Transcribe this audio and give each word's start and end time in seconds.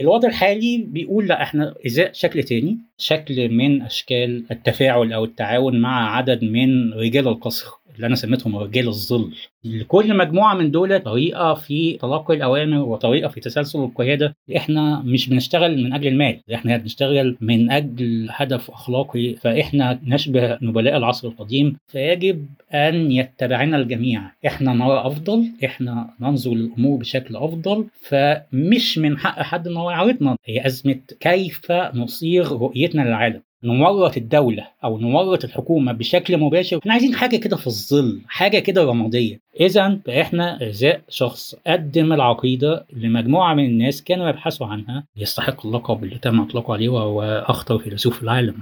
الوضع 0.00 0.28
الحالي 0.28 0.84
بيقول 0.88 1.26
لا 1.26 1.42
إحنا 1.42 1.74
إزاء 1.86 2.12
شكل 2.12 2.42
تاني 2.42 2.78
شكل 2.98 3.48
من 3.48 3.82
أشكال 3.82 4.44
التفاعل 4.50 5.12
أو 5.12 5.24
التعاون 5.24 5.80
مع 5.80 6.16
عدد 6.16 6.44
من 6.44 6.92
رجال 6.92 7.28
القصر. 7.28 7.66
اللي 7.96 8.06
أنا 8.06 8.14
سميتهم 8.14 8.56
رجال 8.56 8.88
الظل. 8.88 9.32
لكل 9.64 10.16
مجموعة 10.16 10.54
من 10.54 10.70
دول 10.70 11.00
طريقة 11.00 11.54
في 11.54 11.96
تلقي 11.96 12.34
الأوامر 12.34 12.78
وطريقة 12.78 13.28
في 13.28 13.40
تسلسل 13.40 13.78
القيادة. 13.78 14.36
إحنا 14.56 15.02
مش 15.04 15.28
بنشتغل 15.28 15.84
من 15.84 15.92
أجل 15.92 16.06
المال 16.06 16.40
إحنا 16.54 16.76
بنشتغل 16.76 17.36
من 17.40 17.70
أجل 17.70 18.28
هدف 18.30 18.70
أخلاقي. 18.70 19.34
فإحنا 19.34 20.00
نشبه 20.06 20.58
نبلاء 20.62 20.96
العصر 20.96 21.28
القديم. 21.28 21.76
فيجب 21.88 22.46
أن 22.72 23.12
يتبعنا 23.12 23.76
الجميع. 23.76 24.22
إحنا 24.46 24.72
نرى 24.72 25.06
أفضل 25.06 25.44
إحنا 25.64 26.10
ننظر 26.20 26.54
للأمور 26.54 26.98
بشكل 26.98 27.36
أفضل. 27.36 27.86
فمش 28.00 28.98
من 28.98 29.18
حق 29.18 29.42
حد 29.42 29.68
إن 29.68 29.76
هو 29.76 29.90
يعارضنا. 29.90 30.36
هي 30.44 30.66
أزمة 30.66 31.00
كيف 31.20 31.72
نصيغ 31.94 32.52
رؤيتنا 32.52 33.02
للعالم. 33.02 33.40
نورط 33.64 34.16
الدولة 34.16 34.66
أو 34.84 34.98
نورط 34.98 35.44
الحكومة 35.44 35.92
بشكل 35.92 36.36
مباشر. 36.38 36.78
إحنا 36.78 36.92
عايزين 36.92 37.14
حاجة 37.14 37.36
كده 37.36 37.56
في 37.56 37.66
الظل 37.66 38.20
حاجة 38.28 38.58
كده 38.58 38.84
رمادية. 38.84 39.40
إذا 39.60 39.98
فإحنا 40.06 40.68
إزاء 40.68 41.00
شخص 41.08 41.54
قدم 41.66 42.12
العقيدة 42.12 42.86
لمجموعة 42.92 43.54
من 43.54 43.64
الناس 43.64 44.02
كانوا 44.02 44.28
يبحثوا 44.28 44.66
عنها 44.66 45.04
يستحق 45.16 45.66
اللقب 45.66 46.04
اللي 46.04 46.18
تم 46.18 46.40
إطلاقه 46.40 46.74
عليه 46.74 46.88
وهو 46.88 47.44
أخطر 47.48 47.78
فيلسوف 47.78 48.22
العالم. 48.22 48.56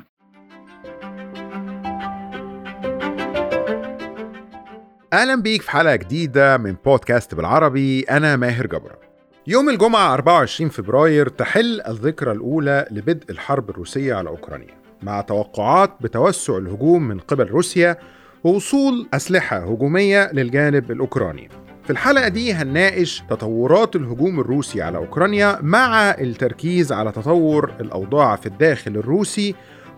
أهلا 5.13 5.43
بيك 5.43 5.63
في 5.63 5.71
حلقة 5.71 5.97
جديدة 5.97 6.57
من 6.57 6.77
بودكاست 6.85 7.35
بالعربي 7.35 8.01
أنا 8.01 8.37
ماهر 8.37 8.67
جبرة. 8.67 8.99
يوم 9.47 9.69
الجمعة 9.69 10.15
24 10.15 10.71
فبراير 10.71 11.29
تحل 11.29 11.81
الذكرى 11.89 12.33
الأولى 12.33 12.87
لبدء 12.91 13.31
الحرب 13.31 13.71
الروسية 13.71 14.15
على 14.15 14.29
أوكرانيا. 14.29 14.82
مع 15.03 15.21
توقعات 15.21 15.91
بتوسع 16.01 16.57
الهجوم 16.57 17.03
من 17.09 17.19
قبل 17.19 17.47
روسيا 17.47 17.97
ووصول 18.45 19.09
أسلحة 19.15 19.57
هجومية 19.57 20.31
للجانب 20.33 20.91
الأوكراني. 20.91 21.49
في 21.85 21.91
الحلقة 21.91 22.29
دي 22.29 22.53
هنناقش 22.53 23.23
تطورات 23.31 23.97
الهجوم 23.97 24.41
الروسي 24.41 24.83
على 24.83 24.99
أوكرانيا 24.99 25.59
مع 25.63 26.11
التركيز 26.11 26.93
على 26.93 27.13
تطور 27.13 27.73
الأوضاع 27.81 28.37
في 28.37 28.47
الداخل 28.47 28.91
الروسي 28.97 29.55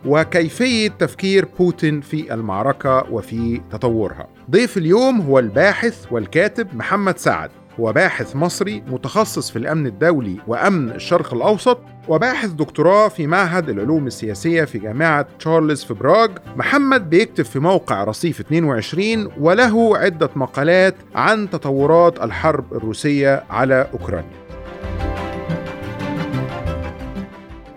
وكيفية 0.06 0.88
تفكير 0.88 1.48
بوتين 1.58 2.00
في 2.00 2.34
المعركة 2.34 3.12
وفي 3.12 3.60
تطورها. 3.70 4.28
ضيف 4.50 4.76
اليوم 4.76 5.20
هو 5.20 5.38
الباحث 5.38 6.06
والكاتب 6.12 6.76
محمد 6.76 7.18
سعد. 7.18 7.50
هو 7.80 7.92
باحث 7.92 8.36
مصري 8.36 8.82
متخصص 8.86 9.50
في 9.50 9.58
الأمن 9.58 9.86
الدولي 9.86 10.36
وأمن 10.46 10.90
الشرق 10.90 11.34
الأوسط 11.34 11.78
وباحث 12.08 12.50
دكتوراه 12.50 13.08
في 13.08 13.26
معهد 13.26 13.68
العلوم 13.68 14.06
السياسية 14.06 14.64
في 14.64 14.78
جامعة 14.78 15.26
تشارلز 15.38 15.84
في 15.84 15.94
براغ. 15.94 16.28
محمد 16.56 17.10
بيكتب 17.10 17.44
في 17.44 17.58
موقع 17.58 18.04
رصيف 18.04 18.40
22 18.40 19.28
وله 19.40 19.98
عدة 19.98 20.30
مقالات 20.36 20.94
عن 21.14 21.50
تطورات 21.50 22.22
الحرب 22.22 22.72
الروسية 22.72 23.44
على 23.50 23.86
أوكرانيا. 23.92 24.44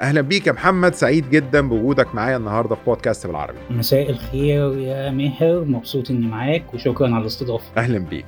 أهلا 0.01 0.21
بيك 0.21 0.47
يا 0.47 0.51
محمد 0.51 0.95
سعيد 0.95 1.29
جدا 1.29 1.69
بوجودك 1.69 2.15
معايا 2.15 2.37
النهارده 2.37 2.75
في 2.75 2.81
بودكاست 2.85 3.27
بالعربي. 3.27 3.57
مساء 3.69 4.09
الخير 4.09 4.77
يا 4.77 5.11
ماهر 5.11 5.63
مبسوط 5.65 6.11
إني 6.11 6.27
معاك 6.27 6.73
وشكرا 6.73 7.07
على 7.07 7.21
الاستضافة. 7.21 7.65
أهلا 7.77 7.99
بيك. 7.99 8.25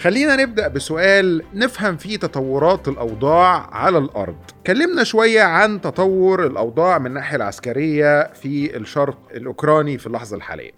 خلينا 0.00 0.36
نبدأ 0.36 0.68
بسؤال 0.68 1.42
نفهم 1.54 1.96
فيه 1.96 2.16
تطورات 2.16 2.88
الأوضاع 2.88 3.74
على 3.74 3.98
الأرض. 3.98 4.36
كلمنا 4.66 5.04
شوية 5.04 5.42
عن 5.42 5.80
تطور 5.80 6.46
الأوضاع 6.46 6.98
من 6.98 7.06
الناحية 7.06 7.36
العسكرية 7.36 8.32
في 8.32 8.76
الشرق 8.76 9.18
الأوكراني 9.34 9.98
في 9.98 10.06
اللحظة 10.06 10.36
الحالية. 10.36 10.70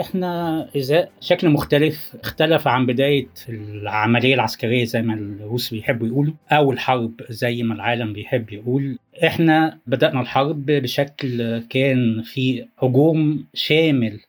إحنا 0.00 0.62
إذا 0.74 1.08
شكل 1.20 1.48
مختلف 1.48 2.16
اختلف 2.22 2.68
عن 2.68 2.86
بداية 2.86 3.28
العملية 3.48 4.34
العسكرية 4.34 4.84
زي 4.84 5.02
ما 5.02 5.14
الروس 5.14 5.70
بيحبوا 5.70 6.06
يقولوا. 6.06 6.34
أو 6.52 6.72
الحرب 6.72 7.12
زي 7.30 7.62
ما 7.62 7.74
العالم 7.74 8.12
بيحب 8.12 8.52
يقول. 8.52 8.98
إحنا 9.26 9.78
بدأنا 9.86 10.20
الحرب 10.20 10.66
بشكل 10.66 11.58
كان 11.58 12.22
في 12.22 12.66
هجوم 12.82 13.44
شامل 13.54 14.20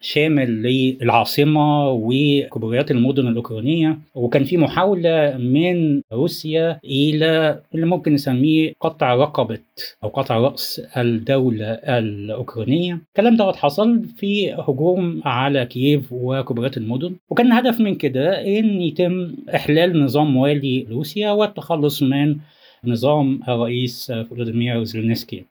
شامل 0.00 0.62
للعاصمة 0.62 1.90
وكبريات 1.90 2.90
المدن 2.90 3.28
الأوكرانية 3.28 3.98
وكان 4.14 4.44
في 4.44 4.56
محاولة 4.56 5.36
من 5.38 6.02
روسيا 6.12 6.80
إلى 6.84 7.62
اللي 7.74 7.86
ممكن 7.86 8.12
نسميه 8.14 8.72
قطع 8.80 9.14
رقبة 9.14 9.58
أو 10.04 10.08
قطع 10.08 10.38
رأس 10.38 10.82
الدولة 10.96 11.66
الأوكرانية. 11.72 13.00
الكلام 13.08 13.36
دوت 13.36 13.56
حصل 13.56 14.04
في 14.04 14.52
هجوم 14.52 15.22
على 15.24 15.66
كييف 15.66 16.08
وكبريات 16.12 16.76
المدن. 16.76 17.16
وكان 17.30 17.46
الهدف 17.46 17.80
من 17.80 17.94
كده 17.94 18.46
إن 18.58 18.80
يتم 18.80 19.34
إحلال 19.54 20.04
نظام 20.04 20.34
موالي 20.34 20.86
روسيا 20.90 21.30
والتخلص 21.30 22.02
من 22.02 22.36
نظام 22.84 23.40
الرئيس 23.48 24.12
فلاديمير 24.12 24.84
زيلينسكي. 24.84 25.44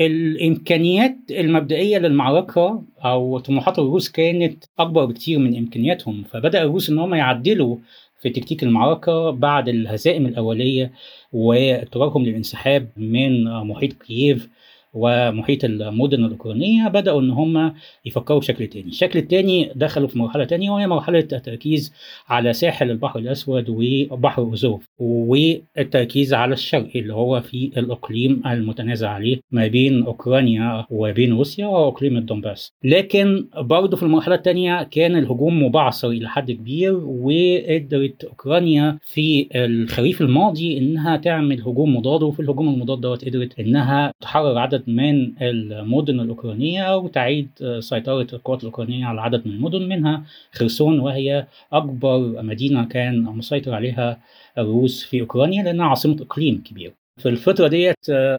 الإمكانيات 0.00 1.16
المبدئية 1.30 1.98
للمعركة 1.98 2.82
أو 3.04 3.38
طموحات 3.38 3.78
الروس 3.78 4.08
كانت 4.10 4.64
أكبر 4.78 5.04
بكتير 5.04 5.38
من 5.38 5.56
إمكانياتهم 5.56 6.24
فبدأ 6.30 6.62
الروس 6.62 6.90
إن 6.90 6.98
هم 6.98 7.14
يعدلوا 7.14 7.76
في 8.20 8.30
تكتيك 8.30 8.62
المعركة 8.62 9.30
بعد 9.30 9.68
الهزائم 9.68 10.26
الأولية 10.26 10.92
واضطرارهم 11.32 12.24
للانسحاب 12.24 12.88
من 12.96 13.44
محيط 13.44 13.92
كييف. 13.92 14.48
ومحيط 14.96 15.64
المدن 15.64 16.24
الأوكرانية 16.24 16.88
بدأوا 16.88 17.20
إن 17.20 17.30
هم 17.30 17.72
يفكروا 18.04 18.38
بشكل 18.38 18.66
تاني. 18.66 18.86
الشكل 18.88 19.18
التاني 19.18 19.72
دخلوا 19.74 20.08
في 20.08 20.18
مرحلة 20.18 20.44
تانية 20.44 20.70
وهي 20.70 20.86
مرحلة 20.86 21.18
التركيز 21.18 21.92
على 22.28 22.52
ساحل 22.52 22.90
البحر 22.90 23.18
الأسود 23.18 23.64
وبحر 23.68 24.50
أزوف 24.54 24.84
والتركيز 24.98 26.34
على 26.34 26.52
الشرق 26.52 26.88
اللي 26.96 27.14
هو 27.14 27.40
في 27.40 27.70
الإقليم 27.76 28.42
المتنازع 28.46 29.10
عليه 29.10 29.40
ما 29.50 29.66
بين 29.66 30.02
أوكرانيا 30.02 30.86
وبين 30.90 31.32
روسيا 31.32 31.66
وإقليم 31.66 32.16
الدنباس 32.16 32.72
لكن 32.84 33.46
برضه 33.56 33.96
في 33.96 34.02
المرحلة 34.02 34.34
التانية 34.34 34.82
كان 34.82 35.16
الهجوم 35.16 35.62
مبعثر 35.62 36.08
إلى 36.10 36.28
حد 36.28 36.50
كبير 36.52 36.96
وقدرت 37.06 38.24
أوكرانيا 38.24 38.98
في 39.02 39.48
الخريف 39.54 40.20
الماضي 40.20 40.78
إنها 40.78 41.16
تعمل 41.16 41.60
هجوم 41.60 41.96
مضاد 41.96 42.22
وفي 42.22 42.40
الهجوم 42.40 42.68
المضاد 42.68 43.00
دوت 43.00 43.24
قدرت 43.24 43.60
إنها 43.60 44.12
تحرر 44.20 44.58
عدد 44.58 44.82
من 44.86 45.42
المدن 45.42 46.20
الأوكرانية 46.20 46.96
وتعيد 46.96 47.48
سيطرة 47.80 48.26
القوات 48.32 48.60
الأوكرانية 48.60 49.06
على 49.06 49.20
عدد 49.20 49.46
من 49.46 49.52
المدن 49.52 49.88
منها 49.88 50.24
خرسون 50.52 51.00
وهي 51.00 51.46
أكبر 51.72 52.42
مدينة 52.42 52.84
كان 52.84 53.22
مسيطر 53.22 53.74
عليها 53.74 54.18
الروس 54.58 55.04
في 55.04 55.20
أوكرانيا 55.20 55.62
لأنها 55.62 55.86
عاصمة 55.86 56.16
إقليم 56.22 56.62
كبير. 56.62 56.92
في 57.18 57.28
الفترة 57.28 57.68
ديت 57.68 57.96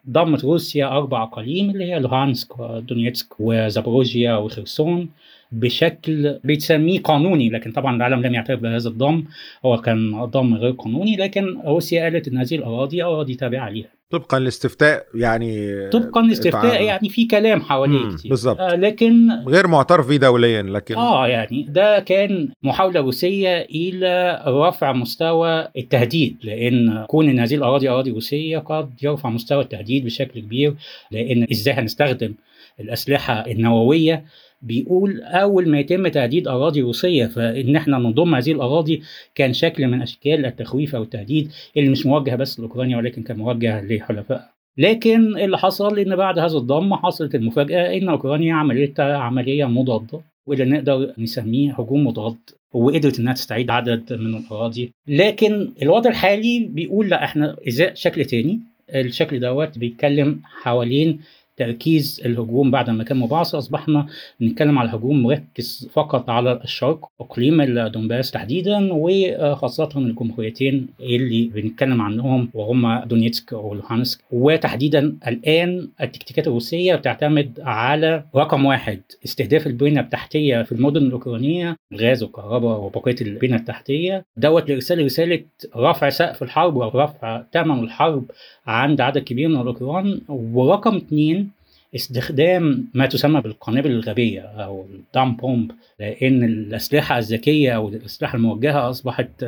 ضمت 0.10 0.44
روسيا 0.46 0.86
أربع 0.88 1.24
أقاليم 1.24 1.70
اللي 1.70 1.86
هي 1.86 2.00
لوهانسك 2.00 2.60
ودونيتسك 2.60 3.36
وزابروجيا 3.40 4.36
وخرسون. 4.36 5.10
بشكل 5.52 6.40
بتسميه 6.44 7.02
قانوني 7.02 7.50
لكن 7.50 7.72
طبعا 7.72 7.96
العالم 7.96 8.22
لم 8.22 8.34
يعترف 8.34 8.60
بهذا 8.60 8.90
الضم. 8.90 9.24
هو 9.66 9.78
كان 9.78 10.26
ضم 10.26 10.54
غير 10.54 10.72
قانوني 10.72 11.16
لكن 11.16 11.60
روسيا 11.66 12.04
قالت 12.04 12.28
إن 12.28 12.38
هذه 12.38 12.56
الأراضي 12.56 13.04
أراضي 13.04 13.36
تابعة 13.36 13.70
ليها 13.70 13.88
طبقا 14.10 14.40
لاستفتاء 14.40 15.06
يعني 15.16 15.72
طبقا 15.90 16.22
لاستفتاء 16.22 16.84
يعني 16.84 17.10
في 17.10 17.26
كلام 17.26 17.62
حواليه 17.62 18.16
كتير. 18.16 18.30
بالظبط 18.30 18.60
آه 18.60 18.76
لكن 18.76 19.30
غير 19.48 19.68
معترف 19.68 20.10
به 20.10 20.16
دوليا 20.16 20.62
لكن 20.62 20.96
آه 20.96 21.28
يعني 21.28 21.66
ده 21.70 22.00
كان 22.00 22.50
محاولة 22.64 23.00
روسية 23.00 23.62
إلى 23.62 24.44
رفع 24.48 24.94
مستوى 24.94 25.68
التهديد 25.78 26.38
لأن 26.44 27.06
كون 27.08 27.30
إن 27.30 27.40
هذه 27.40 27.56
الأراضي 27.56 27.90
أراضي 27.90 28.12
روسية 28.12 28.58
قد 28.58 28.90
يرفع 29.04 29.30
مستوى 29.30 29.64
التهديد 29.64 30.06
بشكل 30.06 30.40
كبير 30.40 30.76
لأن 31.12 31.48
إزاي 31.52 31.74
هنستخدم 31.74 32.34
الأسلحة 32.80 33.34
النووية 33.34 34.26
بيقول 34.62 35.22
أول 35.22 35.70
ما 35.70 35.80
يتم 35.80 36.08
تهديد 36.08 36.48
أراضي 36.48 36.82
روسية 36.82 37.26
فإن 37.26 37.76
إحنا 37.76 37.98
نضم 37.98 38.36
هذه 38.36 38.52
الأراضي 38.52 39.02
كان 39.36 39.54
شكل 39.54 39.88
من 39.88 40.02
أشكال 40.02 40.46
التخويف 40.46 40.96
أو 40.96 41.04
التهديد 41.04 41.52
اللي 41.78 41.90
مش 41.90 42.06
موجه 42.06 42.36
بس 42.36 42.60
لأوكرانيا 42.60 42.98
ولكن 42.98 43.24
كان 43.24 43.38
موجه 43.38 43.82
لحلفائها. 43.82 44.50
لكن 44.78 45.38
اللي 45.38 45.58
حصل 45.58 46.00
إن 46.00 46.16
بعد 46.16 46.40
هذا 46.40 46.58
الضم 46.58 46.94
حصلت 46.96 47.36
المفاجأة 47.36 47.98
إن 47.98 48.10
أوكرانيا 48.10 48.54
عملت 48.56 49.00
عملية 49.00 49.66
مضادة 49.66 50.22
واللي 50.48 50.66
نقدر 50.66 51.14
نسميه 51.18 51.74
هجوم 51.80 52.08
مضاد 52.08 52.36
وقدرت 52.74 53.20
إنها 53.20 53.34
تستعيد 53.34 53.70
عدد 53.70 54.14
من 54.14 54.36
الأراضي 54.38 54.92
لكن 55.08 55.72
الوضع 55.82 56.10
الحالي 56.10 56.68
بيقول 56.72 57.10
لا 57.10 57.24
إحنا 57.24 57.56
إزاء 57.68 57.94
شكل 57.96 58.26
تاني 58.26 58.60
الشكل 58.96 59.40
دوت 59.40 59.78
بيتكلم 59.78 60.40
حوالين 60.44 61.20
تركيز 61.58 62.22
الهجوم 62.26 62.72
بعد 62.72 62.90
ما 62.90 63.04
كان 63.04 63.18
مبعث 63.18 63.56
أصبحنا 63.56 64.08
بنتكلم 64.40 64.80
على 64.80 64.90
هجوم 64.90 65.24
مركز 65.24 65.90
فقط 65.94 66.30
على 66.30 66.60
الشرق 66.64 67.06
أقليم 67.22 67.62
الدونباس 67.62 68.32
تحديدا 68.32 68.90
وخاصة 68.92 69.90
الجمهوريتين 69.96 70.88
اللي 71.00 71.46
بنتكلم 71.56 72.02
عنهم 72.02 72.50
وهم 72.54 73.00
دونيتسك 73.00 73.52
ولوهانسك 73.54 74.20
وتحديدا 74.32 75.16
الآن 75.28 75.88
التكتيكات 76.02 76.48
الروسية 76.48 76.96
بتعتمد 76.96 77.60
على 77.64 78.24
رقم 78.36 78.66
واحد 78.66 79.02
استهداف 79.26 79.68
البنيه 79.68 80.02
التحتية 80.02 80.62
في 80.64 80.72
المدن 80.72 81.02
الأوكرانية 81.08 81.76
الغاز 81.94 82.24
والكهرباء 82.24 82.80
وبقية 82.80 83.16
البنيه 83.22 83.56
التحتية. 83.56 84.26
دوت 84.38 84.70
لارسال 84.70 85.06
رسالة 85.06 85.44
رفع 85.76 86.10
سقف 86.10 86.44
الحرب 86.44 86.76
ورفع 86.76 87.44
ثمن 87.54 87.80
الحرب 87.80 88.32
عند 88.68 89.02
عدد 89.02 89.18
كبير 89.24 89.48
من 89.50 89.62
الاوكران 89.62 90.22
ورقم 90.30 90.96
اثنين 90.96 91.50
استخدام 91.96 92.88
ما 92.94 93.06
تسمى 93.06 93.42
بالقنابل 93.42 93.92
الغبية 93.92 94.42
أو 94.42 94.86
الدام 94.96 95.36
بومب 95.36 95.72
لأن 96.00 96.44
الأسلحة 96.44 97.18
الذكية 97.18 97.72
أو 97.76 97.90
الأسلحة 97.90 98.36
الموجهة 98.36 98.90
أصبحت 98.90 99.46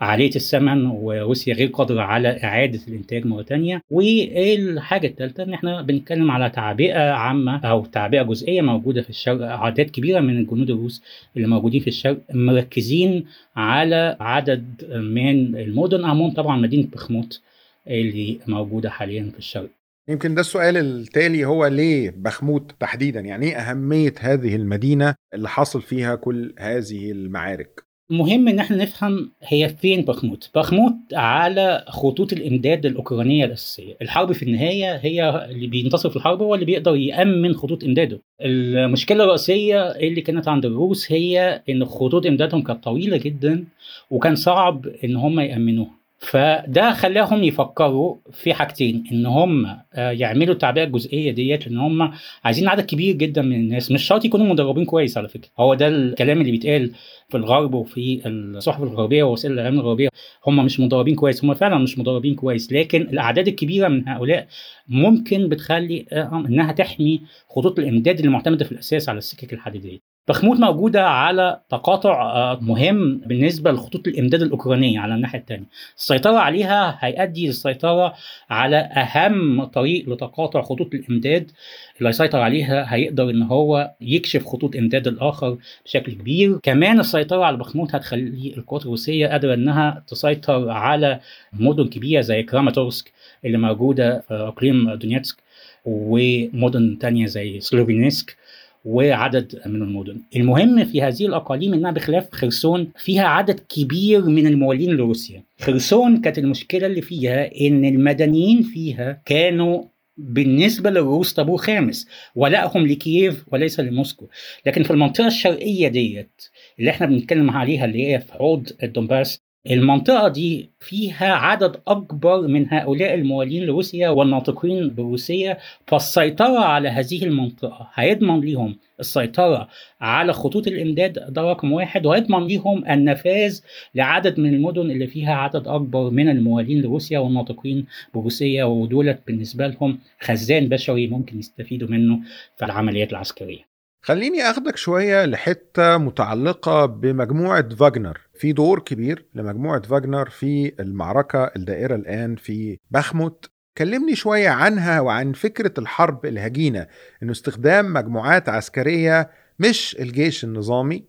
عالية 0.00 0.30
الثمن 0.36 0.86
وروسيا 0.86 1.54
غير 1.54 1.68
قادرة 1.68 2.02
على 2.02 2.28
إعادة 2.44 2.80
الإنتاج 2.88 3.26
مرة 3.26 3.42
تانية. 3.42 3.82
والحاجة 3.90 5.06
الثالثة 5.06 5.42
إن 5.42 5.52
إحنا 5.54 5.82
بنتكلم 5.82 6.30
على 6.30 6.50
تعبئة 6.50 7.10
عامة 7.10 7.56
أو 7.58 7.84
تعبئة 7.84 8.22
جزئية 8.22 8.60
موجودة 8.60 9.02
في 9.02 9.10
الشرق 9.10 9.42
أعداد 9.46 9.90
كبيرة 9.90 10.20
من 10.20 10.36
الجنود 10.38 10.70
الروس 10.70 11.02
اللي 11.36 11.48
موجودين 11.48 11.80
في 11.80 11.88
الشرق 11.88 12.18
مركزين 12.34 13.24
على 13.56 14.16
عدد 14.20 14.64
من 14.94 15.56
المدن 15.56 16.04
أهمهم 16.04 16.30
طبعا 16.30 16.56
مدينة 16.56 16.86
بخموت. 16.92 17.40
اللي 17.88 18.38
موجودة 18.46 18.90
حاليا 18.90 19.30
في 19.32 19.38
الشرق؟ 19.38 19.70
يمكن 20.08 20.34
ده 20.34 20.40
السؤال 20.40 20.76
التالي 20.76 21.44
هو 21.44 21.66
ليه 21.66 22.14
بخموت 22.16 22.72
تحديدا؟ 22.80 23.20
يعني 23.20 23.46
إيه 23.46 23.56
أهمية 23.56 24.14
هذه 24.20 24.56
المدينة 24.56 25.14
اللي 25.34 25.48
حصل 25.48 25.82
فيها 25.82 26.14
كل 26.14 26.54
هذه 26.58 27.10
المعارك؟ 27.12 27.82
مهم 28.10 28.48
إن 28.48 28.58
إحنا 28.58 28.76
نفهم 28.76 29.32
هي 29.42 29.68
فين 29.68 30.04
بخموت. 30.04 30.50
بخموت 30.54 30.94
على 31.12 31.84
خطوط 31.88 32.32
الإمداد 32.32 32.86
الأوكرانية 32.86 33.44
الأساسية. 33.44 33.96
الحرب 34.02 34.32
في 34.32 34.42
النهاية 34.42 34.96
هي 34.96 35.46
اللي 35.50 35.66
بينتصر 35.66 36.10
في 36.10 36.16
الحرب 36.16 36.42
هو 36.42 36.54
اللي 36.54 36.66
بيقدر 36.66 36.96
يأمن 36.96 37.54
خطوط 37.54 37.84
إمداده. 37.84 38.20
المشكلة 38.40 39.24
الرئيسية 39.24 39.82
اللي 39.82 40.20
كانت 40.20 40.48
عند 40.48 40.64
الروس 40.66 41.12
هي 41.12 41.62
إن 41.68 41.84
خطوط 41.84 42.26
إمدادهم 42.26 42.62
كانت 42.62 42.84
طويلة 42.84 43.16
جدا 43.16 43.64
وكان 44.10 44.34
صعب 44.36 44.86
إن 45.04 45.16
هم 45.16 45.40
يأمنوها. 45.40 46.01
فده 46.22 46.92
خلاهم 46.92 47.44
يفكروا 47.44 48.16
في 48.32 48.54
حاجتين 48.54 49.04
إن 49.12 49.26
هم 49.26 49.78
يعملوا 49.96 50.54
التعبئة 50.54 50.84
الجزئية 50.84 51.30
ديت 51.30 51.66
لأن 51.68 51.78
هم 51.78 52.12
عايزين 52.44 52.68
عدد 52.68 52.84
كبير 52.84 53.14
جدا 53.16 53.42
من 53.42 53.56
الناس 53.56 53.90
مش 53.90 54.02
شرط 54.02 54.24
يكونوا 54.24 54.46
مدربين 54.46 54.84
كويس 54.84 55.18
على 55.18 55.28
فكرة. 55.28 55.50
هو 55.60 55.74
ده 55.74 55.88
الكلام 55.88 56.40
اللي 56.40 56.50
بيتقال 56.50 56.92
في 57.28 57.36
الغرب 57.36 57.74
وفي 57.74 58.22
الصحف 58.26 58.82
الغربية 58.82 59.22
ووسائل 59.22 59.54
الإعلام 59.54 59.74
الغربية. 59.80 60.08
هم 60.46 60.64
مش 60.64 60.80
مدربين 60.80 61.14
كويس 61.14 61.44
هم 61.44 61.54
فعلا 61.54 61.78
مش 61.78 61.98
مدربين 61.98 62.34
كويس 62.34 62.72
لكن 62.72 63.00
الأعداد 63.02 63.48
الكبيرة 63.48 63.88
من 63.88 64.08
هؤلاء 64.08 64.46
ممكن 64.88 65.48
بتخلي 65.48 66.06
إنها 66.32 66.72
تحمي 66.72 67.20
خطوط 67.48 67.78
الإمداد 67.78 68.18
اللي 68.18 68.30
معتمده 68.30 68.64
في 68.64 68.72
الأساس 68.72 69.08
على 69.08 69.18
السكك 69.18 69.52
الحديدية. 69.52 70.11
بخموت 70.28 70.60
موجودة 70.60 71.08
على 71.08 71.60
تقاطع 71.70 72.58
مهم 72.60 73.18
بالنسبة 73.26 73.72
لخطوط 73.72 74.08
الإمداد 74.08 74.42
الأوكرانية 74.42 75.00
على 75.00 75.14
الناحية 75.14 75.38
الثانية 75.38 75.66
السيطرة 75.96 76.38
عليها 76.38 76.98
هيؤدي 77.00 77.46
للسيطرة 77.46 78.14
على 78.50 78.76
أهم 78.76 79.64
طريق 79.64 80.08
لتقاطع 80.08 80.62
خطوط 80.62 80.94
الإمداد. 80.94 81.50
اللي 81.98 82.08
هيسيطر 82.08 82.40
عليها 82.40 82.94
هيقدر 82.94 83.30
إن 83.30 83.42
هو 83.42 83.90
يكشف 84.00 84.46
خطوط 84.46 84.76
إمداد 84.76 85.06
الآخر 85.08 85.58
بشكل 85.84 86.12
كبير. 86.12 86.58
كمان 86.62 87.00
السيطرة 87.00 87.44
على 87.44 87.56
بخموت 87.56 87.94
هتخلي 87.94 88.54
القوات 88.56 88.82
الروسية 88.82 89.26
قادرة 89.26 89.54
إنها 89.54 90.04
تسيطر 90.06 90.70
على 90.70 91.20
مدن 91.52 91.88
كبيرة 91.88 92.20
زي 92.20 92.42
كراماتورسك 92.42 93.12
اللي 93.44 93.58
موجودة 93.58 94.20
في 94.28 94.34
إقليم 94.34 94.94
دونيتسك 94.94 95.36
ومدن 95.84 96.98
تانية 96.98 97.26
زي 97.26 97.60
سلوفينسك 97.60 98.36
وعدد 98.84 99.62
من 99.66 99.82
المدن. 99.82 100.20
المهم 100.36 100.84
في 100.84 101.02
هذه 101.02 101.26
الأقاليم 101.26 101.74
أنها 101.74 101.90
بخلاف 101.90 102.28
خرسون 102.32 102.88
فيها 102.96 103.24
عدد 103.24 103.60
كبير 103.60 104.24
من 104.24 104.46
الموالين 104.46 104.90
لروسيا. 104.90 105.42
خرسون 105.60 106.20
كانت 106.20 106.38
المشكلة 106.38 106.86
اللي 106.86 107.00
فيها 107.02 107.50
أن 107.60 107.84
المدنيين 107.84 108.62
فيها 108.62 109.22
كانوا 109.24 109.82
بالنسبة 110.16 110.90
للروس 110.90 111.32
طابور 111.32 111.58
خامس 111.58 112.06
ولائهم 112.34 112.86
لكييف 112.86 113.44
وليس 113.52 113.80
لموسكو. 113.80 114.26
لكن 114.66 114.82
في 114.82 114.90
المنطقة 114.90 115.26
الشرقية 115.26 115.88
ديت 115.88 116.42
اللي 116.78 116.90
إحنا 116.90 117.06
بنتكلم 117.06 117.50
عليها 117.50 117.84
اللي 117.84 118.06
هي 118.06 118.20
في 118.20 118.32
حوض 118.32 118.68
الدونباس 118.82 119.40
المنطقة 119.70 120.28
دي 120.28 120.70
فيها 120.80 121.32
عدد 121.32 121.76
أكبر 121.86 122.46
من 122.46 122.66
هؤلاء 122.74 123.14
الموالين 123.14 123.62
لروسيا 123.66 124.08
والناطقين 124.08 124.88
بالروسية 124.88 125.58
فالسيطرة 125.86 126.58
على 126.58 126.88
هذه 126.88 127.24
المنطقة 127.24 127.88
هيضمن 127.94 128.40
لهم 128.40 128.76
السيطرة 129.00 129.68
على 130.00 130.32
خطوط 130.32 130.66
الإمداد 130.66 131.32
ده 131.32 131.42
رقم 131.42 131.72
واحد 131.72 132.06
وهيضمن 132.06 132.46
لهم 132.48 132.90
النفاذ 132.90 133.60
لعدد 133.94 134.40
من 134.40 134.54
المدن 134.54 134.90
اللي 134.90 135.06
فيها 135.06 135.34
عدد 135.34 135.68
أكبر 135.68 136.10
من 136.10 136.28
الموالين 136.28 136.82
لروسيا 136.82 137.18
والناطقين 137.18 137.86
بروسيا 138.14 138.64
ودولت 138.64 139.20
بالنسبة 139.26 139.66
لهم 139.66 139.98
خزان 140.20 140.68
بشري 140.68 141.06
ممكن 141.06 141.38
يستفيدوا 141.38 141.88
منه 141.88 142.18
في 142.56 142.64
العمليات 142.64 143.10
العسكرية. 143.10 143.72
خليني 144.04 144.42
أخدك 144.42 144.76
شوية 144.76 145.24
لحتة 145.24 145.96
متعلقة 145.98 146.86
بمجموعة 146.86 147.68
فاجنر 147.68 148.18
في 148.42 148.52
دور 148.52 148.78
كبير 148.78 149.26
لمجموعة 149.34 149.82
فاجنر 149.82 150.28
في 150.28 150.72
المعركة 150.80 151.50
الدائرة 151.56 151.94
الآن 151.94 152.36
في 152.36 152.78
بخموت. 152.90 153.50
كلمني 153.78 154.14
شوية 154.14 154.48
عنها 154.48 155.00
وعن 155.00 155.32
فكرة 155.32 155.72
الحرب 155.78 156.26
الهجينة 156.26 156.86
انه 157.22 157.32
استخدام 157.32 157.92
مجموعات 157.92 158.48
عسكرية 158.48 159.30
مش 159.58 159.96
الجيش 160.00 160.44
النظامي 160.44 161.04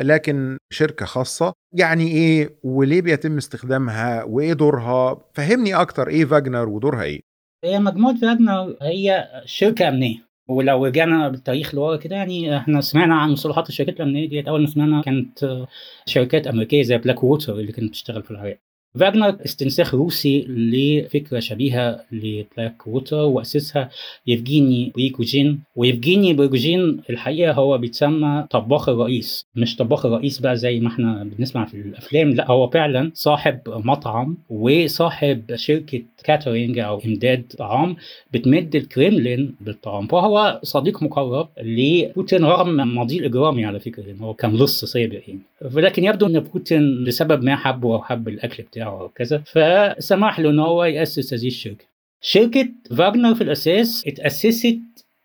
لكن 0.00 0.56
شركة 0.70 1.06
خاصة. 1.06 1.52
يعني 1.72 2.08
إيه؟ 2.08 2.58
وليه 2.62 3.02
بيتم 3.02 3.36
استخدامها؟ 3.36 4.24
وإيه 4.24 4.52
دورها؟ 4.52 5.18
فهمني 5.34 5.74
أكتر 5.74 6.08
إيه 6.08 6.24
فاجنر 6.24 6.68
ودورها 6.68 7.02
إيه. 7.02 7.20
هي 7.64 7.78
مجموعة 7.78 8.14
فاجنر 8.14 8.76
هي 8.82 9.28
شركة 9.44 9.88
أمنية. 9.88 10.27
ولو 10.48 10.86
رجعنا 10.86 11.28
بالتاريخ 11.28 11.74
لورا 11.74 11.96
كده 11.96 12.16
يعني 12.16 12.56
إحنا 12.56 12.80
سمعنا 12.80 13.14
عن 13.14 13.30
مصطلحات 13.30 13.68
الشركات 13.68 13.96
الامنيه 13.96 14.28
ديت. 14.28 14.48
أول 14.48 14.60
ما 14.60 14.66
سمعنا 14.66 15.02
كانت 15.02 15.66
شركات 16.06 16.46
أمريكية 16.46 16.82
زي 16.82 16.98
بلاك 16.98 17.24
ووتر 17.24 17.52
اللي 17.54 17.72
كانت 17.72 17.88
بتشتغل 17.90 18.22
في 18.22 18.30
العراق. 18.30 18.58
فاجنر 18.98 19.36
استنساخ 19.44 19.94
روسي 19.94 20.44
لفكرة 20.48 21.38
شبيهة 21.40 22.00
لبلاك 22.12 22.86
ووتر 22.86 23.16
وأسسها 23.16 23.90
يفجيني 24.26 24.92
بريكوجين 24.94 25.60
ويفجيني 25.76 26.32
بريكوجين 26.34 27.00
الحقيقة 27.10 27.52
هو 27.52 27.78
بيتسمى 27.78 28.46
طباخ 28.50 28.88
الرئيس. 28.88 29.46
مش 29.56 29.76
طباخ 29.76 30.06
الرئيس 30.06 30.38
بقى 30.38 30.56
زي 30.56 30.80
ما 30.80 30.88
إحنا 30.88 31.24
بنسمع 31.38 31.64
في 31.64 31.74
الأفلام 31.74 32.30
لا 32.30 32.50
هو 32.50 32.68
فعلا 32.68 33.10
صاحب 33.14 33.60
مطعم 33.66 34.36
وصاحب 34.50 35.56
شركة 35.56 36.02
catering 36.24 36.78
أو 36.78 37.00
إمداد 37.06 37.42
طعام 37.58 37.96
بتمد 38.32 38.76
الكريملين 38.76 39.54
بالطعام. 39.60 40.06
فهو 40.06 40.60
صديق 40.62 41.02
مقرب 41.02 41.48
لبوتين 41.62 42.44
رغم 42.44 42.94
ماضيه 42.94 43.18
الإجرامي 43.18 43.64
على 43.64 43.80
فكرة 43.80 44.10
إن 44.10 44.18
هو 44.18 44.34
كان 44.34 44.56
لص 44.56 44.84
سابق 44.84 45.20
يعني. 45.28 45.40
ولكن 45.74 46.04
يبدو 46.04 46.26
إن 46.26 46.40
بوتين 46.40 47.04
لسبب 47.04 47.42
ما 47.44 47.56
حبه 47.56 47.94
أو 47.94 48.02
حب 48.02 48.28
الأكل 48.28 48.62
بتاعه 48.62 49.00
أو 49.00 49.08
كذا 49.08 49.42
فسمح 49.46 50.40
له 50.40 50.50
إن 50.50 50.58
هو 50.58 50.84
يأسس 50.84 51.34
هذه 51.34 51.46
الشركة. 51.46 51.84
شركة 52.20 52.68
فاجنر 52.96 53.34
في 53.34 53.40
الأساس 53.44 54.04
اتأسست 54.06 54.78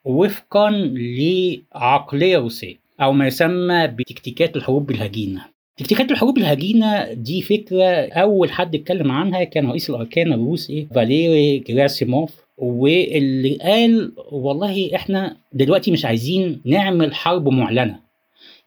وفقا 0.05 0.69
لعقلية 1.75 2.37
روسية 2.37 2.75
أو 3.01 3.13
ما 3.13 3.27
يسمى 3.27 3.87
بتكتيكات 3.87 4.55
الحروب 4.55 4.91
الهجينة. 4.91 5.45
تكتيكات 5.77 6.11
الحروب 6.11 6.37
الهجينة 6.37 7.13
دي 7.13 7.41
فكرة 7.41 7.85
أول 8.13 8.51
حد 8.51 8.75
اتكلم 8.75 9.11
عنها 9.11 9.43
كان 9.43 9.69
رئيس 9.69 9.89
الأركان 9.89 10.33
الروسي 10.33 10.87
فاليري 10.95 11.59
جراسيموف 11.59 12.31
واللي 12.57 13.57
قال 13.61 14.11
والله 14.31 14.95
إحنا 14.95 15.37
دلوقتي 15.53 15.91
مش 15.91 16.05
عايزين 16.05 16.61
نعمل 16.65 17.13
حرب 17.13 17.49
معلنة. 17.49 17.99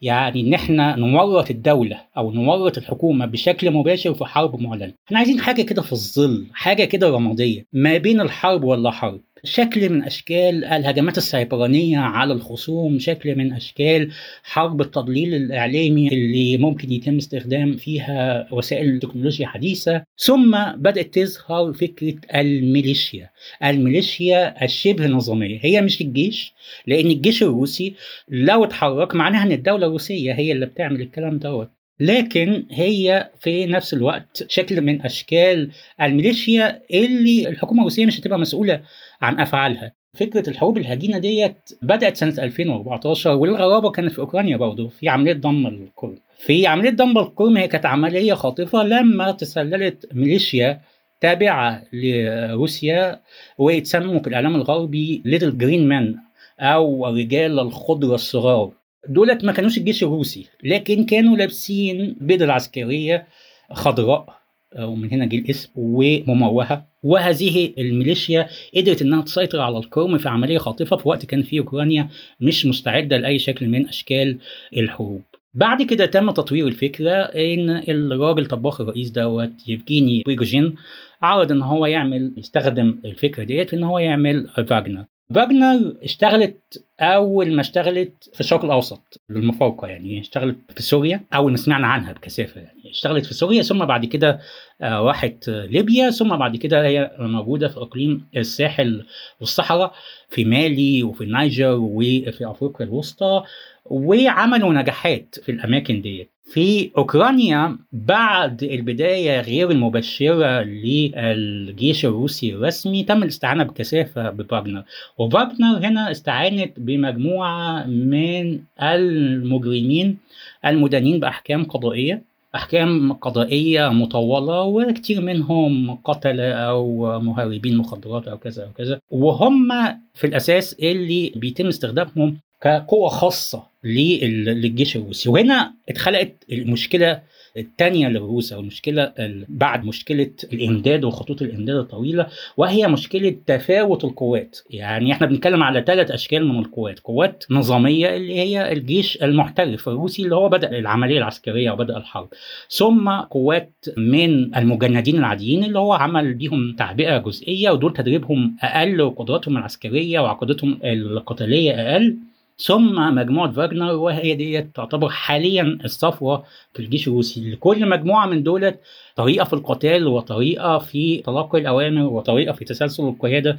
يعني 0.00 0.40
إن 0.40 0.54
إحنا 0.54 0.96
نورط 0.96 1.50
الدولة 1.50 2.00
أو 2.16 2.30
نورط 2.32 2.78
الحكومة 2.78 3.26
بشكل 3.26 3.70
مباشر 3.70 4.14
في 4.14 4.24
حرب 4.24 4.60
معلنة. 4.60 4.92
إحنا 5.06 5.18
عايزين 5.18 5.40
حاجة 5.40 5.62
كده 5.62 5.82
في 5.82 5.92
الظل 5.92 6.46
حاجة 6.52 6.84
كده 6.84 7.08
رمادية 7.10 7.66
ما 7.72 7.98
بين 7.98 8.20
الحرب 8.20 8.64
ولا 8.64 8.90
حرب 8.90 9.20
شكل 9.44 9.88
من 9.90 10.02
أشكال 10.04 10.64
الهجمات 10.64 11.18
السيبرانية 11.18 11.98
على 11.98 12.32
الخصوم 12.32 12.98
شكل 12.98 13.36
من 13.38 13.52
أشكال 13.52 14.10
حرب 14.42 14.80
التضليل 14.80 15.34
الإعلامي 15.34 16.08
اللي 16.08 16.56
ممكن 16.56 16.92
يتم 16.92 17.16
استخدام 17.16 17.76
فيها 17.76 18.48
وسائل 18.52 18.98
تكنولوجيا 19.00 19.46
حديثة. 19.46 20.02
ثم 20.18 20.58
بدأت 20.76 21.14
تظهر 21.18 21.72
فكرة 21.72 22.14
الميليشيا. 22.34 23.30
الميليشيا 23.64 24.64
الشبه 24.64 25.06
نظاميه 25.06 25.58
هي 25.62 25.80
مش 25.80 26.00
الجيش 26.00 26.52
لأن 26.86 27.06
الجيش 27.06 27.42
الروسي 27.42 27.94
لو 28.28 28.64
اتحرك 28.64 29.14
معناها 29.14 29.42
إن 29.46 29.52
الدولة 29.52 29.86
الروسية 29.86 30.32
هي 30.32 30.52
اللي 30.52 30.66
بتعمل 30.66 31.00
الكلام 31.00 31.38
دوت. 31.38 31.70
لكن 32.00 32.64
هي 32.70 33.30
في 33.40 33.66
نفس 33.66 33.94
الوقت 33.94 34.44
شكل 34.48 34.80
من 34.80 35.02
أشكال 35.02 35.70
الميليشيا 36.02 36.82
اللي 36.90 37.48
الحكومة 37.48 37.80
الروسية 37.80 38.06
مش 38.06 38.20
هتبقى 38.20 38.38
مسؤولة 38.38 38.80
عن 39.22 39.40
أفعالها. 39.40 39.92
فكرة 40.14 40.50
الحروب 40.50 40.78
الهجينة 40.78 41.18
ديت 41.18 41.70
بدأت 41.82 42.16
سنة 42.16 42.44
2014 42.44 43.30
والغرابة 43.30 43.90
كانت 43.90 44.12
في 44.12 44.18
أوكرانيا 44.18 44.56
برضه 44.56 44.88
في 44.88 45.08
عملية 45.08 45.32
ضم 45.32 45.66
الكرم 45.66 46.18
في 46.38 46.66
عملية 46.66 46.90
ضم 46.90 47.18
الكرم 47.18 47.56
هي 47.56 47.68
كانت 47.68 47.86
عملية 47.86 48.34
خاطفة 48.34 48.82
لما 48.82 49.30
تسللت 49.30 50.08
ميليشيا 50.12 50.80
تابعة 51.20 51.82
لروسيا 51.92 53.20
ويتسموا 53.58 54.18
في 54.20 54.26
الإعلام 54.26 54.54
الغربي 54.54 55.22
little 55.24 55.58
green 55.58 55.88
men 55.88 56.14
أو 56.60 57.06
رجال 57.06 57.58
الخضرة 57.58 58.14
الصغار. 58.14 58.72
دولت 59.08 59.44
ما 59.44 59.52
كانوش 59.52 59.78
الجيش 59.78 60.02
الروسي 60.02 60.46
لكن 60.64 61.04
كانوا 61.04 61.36
لابسين 61.36 62.16
بدل 62.20 62.50
عسكرية 62.50 63.26
خضراء. 63.72 64.38
ومن 64.78 65.12
هنا 65.12 65.26
جه 65.26 65.38
الاسم 65.38 65.70
ومموهه 65.76 66.86
وهذه 67.02 67.72
الميليشيا 67.78 68.48
قدرت 68.76 69.02
إنها 69.02 69.22
تسيطر 69.22 69.60
على 69.60 69.78
القرم 69.78 70.18
في 70.18 70.28
عملية 70.28 70.58
خاطفة 70.58 70.96
في 70.96 71.08
وقت 71.08 71.26
كان 71.26 71.42
فيه 71.42 71.60
أوكرانيا 71.60 72.08
مش 72.40 72.66
مستعدة 72.66 73.16
لأي 73.16 73.38
شكل 73.38 73.68
من 73.68 73.88
أشكال 73.88 74.38
الحروب. 74.76 75.22
بعد 75.54 75.82
كده 75.82 76.06
تم 76.06 76.30
تطوير 76.30 76.66
الفكرة 76.66 77.12
إن 77.12 77.70
الراجل 77.88 78.46
طباخ 78.46 78.80
الرئيس 78.80 79.10
دوت 79.10 79.68
يفجيني 79.68 80.22
بريجوجين 80.26 80.74
عرض 81.22 81.52
إن 81.52 81.62
هو 81.62 81.86
يعمل 81.86 82.34
يستخدم 82.36 82.98
الفكرة 83.04 83.44
ديت 83.44 83.70
في 83.70 83.76
إن 83.76 83.82
هو 83.82 83.98
يعمل 83.98 84.48
فاجنر 84.48 85.04
فاجنر 85.34 85.96
اشتغلت 86.02 86.84
أول 87.00 87.54
ما 87.54 87.60
اشتغلت 87.60 88.30
في 88.34 88.40
الشرق 88.40 88.64
الأوسط 88.64 89.20
للمفارقه 89.30 89.88
يعني 89.88 90.20
اشتغلت 90.20 90.56
في 90.76 90.82
سوريا 90.82 91.20
أول 91.34 91.50
ما 91.50 91.56
سمعنا 91.56 91.86
عنها 91.86 92.12
بكثافة 92.12 92.60
يعني. 92.60 92.90
اشتغلت 92.90 93.26
في 93.26 93.34
سوريا 93.34 93.62
ثم 93.62 93.84
بعد 93.84 94.04
كده 94.04 94.40
راحت 94.82 95.48
ليبيا 95.48 96.10
ثم 96.10 96.36
بعد 96.36 96.56
كده 96.56 96.86
هي 96.86 97.10
موجودة 97.18 97.68
في 97.68 97.76
إقليم 97.76 98.26
الساحل 98.36 99.06
والصحراء 99.40 99.92
في 100.28 100.44
مالي 100.44 101.02
وفي 101.02 101.24
النيجر 101.24 101.76
وفي 101.80 102.50
أفريقيا 102.50 102.86
الوسطى 102.86 103.42
وعملوا 103.84 104.72
نجاحات 104.72 105.36
في 105.42 105.52
الأماكن 105.52 106.02
ديت. 106.02 106.30
في 106.46 106.90
أوكرانيا 106.98 107.78
بعد 107.92 108.62
البداية 108.62 109.40
غير 109.40 109.70
المبشره 109.70 110.62
للجيش 110.62 112.04
الروسي 112.04 112.52
الرسمي 112.54 113.02
تم 113.04 113.22
الاستعانة 113.22 113.64
بكثافة 113.64 114.30
بفاجنر 114.30 114.82
وفاجنر 115.18 115.78
هنا 115.78 116.10
استعانت 116.10 116.80
بمجموعة 116.80 117.86
من 117.86 118.60
المجرمين 118.82 120.18
المدانين 120.66 121.20
بأحكام 121.20 121.64
قضائية. 121.64 122.22
أحكام 122.54 123.12
قضائية 123.12 123.88
مطولة 123.88 124.62
وكتير 124.62 125.20
منهم 125.20 125.94
قتلة 126.04 126.52
أو 126.52 127.20
مهربين 127.20 127.76
مخدرات 127.76 128.28
أو 128.28 128.38
كذا 128.38 128.64
أو 128.64 128.72
كذا. 128.78 129.00
وهم 129.10 129.68
في 130.14 130.26
الأساس 130.26 130.72
اللي 130.74 131.32
بيتم 131.36 131.66
استخدامهم 131.66 132.36
كقوة 132.60 133.08
خاصة. 133.08 133.62
للجيش 133.86 134.96
الروسي. 134.96 135.28
وهنا 135.28 135.74
اتخلقت 135.88 136.32
المشكلة 136.52 137.20
الثانية 137.56 138.08
للروس 138.08 138.52
أو 138.52 138.60
المشكلة 138.60 139.12
بعد 139.48 139.84
مشكلة 139.84 140.30
الإمداد 140.52 141.04
وخطوط 141.04 141.42
الإمداد 141.42 141.76
الطويلة 141.76 142.26
وهي 142.56 142.88
مشكلة 142.88 143.36
تفاوت 143.46 144.04
القوات. 144.04 144.58
يعني 144.70 145.12
إحنا 145.12 145.26
بنتكلم 145.26 145.62
على 145.62 145.84
ثلاث 145.86 146.10
أشكال 146.10 146.46
من 146.48 146.58
القوات 146.58 147.00
قوات 147.00 147.44
نظامية 147.50 148.16
اللي 148.16 148.34
هي 148.34 148.72
الجيش 148.72 149.22
المحترف 149.22 149.88
الروسي 149.88 150.22
اللي 150.22 150.34
هو 150.34 150.48
بدأ 150.48 150.78
العملية 150.78 151.18
العسكرية 151.18 151.70
وبدأ 151.70 151.96
الحرب 151.96 152.28
ثم 152.68 153.10
قوات 153.10 153.72
من 153.96 154.56
المجندين 154.56 155.16
العاديين 155.18 155.64
اللي 155.64 155.78
هو 155.78 155.92
عمل 155.92 156.34
بيهم 156.34 156.76
تعبئة 156.78 157.18
جزئية 157.18 157.70
ودول 157.70 157.92
تدريبهم 157.92 158.56
أقل 158.62 159.00
وقدراتهم 159.00 159.56
العسكرية 159.56 160.20
وعقدتهم 160.20 160.78
القتالية 160.84 161.72
أقل. 161.72 162.16
ثم 162.58 163.14
مجموعة 163.14 163.52
فاجنر 163.52 163.92
وهي 163.92 164.34
دي 164.34 164.62
تعتبر 164.62 165.08
حاليا 165.08 165.78
الصفوة 165.84 166.44
في 166.74 166.80
الجيش 166.80 167.08
الروسي. 167.08 167.50
لكل 167.50 167.88
مجموعة 167.88 168.26
من 168.26 168.42
دولت 168.42 168.80
طريقة 169.16 169.44
في 169.44 169.52
القتال 169.52 170.06
وطريقة 170.06 170.78
في 170.78 171.18
تلقي 171.18 171.58
الأوامر 171.58 172.02
وطريقة 172.02 172.52
في 172.52 172.64
تسلسل 172.64 173.02
القيادة 173.04 173.58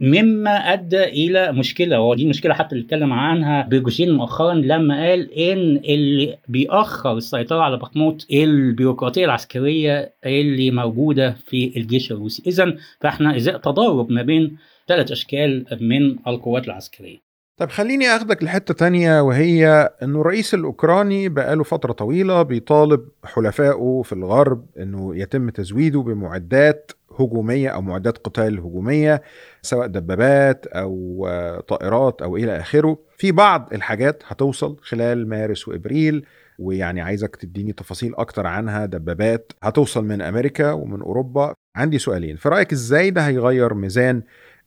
مما 0.00 0.50
أدى 0.50 1.04
إلى 1.04 1.52
مشكلة. 1.52 2.00
ودي 2.00 2.26
مشكلة 2.26 2.54
حتى 2.54 2.74
اللي 2.74 2.84
اتكلم 2.84 3.12
عنها 3.12 3.62
بيجوشين 3.62 4.12
مؤخرا 4.12 4.54
لما 4.54 5.08
قال 5.08 5.32
إن 5.32 5.76
اللي 5.76 6.38
بيأخر 6.48 7.16
السيطرة 7.16 7.60
على 7.60 7.76
بخموت 7.76 8.26
البيروقراطية 8.32 9.24
العسكرية 9.24 10.14
اللي 10.26 10.70
موجودة 10.70 11.36
في 11.46 11.72
الجيش 11.76 12.12
الروسي. 12.12 12.42
إذا 12.46 12.76
فإحنا 13.00 13.36
إزاء 13.36 13.56
تضارب 13.58 14.12
ما 14.12 14.22
بين 14.22 14.56
ثلاث 14.88 15.12
أشكال 15.12 15.66
من 15.80 16.16
القوات 16.26 16.64
العسكرية. 16.66 17.27
طب 17.58 17.70
خليني 17.70 18.08
أخدك 18.08 18.42
لحتة 18.42 18.74
تانية 18.74 19.20
وهي 19.22 19.90
إنه 20.02 20.20
الرئيس 20.20 20.54
الأوكراني 20.54 21.28
بقاله 21.28 21.64
فترة 21.64 21.92
طويلة 21.92 22.42
بيطالب 22.42 23.08
حلفائه 23.24 24.02
في 24.04 24.12
الغرب 24.12 24.66
إنه 24.78 25.16
يتم 25.16 25.50
تزويده 25.50 26.00
بمعدات 26.00 26.92
هجومية 27.20 27.68
أو 27.68 27.82
معدات 27.82 28.18
قتال 28.18 28.58
هجومية 28.58 29.22
سواء 29.62 29.86
دبابات 29.86 30.66
أو 30.66 31.26
طائرات 31.68 32.22
أو 32.22 32.36
إلى 32.36 32.56
آخره. 32.60 32.98
في 33.16 33.32
بعض 33.32 33.68
الحاجات 33.72 34.22
هتوصل 34.26 34.76
خلال 34.82 35.28
مارس 35.28 35.68
وإبريل 35.68 36.26
ويعني 36.58 37.00
عايزك 37.00 37.36
تديني 37.36 37.72
تفاصيل 37.72 38.14
أكتر 38.14 38.46
عنها. 38.46 38.86
دبابات 38.86 39.52
هتوصل 39.62 40.04
من 40.04 40.22
أمريكا 40.22 40.72
ومن 40.72 41.00
أوروبا. 41.00 41.54
عندي 41.76 41.98
سؤالين 41.98 42.36
في 42.36 42.48
رأيك 42.48 42.72
إزاي 42.72 43.10
ده 43.10 43.20
هيغير 43.26 43.74
ميزان 43.74 44.22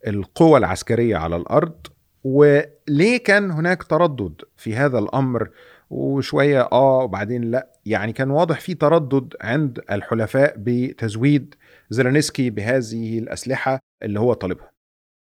القوى 0.08 0.58
العسكرية 0.58 1.16
على 1.18 1.36
الأرض 1.36 1.88
وليه 2.24 3.18
كان 3.18 3.52
هناك 3.52 3.84
تردد 3.84 4.34
في 4.58 4.76
هذا 4.76 5.00
الأمر؟ 5.00 5.50
وشوية 5.90 6.62
آه 6.72 6.98
وبعدين 7.04 7.52
لأ. 7.52 7.68
يعني 7.86 8.14
كان 8.14 8.32
واضح 8.32 8.60
في 8.60 8.74
تردد 8.74 9.34
عند 9.42 9.80
الحلفاء 9.92 10.54
بتزويد 10.58 11.56
زيلينسكي 11.90 12.50
بهذه 12.50 13.20
الأسلحة 13.20 13.80
اللي 14.04 14.20
هو 14.20 14.34
طالبها. 14.34 14.72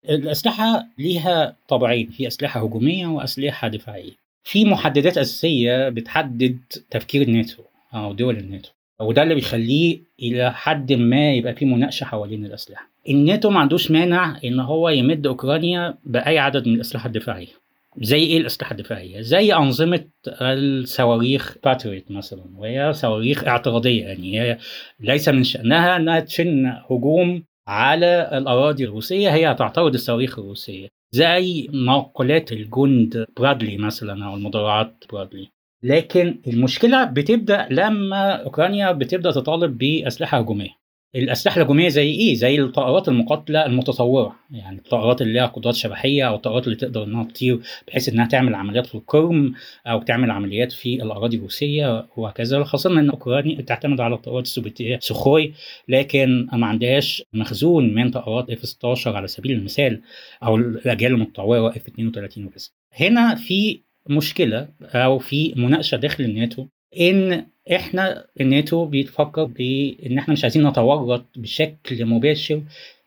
الأسلحة 0.10 0.86
ليها 0.98 1.56
طابعين 1.68 2.08
في 2.10 2.28
أسلحة 2.28 2.64
هجومية 2.64 3.08
وأسلحة 3.08 3.68
دفاعية. 3.68 4.12
في 4.44 4.66
محددات 4.66 5.18
أساسية 5.18 5.90
بتحدد 5.90 6.60
تفكير 6.90 7.22
الناتو 7.22 7.64
أو 7.94 8.14
دول 8.14 8.38
الناتو 8.38 8.70
وده 9.02 9.24
اللي 9.24 9.36
بيخليه 9.36 10.00
إلى 10.20 10.52
حد 10.54 10.94
ما 10.94 11.34
يبقى 11.34 11.56
في 11.56 11.66
مناقشة 11.66 12.04
حوالين 12.04 12.46
الأسلحة. 12.46 12.90
الناتو 13.10 13.50
ما 13.50 13.60
عندوش 13.60 13.92
مانع 13.92 14.40
إن 14.46 14.60
هو 14.60 14.90
يمد 14.90 15.28
أوكرانيا 15.28 15.98
بأي 16.04 16.40
عدد 16.40 16.68
من 16.68 16.74
الأسلحة 16.74 17.08
الدفاعية. 17.08 17.68
زي 18.02 18.20
إيه 18.20 18.38
الأسلحة 18.38 18.72
الدفاعية؟ 18.72 19.22
زي 19.22 19.54
أنظمة 19.54 20.06
الصواريخ 20.42 21.58
باتريت 21.64 22.12
مثلا 22.12 22.44
وهي 22.56 22.94
صواريخ 22.94 23.44
اعتراضية 23.44 24.06
يعني 24.06 24.42
هي 24.42 24.58
ليس 25.00 25.30
من 25.30 25.44
شأنها 25.44 25.96
إنها 25.96 26.20
تشن 26.20 26.66
هجوم 26.92 27.44
على 27.68 28.30
الأراضي 28.34 28.84
الروسية 28.84 29.30
هي 29.30 29.52
هتعترض 29.52 29.94
الصواريخ 29.94 30.40
الروسية. 30.40 30.88
زي 31.12 31.68
ناقلات 31.74 32.52
الجند 32.52 33.26
برادلي 33.38 33.78
مثلا 33.78 34.26
أو 34.26 34.36
المدرعات 34.36 35.04
برادلي. 35.12 35.48
لكن 35.84 36.42
المشكلة 36.48 37.04
بتبدأ 37.04 37.68
لما 37.72 38.32
أوكرانيا 38.32 38.92
بتبدأ 38.92 39.32
تطالب 39.32 39.78
بأسلحة 39.78 40.38
هجومية. 40.38 40.77
الأسلحة 41.16 41.58
الهجومية 41.58 41.90
زي 41.90 42.12
إيه؟ 42.12 42.36
زي 42.36 42.60
الطائرات 42.62 43.08
المقاتلة 43.08 43.66
المتطورة، 43.66 44.36
يعني 44.52 44.78
الطائرات 44.78 45.22
اللي 45.22 45.34
لها 45.34 45.46
قدرات 45.46 45.76
شبحيه 45.76 46.28
أو 46.28 46.36
الطائرات 46.36 46.66
اللي 46.66 46.76
تقدر 46.76 47.04
إنها 47.04 47.24
تطير 47.24 47.60
بحيث 47.88 48.10
إنها 48.10 48.26
تعمل 48.28 48.56
عمليات 48.56 48.86
في 48.86 48.96
القرم 48.96 49.54
أو 49.88 50.02
تعمل 50.02 50.32
عمليات 50.32 50.72
في 50.72 51.04
الأراضي 51.04 51.38
الروسية 51.38 52.08
وهكذا، 52.18 52.64
خاصة 52.64 53.00
إن 53.00 53.10
أوكرانيا 53.10 53.58
بتعتمد 53.58 54.02
على 54.02 54.16
الطائرات 54.16 54.44
السوفيتيه 54.44 55.00
سخوي 55.02 55.54
لكن 55.88 56.48
ما 56.54 56.68
عندهاش 56.68 57.24
مخزون 57.34 57.94
من 57.94 58.12
طائرات 58.12 58.50
F 58.50 58.66
16 58.66 59.16
على 59.16 59.28
سبيل 59.28 59.52
المثال 59.52 60.02
أو 60.44 60.56
الأجيال 60.56 61.12
المتطورة 61.12 61.70
F 61.70 61.88
32 61.88 62.46
وكذا. 62.46 62.70
هنا 62.94 63.36
في 63.36 63.82
مشكلة 64.10 64.70
أو 64.82 65.20
في 65.20 65.54
مناقشة 65.56 65.98
داخل 65.98 66.24
الناتو 66.24 66.68
إن 67.00 67.46
إحنا 67.76 68.26
الناتو 68.42 68.86
بيتفكر 68.86 69.44
بإن 69.44 70.18
إحنا 70.18 70.34
مش 70.34 70.44
عايزين 70.44 70.68
نتورط 70.68 71.26
بشكل 71.36 72.06
مباشر 72.06 72.62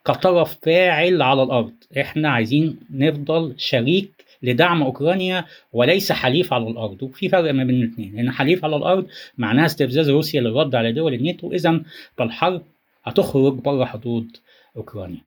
كطرف 0.04 0.58
فاعل 0.62 1.22
على 1.22 1.42
الأرض. 1.42 1.72
إحنا 2.00 2.28
عايزين 2.28 2.76
نفضل 2.90 3.54
شريك 3.58 4.24
لدعم 4.42 4.82
أوكرانيا 4.82 5.44
وليس 5.72 6.12
حليف 6.12 6.52
على 6.52 6.68
الأرض. 6.68 7.02
وفي 7.02 7.28
فرق 7.28 7.52
ما 7.52 7.64
بين 7.64 7.82
الاثنين 7.82 8.16
لأن 8.16 8.30
حليف 8.30 8.64
على 8.64 8.76
الأرض 8.76 9.06
معناها 9.38 9.66
استفزاز 9.66 10.10
روسيا 10.10 10.40
للرد 10.40 10.74
على 10.74 10.92
دول 10.92 11.14
الناتو. 11.14 11.52
اذا 11.52 11.82
فالحرب 12.16 12.62
هتخرج 13.04 13.54
بره 13.54 13.84
حدود 13.84 14.36
أوكرانيا. 14.76 15.20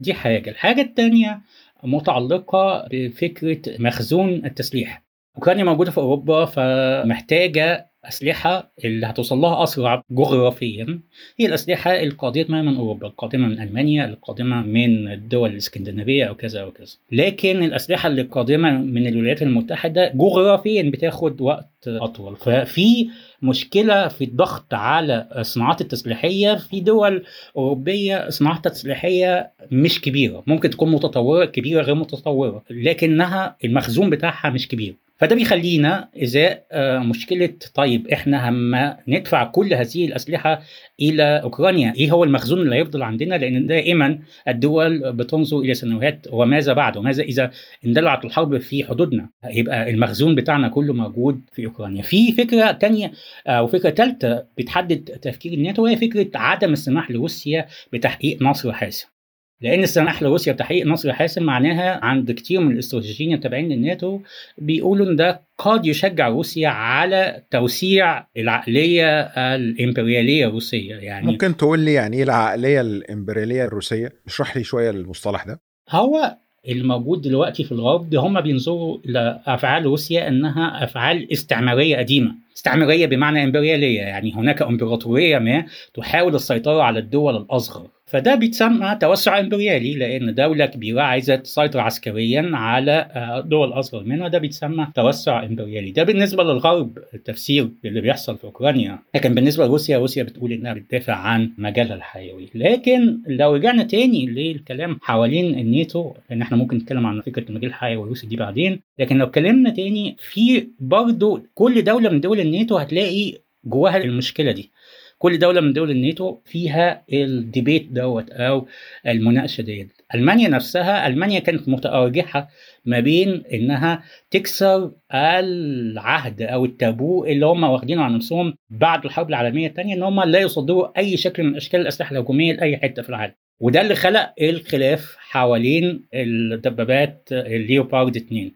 دي 0.00 0.14
حاجة. 0.14 0.50
الحاجة 0.50 0.80
الثانية 0.80 1.40
متعلقة 1.84 2.88
بفكرة 2.90 3.58
مخزون 3.78 4.44
التسليح. 4.44 5.02
أوكرانيا 5.36 5.64
موجودة 5.64 5.90
في 5.90 5.98
أوروبا 5.98 6.44
فمحتاجة 6.44 7.86
أسلحة 8.08 8.70
اللي 8.84 9.06
هتوصل 9.06 9.38
لها 9.38 9.62
أسرع 9.62 10.02
جغرافيا 10.10 11.00
هي 11.38 11.46
الأسلحة 11.46 11.90
القادمة 12.02 12.62
من 12.62 12.76
أوروبا 12.76 13.06
القادمة 13.06 13.48
من 13.48 13.60
ألمانيا 13.60 14.04
القادمة 14.04 14.62
من 14.62 15.12
الدول 15.12 15.50
الإسكندنافية 15.50 16.24
أو 16.24 16.34
كذا 16.34 16.60
أو 16.60 16.70
كذا. 16.70 16.92
لكن 17.12 17.62
الأسلحة 17.62 18.06
اللي 18.06 18.22
قادمة 18.22 18.78
من 18.78 19.06
الولايات 19.06 19.42
المتحدة 19.42 20.12
جغرافيا 20.14 20.82
بتاخد 20.90 21.40
وقت 21.40 21.70
أطول. 21.86 22.36
ففي 22.36 23.08
مشكلة 23.42 24.08
في 24.08 24.24
الضغط 24.24 24.74
على 24.74 25.28
الصناعات 25.38 25.80
التسليحية 25.80 26.54
في 26.54 26.80
دول 26.80 27.24
أوروبية 27.56 28.30
صناعتها 28.30 28.70
التسليحية 28.70 29.50
مش 29.72 30.00
كبيرة. 30.00 30.42
ممكن 30.46 30.70
تكون 30.70 30.92
متطورة 30.92 31.44
كبيرة 31.44 31.82
غير 31.82 31.94
متطورة 31.94 32.64
لكنها 32.70 33.56
المخزون 33.64 34.10
بتاعها 34.10 34.50
مش 34.50 34.68
كبير. 34.68 34.94
فده 35.18 35.36
بيخلينا 35.36 36.08
ازاء 36.22 36.66
مشكلة 36.98 37.54
طيب 37.74 38.08
إحنا 38.08 38.48
هم 38.48 38.94
ندفع 39.08 39.44
كل 39.44 39.74
هذه 39.74 40.04
الأسلحة 40.06 40.62
إلى 41.00 41.22
أوكرانيا. 41.42 41.94
إيه 41.96 42.10
هو 42.10 42.24
المخزون 42.24 42.60
اللي 42.60 42.76
هيفضل 42.76 43.02
عندنا؟ 43.02 43.34
لأن 43.34 43.66
دائما 43.66 44.18
الدول 44.48 45.12
بتنظر 45.12 45.58
إلى 45.58 45.74
سنوات 45.74 46.26
وماذا 46.30 46.72
بعد؟ 46.72 46.96
وماذا 46.96 47.22
إذا 47.22 47.50
اندلعت 47.86 48.24
الحرب 48.24 48.58
في 48.58 48.84
حدودنا؟ 48.84 49.28
يبقى 49.44 49.90
المخزون 49.90 50.34
بتاعنا 50.34 50.68
كله 50.68 50.92
موجود 50.94 51.40
في 51.52 51.66
أوكرانيا. 51.66 52.02
في 52.02 52.32
فكرة 52.32 52.72
تانية 52.72 53.12
أو 53.46 53.66
فكرة 53.66 53.90
ثالثه 53.90 54.44
بتحدد 54.58 54.98
تفكير 55.22 55.52
الناتو 55.52 55.82
وهي 55.84 55.96
فكرة 55.96 56.28
عدم 56.34 56.72
السماح 56.72 57.10
لروسيا 57.10 57.66
بتحقيق 57.92 58.42
نصر 58.42 58.72
حاسم. 58.72 59.15
لأن 59.60 59.82
السماح 59.82 60.22
لروسيا 60.22 60.52
بتحقيق 60.52 60.86
نصر 60.86 61.12
حاسم 61.12 61.42
معناها 61.42 62.04
عند 62.04 62.32
كتير 62.32 62.60
من 62.60 62.72
الاستراتيجيين 62.72 63.32
التابعين 63.34 63.68
للناتو 63.68 64.20
بيقولوا 64.58 65.06
إن 65.06 65.16
ده 65.16 65.40
قد 65.58 65.86
يشجع 65.86 66.28
روسيا 66.28 66.68
على 66.68 67.42
توسيع 67.50 68.26
العقلية 68.36 69.20
الإمبريالية 69.54 70.46
الروسية. 70.46 70.94
يعني 70.94 71.26
ممكن 71.26 71.56
تقول 71.56 71.80
لي 71.80 71.92
يعني 71.92 72.16
إيه 72.16 72.22
العقلية 72.22 72.80
الإمبريالية 72.80 73.64
الروسية؟ 73.64 74.12
اشرح 74.26 74.56
لي 74.56 74.64
شوية 74.64 74.90
المصطلح 74.90 75.44
ده. 75.44 75.60
هو 75.90 76.36
الموجود 76.68 77.22
دلوقتي 77.22 77.64
في 77.64 77.72
الغرب 77.72 78.14
هم 78.14 78.40
بينظروا 78.40 78.98
لأفعال 79.04 79.84
روسيا 79.84 80.28
إنها 80.28 80.84
أفعال 80.84 81.32
استعمارية 81.32 81.96
قديمة. 81.96 82.34
استعمارية 82.56 83.06
بمعنى 83.06 83.44
إمبريالية 83.44 84.00
يعني 84.00 84.34
هناك 84.34 84.62
إمبراطورية 84.62 85.38
ما 85.38 85.64
تحاول 85.94 86.34
السيطرة 86.34 86.82
على 86.82 86.98
الدول 86.98 87.36
الأصغر. 87.36 87.86
فده 88.08 88.34
بيتسمى 88.34 88.98
توسع 89.00 89.40
إمبريالي 89.40 89.94
لأن 89.94 90.34
دولة 90.34 90.66
كبيرة 90.66 91.00
عايزة 91.02 91.36
تسيطر 91.36 91.80
عسكريا 91.80 92.50
على 92.52 93.08
دول 93.46 93.72
أصغر 93.72 94.04
منها 94.04 94.28
ده 94.28 94.38
بيتسمى 94.38 94.86
توسع 94.94 95.44
إمبريالي. 95.44 95.90
ده 95.90 96.02
بالنسبة 96.02 96.42
للغرب 96.44 96.98
التفسير 97.14 97.68
اللي 97.84 98.00
بيحصل 98.00 98.38
في 98.38 98.44
أوكرانيا. 98.44 98.98
لكن 99.14 99.34
بالنسبة 99.34 99.66
لروسيا 99.66 99.98
روسيا 99.98 100.22
بتقول 100.22 100.52
إنها 100.52 100.74
بتدافع 100.74 101.14
عن 101.14 101.50
مجالها 101.58 101.94
الحيوي. 101.94 102.48
لكن 102.54 103.18
لو 103.26 103.54
رجعنا 103.54 103.82
تاني 103.82 104.26
للكلام 104.26 104.98
حوالين 105.02 105.58
الناتو 105.58 106.12
لأن 106.30 106.42
إحنا 106.42 106.56
ممكن 106.56 106.76
نتكلم 106.76 107.06
عن 107.06 107.20
فكرة 107.20 107.48
المجال 107.50 107.70
الحيوي 107.70 108.02
الروسي 108.04 108.26
دي 108.26 108.36
بعدين 108.36 108.80
لكن 108.98 109.18
لو 109.18 109.26
اتكلمنا 109.26 109.70
تاني 109.70 110.16
في 110.18 110.68
برضه 110.80 111.42
كل 111.54 111.84
دولة 111.84 112.10
من 112.10 112.20
دول 112.20 112.40
الناتو 112.40 112.76
هتلاقي 112.76 113.34
جواها 113.64 113.96
المشكلة 113.96 114.52
دي. 114.52 114.70
كل 115.18 115.38
دولة 115.38 115.60
من 115.60 115.72
دول 115.72 115.90
الناتو 115.90 116.38
فيها 116.44 117.02
الديبيت 117.12 117.92
دوت 117.92 118.30
أو 118.30 118.66
المناقشة 119.06 119.62
ديت. 119.62 119.92
ألمانيا 120.14 120.48
نفسها 120.48 121.06
ألمانيا 121.06 121.40
كانت 121.40 121.68
متأرجحة 121.68 122.48
ما 122.84 123.00
بين 123.00 123.42
إنها 123.52 124.02
تكسر 124.30 124.92
العهد 125.14 126.42
أو 126.42 126.64
التابو 126.64 127.24
اللي 127.24 127.46
هم 127.46 127.64
واخدينه 127.64 128.02
على 128.02 128.14
نفسهم 128.14 128.54
بعد 128.70 129.04
الحرب 129.04 129.28
العالمية 129.28 129.66
الثانية 129.68 129.94
إن 129.94 130.02
هم 130.02 130.20
لا 130.22 130.38
يصدروا 130.38 130.98
أي 130.98 131.16
شكل 131.16 131.42
من 131.42 131.56
أشكال 131.56 131.80
الأسلحة 131.80 132.12
الهجومية 132.12 132.52
لأي 132.52 132.76
حتة 132.76 133.02
في 133.02 133.08
العالم. 133.08 133.34
وده 133.60 133.80
اللي 133.80 133.94
خلق 133.94 134.32
الخلاف 134.42 135.16
حوالين 135.18 136.02
الدبابات 136.14 137.28
الليوبارد 137.32 138.16
2 138.16 138.52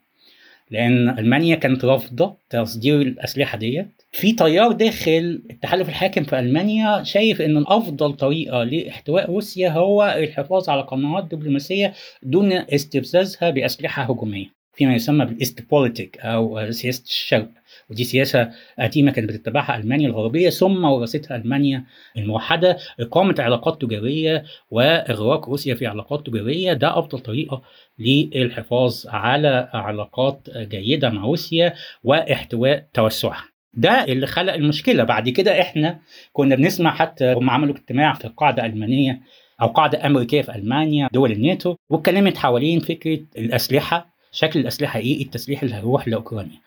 لأن 0.71 1.19
ألمانيا 1.19 1.57
كانت 1.57 1.85
رافضة 1.85 2.37
تصدير 2.51 3.01
الأسلحة 3.03 3.59
ديت. 3.59 4.00
في 4.13 4.33
تيار 4.33 4.73
داخل 4.73 5.43
التحالف 5.51 5.89
الحاكم 5.89 6.25
في 6.25 6.39
ألمانيا 6.39 7.03
شايف 7.03 7.41
إن 7.43 7.65
افضل 7.67 8.13
طريقة 8.13 8.65
لإحتواء 8.65 9.27
روسيا 9.31 9.69
هو 9.71 10.15
الحفاظ 10.19 10.69
على 10.71 10.83
قنوات 10.83 11.25
دبلوماسية 11.25 11.95
دون 12.23 12.53
استفزازها 12.53 13.51
بأسلحة 13.51 14.03
هجومية 14.03 14.47
فيما 14.73 14.95
يسمى 14.95 15.25
بالاستبوليتيك 15.25 16.19
أو 16.21 16.71
سياسة 16.71 17.05
الشرق. 17.05 17.49
ودي 17.91 18.05
سياسة 18.05 18.51
قديمة 18.79 19.13
كانت 19.13 19.29
بتتبعها 19.29 19.77
ألمانيا 19.77 20.09
الغربية 20.09 20.51
ثم 20.51 20.85
ورثتها 20.85 21.37
ألمانيا 21.37 21.85
الموحدة. 22.17 22.77
إقامة 23.01 23.35
علاقات 23.39 23.83
تجارية 23.83 24.45
وإغراق 24.71 25.49
روسيا 25.49 25.75
في 25.75 25.87
علاقات 25.87 26.27
تجارية 26.27 26.73
ده 26.73 26.99
أفضل 26.99 27.19
طريقة 27.19 27.63
للحفاظ 27.99 29.07
على 29.07 29.69
علاقات 29.73 30.49
جيدة 30.57 31.11
مع 31.11 31.23
روسيا 31.25 31.75
وإحتواء 32.05 32.87
توسعها. 32.95 33.50
ده 33.75 34.05
اللي 34.05 34.27
خلق 34.27 34.53
المشكلة. 34.55 35.05
بعد 35.05 35.29
كده 35.29 35.61
إحنا 35.61 35.99
كنا 36.33 36.55
بنسمع 36.57 36.95
حتى 36.95 37.33
هم 37.33 37.51
عملوا 37.51 37.75
اجتماع 37.75 38.15
في 38.15 38.29
قاعدة 38.37 38.67
ألمانية 38.67 39.21
أو 39.63 39.67
قاعدة 39.67 40.07
أمريكية 40.07 40.43
في 40.43 40.55
ألمانيا 40.55 41.09
دول 41.13 41.33
الناتو 41.33 41.77
واتكلمت 41.91 42.37
حوالين 42.39 42.81
فكرة 42.81 43.21
الأسلحة 43.39 44.11
شكل 44.33 44.61
الأسلحة 44.61 44.99
إيه 45.01 45.23
التسليح 45.23 45.63
اللي 45.63 45.75
هيروح 45.75 46.09
لأوكرانيا. 46.09 46.59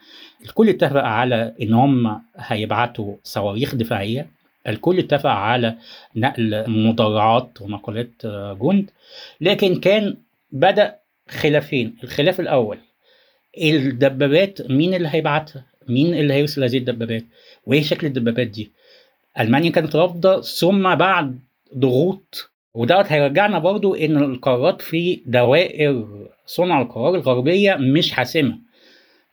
الكل 0.46 0.70
اتفق 0.70 1.02
على 1.04 1.54
إن 1.62 1.74
هم 1.74 2.22
هيبعتوا 2.38 3.16
صواريخ 3.24 3.76
دفاعية. 3.76 4.28
الكل 4.68 5.00
اتفق 5.00 5.30
على 5.30 5.76
نقل 6.16 6.63
مدرعات 6.70 7.62
ونقلات 7.62 8.12
جند. 8.62 8.89
لكن 9.42 9.80
كان 9.80 10.18
بدأ 10.52 10.96
خلافين. 11.30 11.96
الخلاف 12.04 12.39
الأول 12.39 12.78
الدبابات 13.58 14.72
مين 14.72 14.94
اللي 14.94 15.10
هيبعتها؟ 15.12 15.66
مين 15.89 16.13
اللي 16.13 16.34
هيرسل 16.34 16.63
هذه 16.63 16.78
الدبابات؟ 16.78 17.24
وإيه 17.65 17.82
شكل 17.82 18.08
الدبابات 18.08 18.48
دي؟ 18.48 18.72
ألمانيا 19.39 19.72
كانت 19.72 19.96
رافضة 19.96 20.41
ثم 20.41 20.96
بعد 20.96 21.39
ضغوط 21.78 22.50
ودوت 22.74 23.06
هيرجعنا 23.12 23.60
برضو 23.60 23.96
إن 23.96 24.17
القرارات 24.17 24.82
في 24.82 25.22
دوائر 25.26 26.06
صنع 26.46 26.82
القرار 26.82 27.15
الغربية 27.15 27.76
مش 27.76 28.12
حاسمة. 28.12 28.58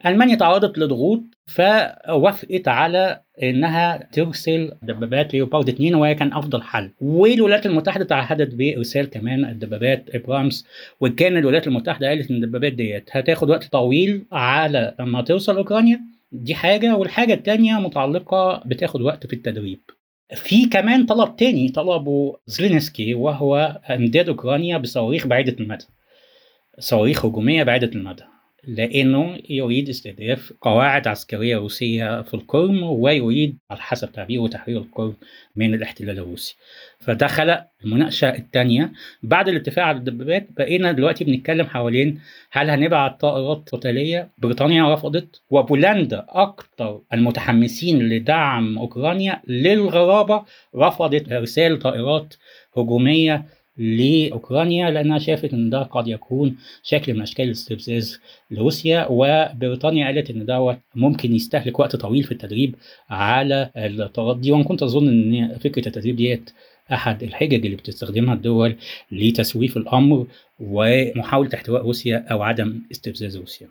ألمانيا 0.06 0.34
تعرضت 0.36 0.78
لضغوط 0.78 1.22
فوافقت 1.46 2.68
على 2.68 3.20
إنها 3.42 4.08
ترسل 4.12 4.72
دبابات 4.82 5.34
ليوبارد 5.34 5.68
2 5.68 5.94
وهي 5.94 6.14
كان 6.14 6.32
أفضل 6.32 6.62
حل. 6.62 6.90
والولايات 7.00 7.66
المتحدة 7.66 8.04
تعهدت 8.04 8.54
بإرسال 8.54 9.10
كمان 9.10 9.44
الدبابات 9.44 10.04
إبرامس 10.14 10.66
وكان 11.00 11.36
الولايات 11.36 11.66
المتحدة 11.66 12.08
قالت 12.08 12.30
إن 12.30 12.36
الدبابات 12.36 12.72
ديت 12.72 13.08
هتاخد 13.12 13.50
وقت 13.50 13.64
طويل 13.64 14.24
على 14.32 14.94
لما 15.00 15.22
توصل 15.22 15.56
أوكرانيا. 15.56 16.00
دي 16.32 16.54
حاجة 16.54 16.96
والحاجة 16.96 17.34
الثانية 17.34 17.74
متعلقة 17.74 18.62
بتاخد 18.66 19.00
وقت 19.00 19.26
في 19.26 19.32
التدريب. 19.32 19.80
في 20.34 20.66
كمان 20.66 21.06
طلب 21.06 21.36
تاني 21.36 21.68
طلبه 21.68 22.36
زلينسكي 22.46 23.14
وهو 23.14 23.80
إمداد 23.90 24.28
أوكرانيا 24.28 24.78
بصواريخ 24.78 25.26
بعيدة 25.26 25.56
المدى. 25.60 25.84
صواريخ 26.78 27.26
هجومية 27.26 27.62
بعيدة 27.62 27.90
المدى. 27.94 28.22
لأنه 28.64 29.38
يريد 29.50 29.88
استهداف 29.88 30.52
قواعد 30.60 31.08
عسكرية 31.08 31.56
روسية 31.56 32.22
في 32.22 32.34
القرم 32.34 32.82
ويريد 32.82 33.58
على 33.70 33.80
حسب 33.80 34.12
تعبيره 34.12 34.46
تحرير 34.46 34.78
القرم 34.78 35.16
من 35.56 35.74
الاحتلال 35.74 36.18
الروسي. 36.18 36.56
فده 37.00 37.26
خلق 37.26 37.66
المناقشة 37.84 38.28
الثانية 38.28 38.92
بعد 39.22 39.48
الاتفاق 39.48 39.84
على 39.84 39.98
الدبابات 39.98 40.48
بقينا 40.56 40.92
دلوقتي 40.92 41.24
بنتكلم 41.24 41.66
حوالين 41.66 42.20
هل 42.50 42.70
هنبعت 42.70 43.20
طائرات 43.20 43.68
قتالية 43.72 44.28
بريطانيا 44.38 44.94
رفضت؟ 44.94 45.40
وبولندا 45.50 46.26
أكثر 46.28 47.00
المتحمسين 47.12 48.08
لدعم 48.08 48.78
أوكرانيا 48.78 49.42
للغرابة 49.48 50.42
رفضت 50.76 51.32
إرسال 51.32 51.78
طائرات 51.78 52.34
هجومية 52.76 53.44
لأوكرانيا 53.78 54.90
لأنها 54.90 55.18
شافت 55.18 55.52
إن 55.54 55.70
ده 55.70 55.82
قد 55.82 56.08
يكون 56.08 56.56
شكل 56.82 57.14
من 57.14 57.22
أشكال 57.22 57.44
الاستفزاز 57.44 58.20
لروسيا. 58.50 59.06
وبريطانيا 59.10 60.06
قالت 60.06 60.30
إن 60.30 60.46
دوت 60.46 60.78
ممكن 60.94 61.34
يستهلك 61.34 61.78
وقت 61.78 61.96
طويل 61.96 62.22
في 62.22 62.32
التدريب 62.32 62.74
على 63.10 63.70
الطائرات 63.76 64.38
دي. 64.38 64.52
وأنا 64.52 64.64
كنت 64.64 64.82
أظن 64.82 65.08
إن 65.08 65.58
فكرة 65.58 65.88
التدريب 65.88 66.16
ديت 66.16 66.50
أحد 66.92 67.22
الحجج 67.22 67.64
اللي 67.64 67.76
بتستخدمها 67.76 68.34
الدول 68.34 68.76
لتسويف 69.12 69.76
الأمر 69.76 70.26
ومحاولة 70.60 71.50
احتواء 71.54 71.82
روسيا 71.82 72.26
أو 72.30 72.42
عدم 72.42 72.80
استفزاز 72.92 73.36
روسيا. 73.36 73.68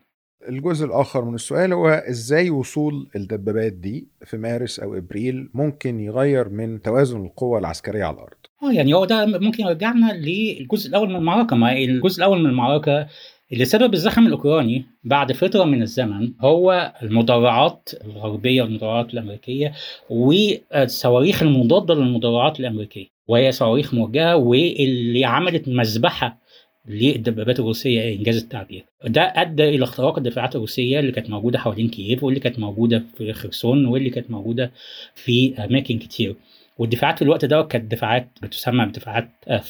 الجزء 0.49 0.85
الآخر 0.85 1.25
من 1.25 1.35
السؤال 1.35 1.73
هو 1.73 1.89
إزاي 1.89 2.49
وصول 2.49 3.07
الدبابات 3.15 3.73
دي 3.73 4.07
في 4.25 4.37
مارس 4.37 4.79
أو 4.79 4.97
إبريل 4.97 5.49
ممكن 5.53 5.99
يغير 5.99 6.49
من 6.49 6.81
توازن 6.81 7.25
القوى 7.25 7.59
العسكرية 7.59 8.03
على 8.03 8.13
الأرض 8.15 8.37
آه 8.63 8.71
يعني 8.73 8.93
هو 8.93 9.05
ده 9.05 9.25
ممكن 9.25 9.63
يرجعنا 9.63 10.13
للجزء 10.13 10.89
الأول 10.89 11.09
من 11.09 11.15
المعركة 11.15 11.55
ما 11.55 11.73
الجزء 11.77 12.17
الأول 12.19 12.39
من 12.39 12.45
المعركة 12.49 13.07
اللي 13.53 13.65
سبب 13.65 13.93
الزخم 13.93 14.27
الأوكراني 14.27 14.85
بعد 15.03 15.31
فترة 15.31 15.63
من 15.63 15.81
الزمن 15.81 16.31
هو 16.41 16.93
المدرعات 17.03 17.89
الغربية 18.05 18.61
والمدرعات 18.61 19.13
الأمريكية 19.13 19.73
والصواريخ 20.09 21.43
المضادة 21.43 21.93
للمدرعات 21.95 22.59
الأمريكية 22.59 23.07
وهي 23.27 23.51
صواريخ 23.51 23.93
موجهة 23.93 24.35
واللي 24.35 25.25
عملت 25.25 25.67
مذبحة 25.69 26.39
للدبابات 26.87 27.59
الروسية 27.59 28.15
إنجاز 28.15 28.37
التعبير. 28.37 28.85
ده 29.05 29.21
أدى 29.21 29.69
إلى 29.69 29.83
اختراق 29.83 30.17
الدفاعات 30.17 30.55
الروسية 30.55 30.99
اللي 30.99 31.11
كانت 31.11 31.29
موجودة 31.29 31.59
حوالين 31.59 31.89
كييف 31.89 32.23
واللي 32.23 32.39
كانت 32.39 32.59
موجودة 32.59 33.03
في 33.17 33.33
خرسون 33.33 33.85
واللي 33.85 34.09
كانت 34.09 34.31
موجودة 34.31 34.71
في 35.15 35.53
أماكن 35.65 35.99
كتير. 35.99 36.35
والدفاعات 36.79 37.15
في 37.17 37.21
الوقت 37.21 37.45
ده 37.45 37.61
كانت 37.61 37.91
دفاعات 37.91 38.29
بتسمى 38.41 38.85
بدفاعات 38.85 39.29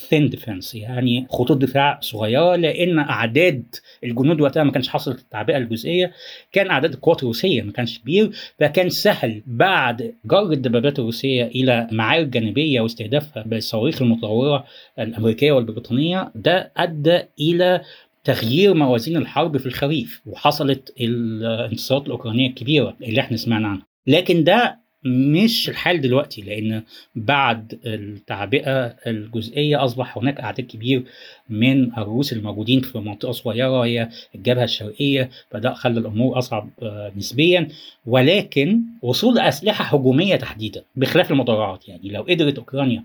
ثين 0.10 0.30
ديفنس 0.30 0.76
يعني 0.76 1.28
خطوط 1.30 1.58
دفاع 1.58 2.00
صغيرة 2.02 2.56
لأن 2.56 3.00
أعداد 3.00 3.76
الجنود 4.04 4.41
وقتها 4.41 4.63
ما 4.63 4.72
كانش 4.72 4.89
حصلت 4.89 5.19
التعبئة 5.19 5.58
الجزئية 5.58 6.12
كان 6.52 6.69
أعداد 6.69 6.93
القوات 6.93 7.19
الروسية 7.24 7.62
ما 7.62 7.72
كانش 7.72 8.00
كبير 8.00 8.32
فكان 8.60 8.89
سهل 8.89 9.43
بعد 9.48 10.13
جر 10.26 10.52
الدبابات 10.52 11.00
الروسية 11.00 11.43
إلى 11.45 11.88
معارك 11.91 12.28
جانبية 12.28 12.82
واستهدافها 12.82 13.43
بالصواريخ 13.43 14.02
المتطورة 14.02 14.65
الأمريكية 15.00 15.52
والبريطانية 15.52 16.32
ده 16.36 16.72
أدى 16.78 17.19
إلى 17.39 17.82
تغيير 18.24 18.74
موازين 18.74 19.17
الحرب 19.17 19.58
في 19.58 19.65
الخريف 19.65 20.22
وحصلت 20.26 20.93
الانتصارات 21.02 22.06
الأوكرانية 22.06 22.50
الكبيرة 22.50 22.98
اللي 23.04 23.22
إحنا 23.22 23.38
سمعنا 23.38 23.67
عنها. 23.67 23.86
لكن 24.08 24.43
ده 24.43 24.80
مش 25.03 25.69
الحال 25.69 26.01
دلوقتي 26.01 26.41
لأن 26.41 26.83
بعد 27.15 27.79
التعبئة 27.85 28.95
الجزئية 29.07 29.85
أصبح 29.85 30.17
هناك 30.17 30.39
أعداد 30.39 30.65
كبير 30.65 31.03
من 31.49 31.93
الروس 31.97 32.33
الموجودين 32.33 32.81
في 32.81 32.97
منطقة 32.97 33.31
صغيرة 33.31 33.85
هي 33.85 34.09
الجبهة 34.35 34.63
الشرقية 34.63 35.29
فده 35.49 35.73
خلى 35.73 35.99
الأمور 35.99 36.38
أصعب 36.38 36.69
نسبيا. 37.17 37.67
ولكن 38.05 38.81
وصول 39.01 39.39
أسلحة 39.39 39.97
هجومية 39.97 40.35
تحديدا 40.35 40.83
بخلاف 40.95 41.31
المدرعات 41.31 41.88
يعني 41.89 42.09
لو 42.09 42.21
قدرت 42.21 42.57
أوكرانيا 42.57 43.03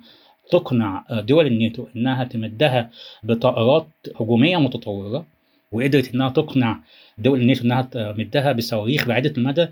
تقنع 0.51 1.05
دول 1.11 1.47
الناتو 1.47 1.87
إنها 1.97 2.25
تمدها 2.25 2.91
بطائرات 3.23 3.87
هجومية 4.21 4.57
متطورة 4.57 5.27
وقدرت 5.73 6.15
إنها 6.15 6.29
تقنع 6.29 6.81
دول 7.19 7.41
الناتو 7.41 7.65
إنها 7.65 7.83
تمدها 7.83 8.53
بصواريخ 8.53 9.07
بعيدة 9.09 9.33
المدى 9.39 9.67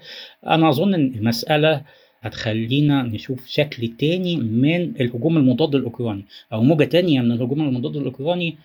أنا 0.46 0.68
أظن 0.68 0.94
إن 0.94 1.14
المسألة 1.14 1.82
هتخلينا 2.22 3.02
نشوف 3.02 3.46
شكل 3.46 3.88
تاني 3.88 4.36
من 4.36 4.92
الهجوم 5.00 5.36
المضاد 5.36 5.74
الأوكراني 5.74 6.24
أو 6.52 6.62
موجة 6.62 6.84
تانية 6.84 7.20
من 7.20 7.32
الهجوم 7.32 7.60
المضاد 7.60 7.96
الأوكراني 7.96 8.56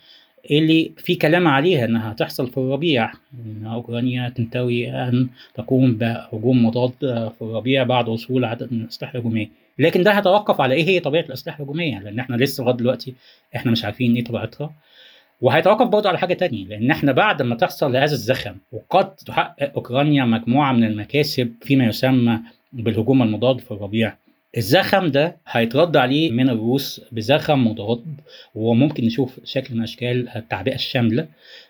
اللي 0.52 0.92
في 0.98 1.16
كلام 1.16 1.48
عليها 1.48 1.86
إنها 1.86 2.12
هتحصل 2.12 2.48
في 2.52 2.58
الربيع. 2.58 3.12
إن 3.46 3.66
أوكرانيا 3.66 4.30
تنتوي 4.30 4.92
أن 4.92 5.28
تقوم 5.56 5.94
بهجوم 5.98 6.66
مضاد 6.66 6.92
في 7.02 7.42
الربيع 7.42 7.84
بعد 7.84 8.10
وصول 8.10 8.46
عدد 8.46 8.74
من 8.74 8.82
الأسلحة 8.82 9.12
الهجومية. 9.12 9.50
لكن 9.80 10.04
ده 10.04 10.12
هيتوقف 10.12 10.62
على 10.62 10.76
إيه 10.76 10.84
هي 10.88 11.00
طبيعة 11.00 11.22
الأسلحة 11.24 11.58
الهجومية؟ 11.58 12.00
لأن 12.00 12.20
إحنا 12.20 12.36
لسه 12.36 12.64
لغاية 12.64 12.76
دلوقتي 12.78 13.14
إحنا 13.56 13.72
مش 13.72 13.86
عارفين 13.86 14.16
إيه 14.16 14.24
طبيعتها. 14.24 14.72
وهيتوقف 15.42 15.88
برضه 15.88 16.10
على 16.10 16.18
حاجة 16.18 16.34
تانية 16.34 16.66
لأن 16.66 16.92
إحنا 16.92 17.12
بعد 17.12 17.42
ما 17.42 17.56
تحصل 17.56 17.96
هذا 17.96 18.14
الزخم 18.14 18.56
وقد 18.72 19.16
تحقق 19.16 19.72
أوكرانيا 19.76 20.26
مجموعة 20.26 20.74
من 20.74 20.84
المكاسب 20.84 21.54
فيما 21.62 21.86
يسمى 21.86 22.40
بالهجوم 22.74 23.24
المضاد 23.24 23.60
في 23.60 23.72
الربيع. 23.72 24.18
الزخم 24.58 25.08
ده 25.08 25.38
هيترد 25.48 25.98
عليه 25.98 26.32
من 26.32 26.50
الروس 26.50 27.02
بزخم 27.12 27.68
مضاد 27.68 28.06
وممكن 28.56 29.06
نشوف 29.06 29.40
شكل 29.44 29.76
من 29.76 29.84
أشكال 29.84 30.30
التعبئة 30.30 30.76
الشاملة 30.76 31.28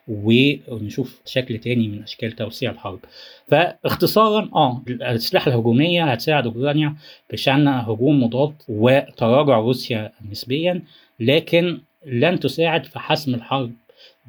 ونشوف 0.08 1.22
شكل 1.26 1.58
تاني 1.58 1.88
من 1.88 2.04
أشكال 2.04 2.32
توسيع 2.32 2.72
الحرب. 2.72 3.00
فاختصارا 3.48 4.50
آه 4.56 4.82
الأسلحة 4.88 5.52
الهجومية 5.52 6.04
هتساعد 6.12 6.46
أوكرانيا 6.46 6.96
في 7.30 7.38
شان 7.38 7.68
هجوم 7.68 8.24
مضاد 8.24 8.54
وتراجع 8.70 9.58
روسيا 9.58 10.12
نسبيا 10.32 10.82
لكن 11.20 11.80
لن 12.06 12.40
تساعد 12.40 12.86
في 12.86 13.00
حسم 13.00 13.36
الحرب 13.36 13.72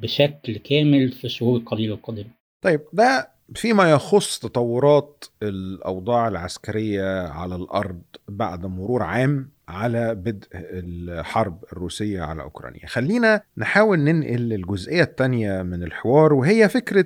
بشكل 0.01 0.57
كامل 0.57 1.11
في 1.11 1.25
الشهور 1.25 1.57
القليلة 1.57 1.93
القادمة. 1.95 2.29
طيب 2.61 2.81
ده 2.93 3.27
فيما 3.55 3.91
يخص 3.91 4.39
تطورات 4.39 5.25
الأوضاع 5.43 6.27
العسكرية 6.27 7.27
على 7.27 7.55
الأرض 7.55 8.01
بعد 8.27 8.65
مرور 8.65 9.03
عام 9.03 9.49
على 9.67 10.15
بدء 10.15 10.47
الحرب 10.53 11.63
الروسية 11.73 12.21
على 12.21 12.41
أوكرانيا. 12.41 12.87
خلينا 12.87 13.41
نحاول 13.57 13.99
ننقل 13.99 14.39
للجزئية 14.39 15.03
الثانية 15.03 15.61
من 15.61 15.83
الحوار 15.83 16.33
وهي 16.33 16.69
فكرة 16.69 17.05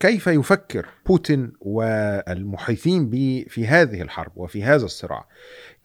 كيف 0.00 0.26
يفكر 0.26 0.86
بوتين 1.06 1.52
والمحيطين 1.60 3.10
به 3.10 3.44
في 3.48 3.66
هذه 3.66 4.02
الحرب 4.02 4.32
وفي 4.36 4.62
هذا 4.62 4.84
الصراع. 4.84 5.28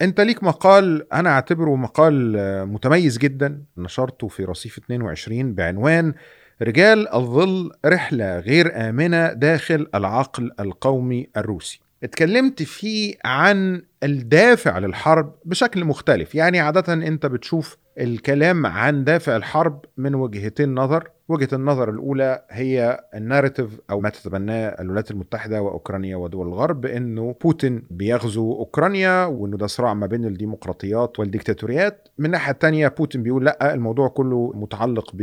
أنت 0.02 0.22
ليك 0.22 0.44
مقال 0.44 1.14
أنا 1.14 1.30
أعتبره 1.30 1.76
مقال 1.76 2.38
متميز 2.68 3.18
جدا 3.18 3.62
نشرته 3.78 4.28
في 4.28 4.46
رصيف 4.46 4.78
22 4.78 5.54
بعنوان 5.54 6.14
رجال 6.64 7.14
الظل 7.14 7.72
رحلة 7.86 8.40
غير 8.40 8.90
آمنة 8.90 9.34
داخل 9.34 9.88
العقل 9.96 10.52
القومي 10.60 11.28
الروسي. 11.38 11.80
اتكلمت 12.04 12.64
فيه 12.64 13.16
عن 13.26 13.82
الدافع 14.04 14.80
للحرب 14.80 15.36
بشكل 15.46 15.86
مختلف. 15.86 16.36
يعني 16.36 16.60
عادة 16.60 16.94
انت 16.94 17.26
بتشوف 17.26 17.78
الكلام 18.00 18.66
عن 18.66 19.04
دافع 19.04 19.36
الحرب 19.36 19.86
من 19.98 20.16
وجهتين 20.16 20.76
نظر. 20.76 21.10
وجهة 21.30 21.48
النظر 21.54 21.90
الأولى 21.90 22.46
هي 22.50 23.00
الناريتيف 23.16 23.80
أو 23.90 24.00
ما 24.00 24.10
تتبناه 24.10 24.68
الولايات 24.82 25.12
المتحدة 25.12 25.62
وأوكرانيا 25.62 26.16
ودول 26.16 26.48
الغرب 26.48 26.86
إنه 26.86 27.36
بوتين 27.44 27.84
بيغزو 27.92 28.52
أوكرانيا 28.54 29.26
وإنه 29.26 29.58
ده 29.58 29.68
صراع 29.68 29.94
ما 29.94 30.08
بين 30.08 30.26
الديمقراطيات 30.26 31.20
والديكتاتوريات. 31.20 32.08
من 32.18 32.26
الناحية 32.26 32.52
التانية 32.52 32.88
بوتين 32.88 33.24
بيقول 33.24 33.46
لأ 33.46 33.74
الموضوع 33.74 34.08
كله 34.08 34.52
متعلق 34.56 35.16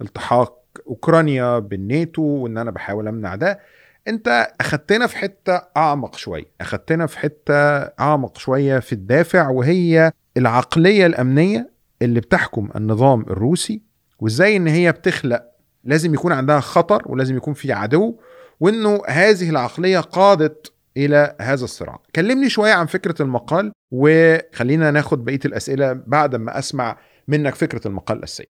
بالتحاق 0.00 0.59
أوكرانيا 0.86 1.58
بالناتو 1.58 2.22
وإن 2.22 2.58
أنا 2.58 2.70
بحاول 2.70 3.08
أمنع 3.08 3.34
ده. 3.34 3.60
أنت 4.08 4.52
أخدتنا 4.60 5.06
في 5.06 5.16
حتة 5.16 5.62
أعمق 5.76 6.16
شوية. 6.16 6.44
أخدتنا 6.60 7.06
في 7.06 7.18
حتة 7.18 7.54
أعمق 8.00 8.38
شوية 8.38 8.78
في 8.78 8.92
الدافع 8.92 9.48
وهي 9.48 10.12
العقلية 10.36 11.06
الأمنية 11.06 11.70
اللي 12.02 12.20
بتحكم 12.20 12.70
النظام 12.76 13.20
الروسي 13.20 13.82
وإزاي 14.18 14.56
إن 14.56 14.66
هي 14.66 14.92
بتخلق 14.92 15.42
لازم 15.84 16.14
يكون 16.14 16.32
عندها 16.32 16.60
خطر 16.60 17.02
ولازم 17.06 17.36
يكون 17.36 17.54
في 17.54 17.72
عدو 17.72 18.16
وإنه 18.60 19.02
هذه 19.08 19.50
العقلية 19.50 19.98
قادت 20.00 20.72
إلى 20.96 21.36
هذا 21.40 21.64
الصراع. 21.64 21.98
كلمني 22.16 22.48
شوية 22.48 22.72
عن 22.72 22.86
فكرة 22.86 23.22
المقال 23.22 23.72
وخلينا 23.90 24.90
ناخد 24.90 25.24
بقية 25.24 25.40
الأسئلة 25.44 25.92
بعد 25.92 26.36
ما 26.36 26.58
أسمع 26.58 26.96
منك 27.28 27.54
فكرة 27.54 27.88
المقال 27.88 28.18
الاساسيه 28.18 28.44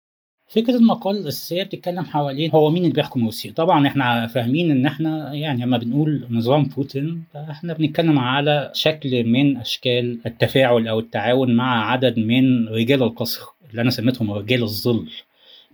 فكرة 0.48 0.76
المقال 0.76 1.16
الأساسية 1.16 1.62
بتتكلم 1.62 2.04
حوالين 2.04 2.50
هو 2.50 2.70
مين 2.70 2.82
اللي 2.82 2.94
بيحكم 2.94 3.24
روسيا. 3.24 3.52
طبعا 3.52 3.86
إحنا 3.86 4.26
فاهمين 4.26 4.70
إن 4.70 4.86
إحنا 4.86 5.34
يعني 5.34 5.62
لما 5.62 5.78
بنقول 5.78 6.26
نظام 6.30 6.64
بوتين 6.64 7.24
فإحنا 7.34 7.72
بنتكلم 7.72 8.18
على 8.18 8.70
شكل 8.74 9.24
من 9.24 9.56
أشكال 9.56 10.18
التفاعل 10.26 10.88
أو 10.88 10.98
التعاون 10.98 11.56
مع 11.56 11.90
عدد 11.92 12.18
من 12.18 12.68
رجال 12.68 13.02
القصر 13.02 13.42
اللي 13.70 13.82
أنا 13.82 13.90
سميتهم 13.90 14.30
رجال 14.30 14.62
الظل. 14.62 15.06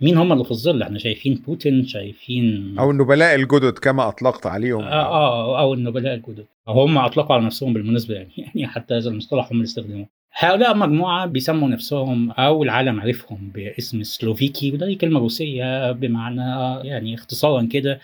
مين 0.01 0.17
هم 0.17 0.33
اللي 0.33 0.43
في 0.43 0.51
الظل؟ 0.51 0.81
إحنا 0.81 0.99
شايفين 0.99 1.43
بوتين 1.47 1.85
شايفين 1.85 2.75
أو 2.79 2.91
النبلاء 2.91 3.35
الجدد 3.35 3.73
كما 3.73 4.07
أطلقت 4.07 4.45
عليهم. 4.45 4.83
آه, 4.83 5.05
آه 5.05 5.59
أو 5.59 5.73
النبلاء 5.73 6.13
الجدد. 6.13 6.45
هم 6.67 6.97
أطلقوا 6.97 7.35
على 7.35 7.45
نفسهم 7.45 7.73
بالمناسبة 7.73 8.15
يعني. 8.15 8.31
يعني 8.55 8.67
حتى 8.67 8.93
هذا 8.93 9.09
المصطلح 9.09 9.45
هم 9.51 9.51
اللي 9.51 9.63
استخدموه. 9.63 10.07
هؤلاء 10.35 10.77
مجموعة 10.77 11.25
بيسموا 11.25 11.69
نفسهم 11.69 12.31
أو 12.31 12.63
العالم 12.63 12.99
عرفهم 12.99 13.51
باسم 13.55 14.03
سلوفيكي 14.03 14.71
وده 14.71 14.93
كلمة 14.93 15.19
روسية 15.19 15.91
بمعنى 15.91 16.41
يعني 16.87 17.15
اختصارا 17.15 17.67
كده 17.71 17.99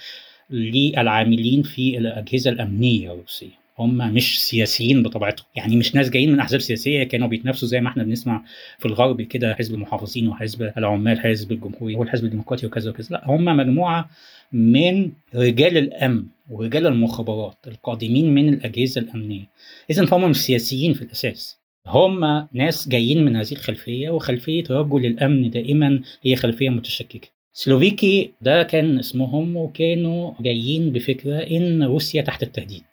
للعاملين 0.49 1.63
في 1.63 1.97
الأجهزة 1.97 2.51
الأمنية 2.51 3.13
الروسية. 3.13 3.59
هم 3.79 4.13
مش 4.13 4.41
سياسيين 4.41 5.03
بطبيعتهم 5.03 5.45
يعني 5.55 5.75
مش 5.75 5.95
ناس 5.95 6.09
جايين 6.09 6.31
من 6.31 6.39
أحزاب 6.39 6.59
سياسية 6.59 7.03
كانوا 7.03 7.27
بيتنافسوا 7.27 7.67
زي 7.67 7.81
ما 7.81 7.89
إحنا 7.89 8.03
بنسمع 8.03 8.43
في 8.79 8.85
الغرب 8.85 9.21
كده 9.21 9.53
حزب 9.55 9.73
المحافظين 9.73 10.27
وحزب 10.27 10.71
العمال 10.77 11.19
حزب 11.19 11.51
الجمهوري 11.51 11.95
والحزب 11.95 12.25
الديمقراطي 12.25 12.65
وكذا 12.65 12.89
وكذا. 12.89 13.07
لا 13.11 13.23
هم 13.27 13.45
مجموعة 13.45 14.09
من 14.51 15.11
رجال 15.35 15.77
الأمن 15.77 16.23
ورجال 16.49 16.87
المخابرات 16.87 17.57
القادمين 17.67 18.35
من 18.35 18.53
الأجهزة 18.53 19.01
الأمنية. 19.01 19.45
اذا 19.89 20.05
فهم 20.05 20.29
مش 20.29 20.37
سياسيين 20.37 20.93
في 20.93 21.01
الأساس. 21.01 21.58
هم 21.87 22.47
ناس 22.53 22.89
جايين 22.89 23.25
من 23.25 23.35
هذه 23.35 23.51
الخلفية 23.51 24.09
وخلفية 24.09 24.63
رجل 24.69 25.05
الأمن 25.05 25.49
دائما 25.49 26.01
هي 26.23 26.35
خلفية 26.35 26.69
متشككة. 26.69 27.27
سلوفيكي 27.53 28.31
ده 28.41 28.63
كان 28.63 28.99
اسمهم 28.99 29.57
وكانوا 29.57 30.33
جايين 30.39 30.91
بفكرة 30.91 31.37
إن 31.37 31.83
روسيا 31.83 32.21
تحت 32.21 32.43
التهديد. 32.43 32.83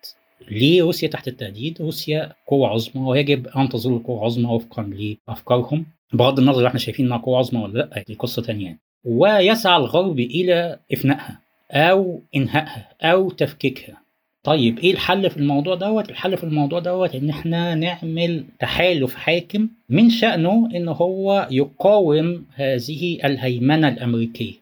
ليه 0.51 0.81
روسيا 0.83 1.07
تحت 1.07 1.27
التهديد؟ 1.27 1.81
روسيا 1.81 2.33
قوة 2.47 2.67
عظمى 2.67 3.07
ويجب 3.07 3.47
أن 3.47 3.69
تظل 3.69 3.99
قوة 3.99 4.25
عظمى 4.25 4.45
وفقا 4.51 4.83
لأفكارهم. 5.27 5.85
بغض 6.13 6.39
النظر 6.39 6.67
إحنا 6.67 6.79
شايفين 6.79 7.05
إنها 7.05 7.17
قوة 7.17 7.37
عظمى 7.37 7.63
ولا 7.63 7.73
لأ 7.73 8.03
دي 8.07 8.13
قصة 8.13 8.41
تانية 8.41 8.79
ويسعى 9.05 9.77
الغرب 9.77 10.19
إلى 10.19 10.79
إفنائها 10.93 11.41
أو 11.71 12.21
إنهائها 12.35 12.89
أو 13.01 13.29
تفكيكها. 13.29 14.01
طيب 14.47 14.79
إيه 14.79 14.91
الحل 14.91 15.29
في 15.29 15.37
الموضوع 15.37 15.75
دوت؟ 15.75 16.09
الحل 16.09 16.37
في 16.37 16.43
الموضوع 16.43 16.79
دوت 16.79 17.15
إن 17.15 17.29
إحنا 17.29 17.75
نعمل 17.75 18.43
تحالف 18.59 19.15
حاكم 19.15 19.69
من 19.89 20.09
شأنه 20.09 20.69
إن 20.75 20.87
هو 20.87 21.47
يقاوم 21.51 22.45
هذه 22.55 23.19
الهيمنة 23.25 23.87
الأمريكية 23.87 24.53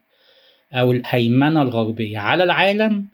أو 0.74 0.92
الهيمنة 0.92 1.62
الغربية 1.62 2.18
على 2.18 2.44
العالم 2.44 3.06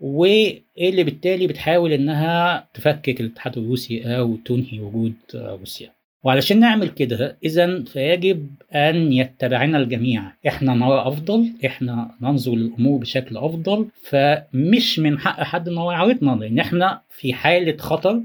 واللي 0.00 1.04
بالتالي 1.04 1.46
بتحاول 1.46 1.92
إنها 1.92 2.68
تفكك 2.74 3.20
الاتحاد 3.20 3.58
الروسي 3.58 4.16
أو 4.16 4.36
تنهي 4.36 4.80
وجود 4.80 5.14
روسيا. 5.34 5.90
وعلشان 6.22 6.60
نعمل 6.60 6.88
كده 6.88 7.38
اذا 7.44 7.84
فيجب 7.84 8.50
أن 8.72 9.12
يتبعنا 9.12 9.78
الجميع. 9.78 10.32
إحنا 10.48 10.74
نرى 10.74 11.02
أفضل 11.08 11.52
إحنا 11.66 12.10
ننظر 12.20 12.54
للأمور 12.54 13.00
بشكل 13.00 13.36
أفضل 13.36 13.88
فمش 14.02 14.98
من 14.98 15.18
حق 15.18 15.42
حد 15.42 15.68
إن 15.68 15.78
هو 15.78 15.92
يعارضنا 15.92 16.30
لأن 16.30 16.58
إحنا 16.58 17.02
في 17.10 17.34
حالة 17.34 17.76
خطر 17.76 18.22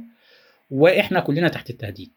وإحنا 0.72 1.20
كلنا 1.20 1.48
تحت 1.48 1.70
التهديد. 1.70 2.14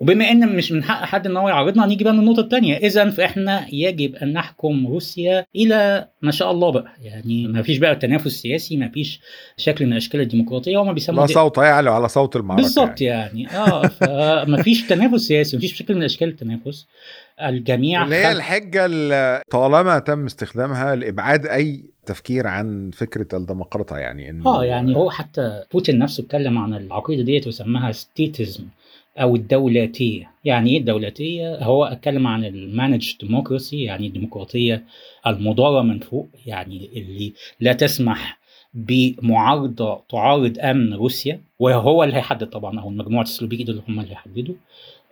وبما 0.00 0.30
إن 0.30 0.56
مش 0.56 0.72
من 0.72 0.84
حق 0.84 1.04
حد 1.04 1.26
إن 1.26 1.36
هو 1.36 1.48
يعارضنا 1.48 1.84
هنيجي 1.84 2.04
بقى 2.04 2.12
للنقطة 2.12 2.40
الثانية 2.40 2.76
اذا 2.76 3.10
فإحنا 3.10 3.66
يجب 3.72 4.14
أن 4.16 4.32
نحكم 4.32 4.86
روسيا 4.86 5.44
إلى 5.56 6.08
ما 6.22 6.30
شاء 6.30 6.50
الله 6.50 6.70
بقى. 6.72 6.92
يعني 7.02 7.48
ما 7.48 7.62
فيش 7.62 7.78
بقى 7.78 7.96
تنافس 7.96 8.32
سياسي 8.32 8.76
ما 8.76 8.88
فيش 8.88 9.20
شكل 9.56 9.86
من 9.86 9.92
أشكال 9.92 10.20
الديمقراطية 10.20 10.82
هما 10.82 10.92
بيسموه 10.92 11.20
لا 11.26 11.32
صوت 11.32 11.58
يعلو 11.58 11.92
على 11.92 12.08
صوت 12.08 12.36
المعركة 12.36 12.62
بالظبط 12.62 13.00
يعني, 13.00 13.42
يعني. 13.42 13.56
آه 13.56 13.86
فما 13.86 14.62
فيش 14.62 14.86
تنافس 14.86 15.20
سياسي 15.20 15.56
ما 15.56 15.60
فيش 15.60 15.74
شكل 15.74 15.94
من 15.94 16.02
أشكال 16.02 16.28
التنافس. 16.28 16.86
الجميع 17.42 18.04
اللي 18.04 18.16
هي 18.16 18.32
الحجة 18.32 18.84
اللي 18.86 19.42
طالما 19.50 19.98
تم 19.98 20.24
استخدامها 20.26 20.94
لإبعاد 20.94 21.46
أي 21.46 21.84
تفكير 22.06 22.46
عن 22.46 22.90
فكرة 22.94 23.36
الديمقراطية 23.36 23.96
يعني 23.96 24.30
انه 24.30 24.46
آه 24.46 24.64
يعني 24.64 24.96
هو 24.96 25.10
حتى 25.10 25.62
بوتين 25.72 25.98
نفسه 25.98 26.22
اتكلم 26.22 26.58
عن 26.58 26.74
العقيدة 26.74 27.22
ديت 27.22 27.46
وسماها 27.46 27.92
statism 27.92 28.64
أو 29.22 29.36
الدولاتيه 29.36 30.30
يعني 30.44 30.70
إيه 30.70 30.78
الدولاتيه 30.78 31.56
هو 31.64 31.84
أتكلم 31.84 32.26
عن 32.26 32.44
ال 32.44 32.53
managed 32.53 33.12
democracy 33.20 33.82
يعني 33.82 34.06
الديمقراطية 34.06 34.84
المداره 35.26 35.82
من 35.82 35.98
فوق 35.98 36.28
يعني 36.46 36.88
اللي 36.96 37.32
لا 37.60 37.72
تسمح 37.72 38.38
بمعارضة 38.74 40.00
تعارض 40.10 40.58
أمن 40.60 40.94
روسيا 40.94 41.40
وهو 41.58 42.04
اللي 42.04 42.16
هيحدد 42.16 42.46
طبعا 42.46 42.80
أو 42.80 42.90
مجموعه 42.90 43.22
السلوفيكي 43.22 43.64
دول 43.64 43.82
هم 43.88 44.00
اللي 44.00 44.10
هيحددوا. 44.10 44.54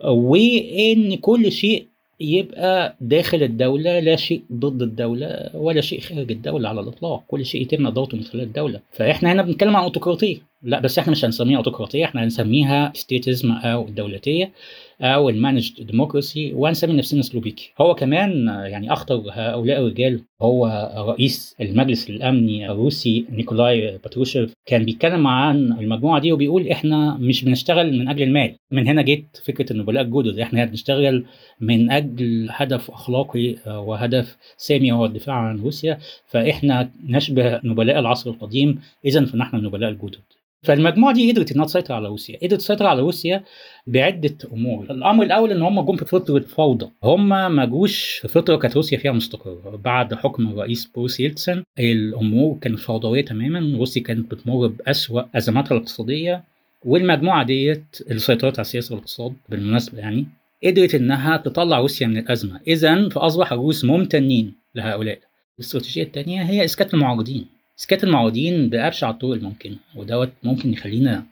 وإن 0.03 1.15
كل 1.15 1.51
شيء 1.51 1.85
يبقى 2.19 2.95
داخل 3.01 3.43
الدولة 3.43 3.99
لا 3.99 4.15
شيء 4.15 4.41
ضد 4.53 4.81
الدولة 4.81 5.49
ولا 5.53 5.81
شيء 5.81 5.99
خارج 6.01 6.31
الدولة 6.31 6.69
على 6.69 6.81
الإطلاق. 6.81 7.23
كل 7.27 7.45
شيء 7.45 7.61
يتم 7.61 7.87
إدارته 7.87 8.17
من 8.17 8.23
خلال 8.23 8.43
الدولة. 8.43 8.79
فإحنا 8.91 9.31
هنا 9.31 9.41
بنتكلم 9.41 9.75
عن 9.75 9.83
أوتوقراطية. 9.83 10.37
لا 10.61 10.79
بس 10.79 10.99
إحنا 10.99 11.11
مش 11.11 11.25
هنسميها 11.25 11.57
أوتوقراطية 11.57 12.05
إحنا 12.05 12.23
هنسميها 12.23 12.91
statism 12.95 13.51
أو 13.51 13.87
الدولتية 13.87 14.51
أو 15.01 15.29
ال 15.29 15.36
managed 15.36 15.81
democracy 15.83 16.53
وهنسمي 16.53 16.93
نفسنا 16.93 17.21
سلوفيكي 17.21 17.73
هو 17.81 17.95
كمان 17.95 18.47
يعني 18.47 18.93
أخطر 18.93 19.23
هؤلاء 19.31 19.79
الرجال 19.79 20.21
هو 20.41 20.67
رئيس 21.09 21.55
المجلس 21.61 22.09
الأمني 22.09 22.71
الروسي 22.71 23.25
نيكولاي 23.29 23.97
باتروشيف. 23.97 24.53
كان 24.65 24.85
بيتكلم 24.85 25.27
عن 25.27 25.55
المجموعة 25.79 26.21
دي 26.21 26.31
وبيقول 26.31 26.67
إحنا 26.67 27.17
مش 27.17 27.45
بنشتغل 27.45 27.99
من 27.99 28.07
أجل 28.07 28.23
المال. 28.23 28.55
من 28.71 28.87
هنا 28.87 29.01
جت 29.01 29.41
فكرة 29.45 29.73
النبلاء 29.73 30.03
الجدد 30.03 30.39
إحنا 30.39 30.65
بنشتغل 30.65 31.25
من 31.61 31.91
أجل 31.91 32.47
هدف 32.51 32.91
أخلاقي 32.91 33.55
وهدف 33.67 34.37
سامي 34.57 34.91
هو 34.91 35.05
الدفاع 35.05 35.35
عن 35.35 35.59
روسيا. 35.59 35.97
فإحنا 36.27 36.91
نشبه 37.07 37.59
نبلاء 37.63 37.99
العصر 37.99 38.29
القديم. 38.29 38.79
اذا 39.05 39.25
فنحن 39.25 39.57
النبلاء 39.57 39.89
الجدد 39.89 40.19
فالمجموعة 40.67 41.13
دي 41.13 41.31
قدرت 41.31 41.51
إنها 41.51 41.65
تسيطر 41.65 41.93
على 41.93 42.07
روسيا 42.07 42.37
قدرت 42.43 42.59
تسيطر 42.59 42.85
على 42.85 43.01
روسيا 43.01 43.43
بعدة 43.87 44.37
أمور. 44.53 44.85
الأمر 44.89 45.23
الأول 45.23 45.51
إن 45.51 45.61
هم 45.61 45.81
جم 45.81 45.95
في 45.95 46.05
فتره 46.05 46.39
فوضى 46.39 46.89
هم 47.03 47.29
ما 47.29 47.65
جوش 47.65 48.19
في 48.21 48.27
فتره 48.27 48.55
كانت 48.55 48.75
روسيا 48.75 48.97
فيها 48.97 49.11
مستقرة. 49.11 49.79
بعد 49.83 50.13
حكم 50.13 50.47
الرئيس 50.47 50.85
بوريس 50.85 51.19
يلتسن 51.19 51.63
الأمور 51.79 52.57
كانت 52.61 52.79
فوضوية 52.79 53.25
تماما. 53.25 53.77
روسيا 53.77 54.03
كانت 54.03 54.31
بتمر 54.31 54.67
بأسوأ 54.67 55.21
أزماتها 55.35 55.75
الاقتصادية 55.75 56.43
والمجموعة 56.85 57.45
ديت 57.45 57.97
اللي 58.07 58.19
سيطرت 58.19 58.59
على 58.59 58.65
السياسة 58.65 58.93
والاقتصاد 58.93 59.33
بالمناسبة 59.49 59.99
يعني 59.99 60.25
قدرت 60.63 60.95
إنها 60.95 61.37
تطلع 61.37 61.79
روسيا 61.79 62.07
من 62.07 62.17
الأزمة. 62.17 62.59
اذا 62.67 63.09
فأصبح 63.09 63.51
الروس 63.51 63.85
ممتنين 63.85 64.53
لهؤلاء. 64.75 65.19
الاستراتيجية 65.59 66.03
الثانية 66.03 66.41
هي 66.41 66.65
إسكات 66.65 66.93
المعارضين. 66.93 67.56
اسكات 67.79 68.03
المعارضين 68.03 68.69
بابشع 68.69 69.09
الطرق 69.09 69.31
الممكنة 69.31 69.75
ودوت 69.95 70.29
ممكن 70.43 70.73
يخلينا 70.73 71.23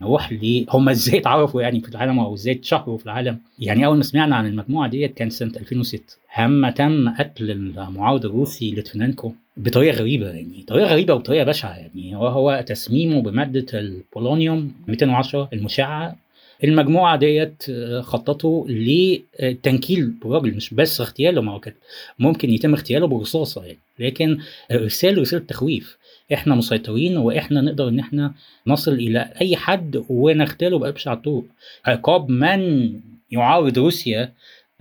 نروح 0.00 0.32
ل 0.32 0.66
هم 0.70 0.88
إزاي 0.88 1.18
اتعرفوا 1.18 1.62
يعني 1.62 1.80
في 1.80 1.88
العالم 1.88 2.18
أو 2.18 2.34
إزاي 2.34 2.54
اتشهروا 2.54 2.98
في 2.98 3.06
العالم؟ 3.06 3.38
يعني 3.58 3.86
أول 3.86 3.96
ما 3.96 4.02
سمعنا 4.02 4.36
عن 4.36 4.46
المجموعة 4.46 4.88
ديت 4.88 5.14
كان 5.14 5.30
سنة 5.30 5.52
2006 5.56 6.02
هم 6.36 6.70
تم 6.70 7.08
قتل 7.08 7.50
المعارض 7.50 8.24
الروسي 8.24 8.70
ليتفينينكو 8.70 9.32
بطريقة 9.56 9.96
غريبة 9.96 10.26
يعني 10.26 10.64
طريقة 10.68 10.86
غريبة 10.86 11.14
وطريقه 11.14 11.44
بشعة 11.44 11.76
يعني 11.76 12.16
هو 12.16 12.26
هو 12.26 12.64
تسميمه 12.66 13.22
بمادة 13.22 13.66
البولونيوم 13.78 14.72
210 14.88 15.48
المشعة 15.52 16.16
المجموعة 16.64 17.16
ديت 17.16 17.62
خططوا 18.00 18.66
لتنكيل 18.68 20.12
الراجل 20.24 20.54
مش 20.54 20.74
بس 20.74 21.00
اغتياله 21.00 21.40
ما 21.42 21.52
هو 21.52 21.60
كان 21.60 21.74
ممكن 22.18 22.50
يتم 22.50 22.74
اغتياله 22.74 23.06
برصاصة 23.06 23.64
يعني 23.64 23.78
لكن 23.98 24.38
إرسال 24.72 25.18
رسالة 25.18 25.44
تخويف. 25.44 25.98
إحنا 26.32 26.54
مسيطرين 26.54 27.16
وإحنا 27.16 27.60
نقدر 27.60 27.88
إن 27.88 27.98
إحنا 27.98 28.34
نصل 28.66 28.92
إلى 28.92 29.28
أي 29.40 29.56
حد 29.56 30.04
ونغتاله 30.08 30.78
بأبشع 30.78 31.12
الطرق 31.12 31.44
عقاب 31.84 32.30
من 32.30 32.92
يعارض 33.30 33.78
روسيا 33.78 34.32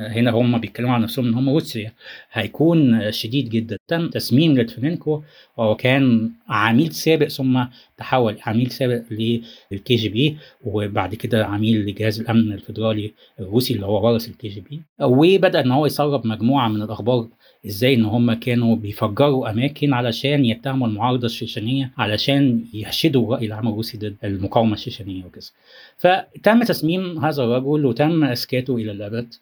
هنا 0.08 0.32
هم 0.32 0.58
بيتكلموا 0.58 0.94
عن 0.94 1.02
نفسهم 1.02 1.28
إن 1.28 1.34
هم 1.34 1.50
روسيا. 1.50 1.92
هيكون 2.32 3.12
شديد 3.12 3.50
جدا. 3.50 3.78
تم 3.88 4.10
تسميم 4.10 4.54
ليتفينينكو 4.54 5.24
وهو 5.58 5.76
كان 5.76 6.32
عميل 6.50 6.92
سابق 6.92 7.28
ثم 7.28 7.64
تحول 7.98 8.38
عميل 8.46 8.72
سابق 8.72 9.02
للكي 9.12 9.96
جي 9.96 10.10
بي 10.10 10.38
وبعد 10.66 11.16
كده 11.16 11.46
عميل 11.46 11.86
لجهاز 11.86 12.20
الأمن 12.20 12.52
الفيدرالي 12.52 13.14
الروسي 13.40 13.74
اللي 13.74 13.86
هو 13.86 14.08
ورث 14.08 14.28
الكي 14.28 14.48
جي 14.48 14.62
بي 14.70 14.82
وبدأ 15.02 15.60
إن 15.62 15.72
هو 15.72 15.86
يسرب 15.86 16.28
مجموعة 16.28 16.68
من 16.68 16.82
الأخبار 16.82 17.28
إزاي 17.66 17.94
إن 17.94 18.06
هم 18.06 18.34
كانوا 18.34 18.76
بيفجروا 18.76 19.50
أماكن 19.52 19.94
علشان 19.94 20.46
يتهموا 20.46 20.88
المعارضة 20.88 21.26
الشيشانية 21.26 21.92
علشان 21.98 22.66
يحشدوا 22.74 23.28
الرأي 23.28 23.46
العام 23.46 23.68
الروسي 23.68 23.98
ضد 23.98 24.16
المقاومة 24.24 24.74
الشيشانية 24.74 25.26
وكذا. 25.26 25.50
فتم 25.98 26.64
تسميم 26.64 27.26
هذا 27.26 27.44
الرجل 27.44 27.86
وتم 27.86 28.24
اسكاته 28.24 28.76
إلى 28.76 28.92
الأبد. 28.92 29.34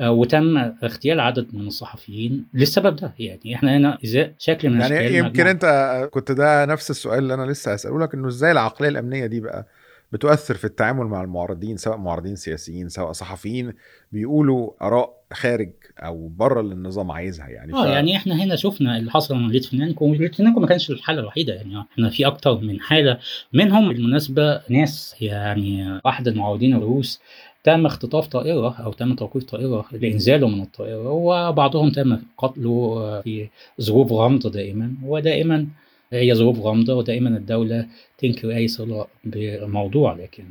وتم 0.00 0.56
اغتيال 0.58 1.20
عدد 1.20 1.46
من 1.52 1.66
الصحفيين 1.66 2.46
للسبب 2.54 2.96
ده. 2.96 3.14
يعني 3.18 3.54
إحنا 3.54 3.76
هنا 3.76 3.98
ازاء 4.04 4.32
شكل 4.38 4.70
من 4.70 4.80
يعني 4.80 5.16
يمكن. 5.16 5.46
أنت 5.46 6.08
كنت 6.12 6.32
ده 6.32 6.64
نفس 6.64 6.90
السؤال 6.90 7.18
اللي 7.18 7.34
أنا 7.34 7.50
لسه 7.50 7.72
هسأله 7.72 7.98
لك 8.00 8.14
إنه 8.14 8.28
إزاي 8.28 8.52
العقلية 8.52 8.88
الأمنية 8.88 9.26
دي 9.26 9.40
بقى 9.40 9.66
بتؤثر 10.12 10.54
في 10.54 10.64
التعامل 10.64 11.06
مع 11.06 11.22
المعارضين 11.22 11.76
سواء 11.76 11.96
معارضين 11.96 12.36
سياسيين 12.36 12.88
سواء 12.88 13.12
صحفيين 13.12 13.72
بيقولوا 14.12 14.70
آراء 14.82 15.18
خارج 15.32 15.70
أو 15.98 16.28
بره 16.28 16.60
اللي 16.60 16.74
النظام 16.74 17.10
عايزها 17.10 17.48
يعني؟ 17.48 17.72
آه 17.74 17.84
ف... 17.84 17.86
يعني 17.88 18.16
إحنا 18.16 18.44
هنا 18.44 18.56
شفنا 18.56 18.98
اللي 18.98 19.10
حصل 19.10 19.34
مع 19.34 19.46
ليتفينانكو 19.48 20.14
ليتفينانكو 20.14 20.60
ما 20.60 20.66
كانش 20.66 20.90
الحالة 20.90 21.20
الوحيدة. 21.20 21.54
يعني 21.54 21.80
إحنا 21.92 22.10
في 22.10 22.26
أكتر 22.26 22.58
من 22.60 22.80
حالة 22.80 23.18
منهم. 23.52 23.88
بالمناسبة 23.88 24.60
ناس 24.68 25.14
يعني 25.20 26.00
احد 26.06 26.28
المعارضين 26.28 26.76
الروس 26.76 27.20
تم 27.64 27.86
اختطاف 27.86 28.26
طائرة 28.26 28.76
أو 28.84 28.92
تم 28.92 29.14
توقيف 29.14 29.44
طائرة 29.44 29.84
لإنزاله 29.92 30.48
من 30.48 30.62
الطائرة 30.62 31.10
وبعضهم 31.10 31.90
تم 31.90 32.18
قتله 32.38 33.20
في 33.20 33.48
ظروف 33.80 34.12
غامضة 34.12 34.50
دائما 34.50 34.94
ودائما 35.04 35.66
هي 36.12 36.34
ظروف 36.34 36.60
غامضة 36.60 36.94
ودائما 36.94 37.28
الدولة 37.28 37.86
تنكر 38.18 38.56
أي 38.56 38.68
صلة 38.68 39.06
بالموضوع 39.24 40.12
لكن 40.12 40.44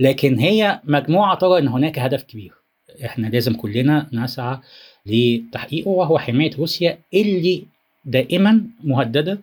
لكن 0.00 0.38
هي 0.38 0.80
مجموعة 0.84 1.38
ترى 1.38 1.58
أن 1.58 1.68
هناك 1.68 1.98
هدف 1.98 2.22
كبير. 2.22 2.52
إحنا 3.04 3.26
لازم 3.26 3.54
كلنا 3.54 4.06
نسعى 4.12 4.58
لتحقيقه 5.06 5.88
وهو 5.88 6.18
حماية 6.18 6.50
روسيا 6.58 6.98
اللي 7.14 7.64
دائما 8.04 8.62
مهددة 8.84 9.40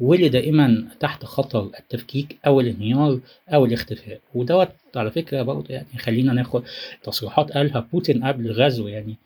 واللي 0.00 0.28
دائما 0.28 0.84
تحت 1.00 1.24
خطر 1.24 1.70
التفكيك 1.80 2.38
أو 2.46 2.60
الانهيار 2.60 3.20
أو 3.48 3.64
الاختفاء. 3.64 4.20
ودوت 4.34 4.68
على 4.96 5.10
فكرة 5.10 5.42
برضه 5.42 5.64
يعني 5.68 5.86
خلينا 5.98 6.32
ناخد 6.32 6.62
تصريحات 7.02 7.52
قالها 7.52 7.86
بوتين 7.92 8.24
قبل 8.24 8.46
الغزو 8.46 8.88
يعني 8.88 9.16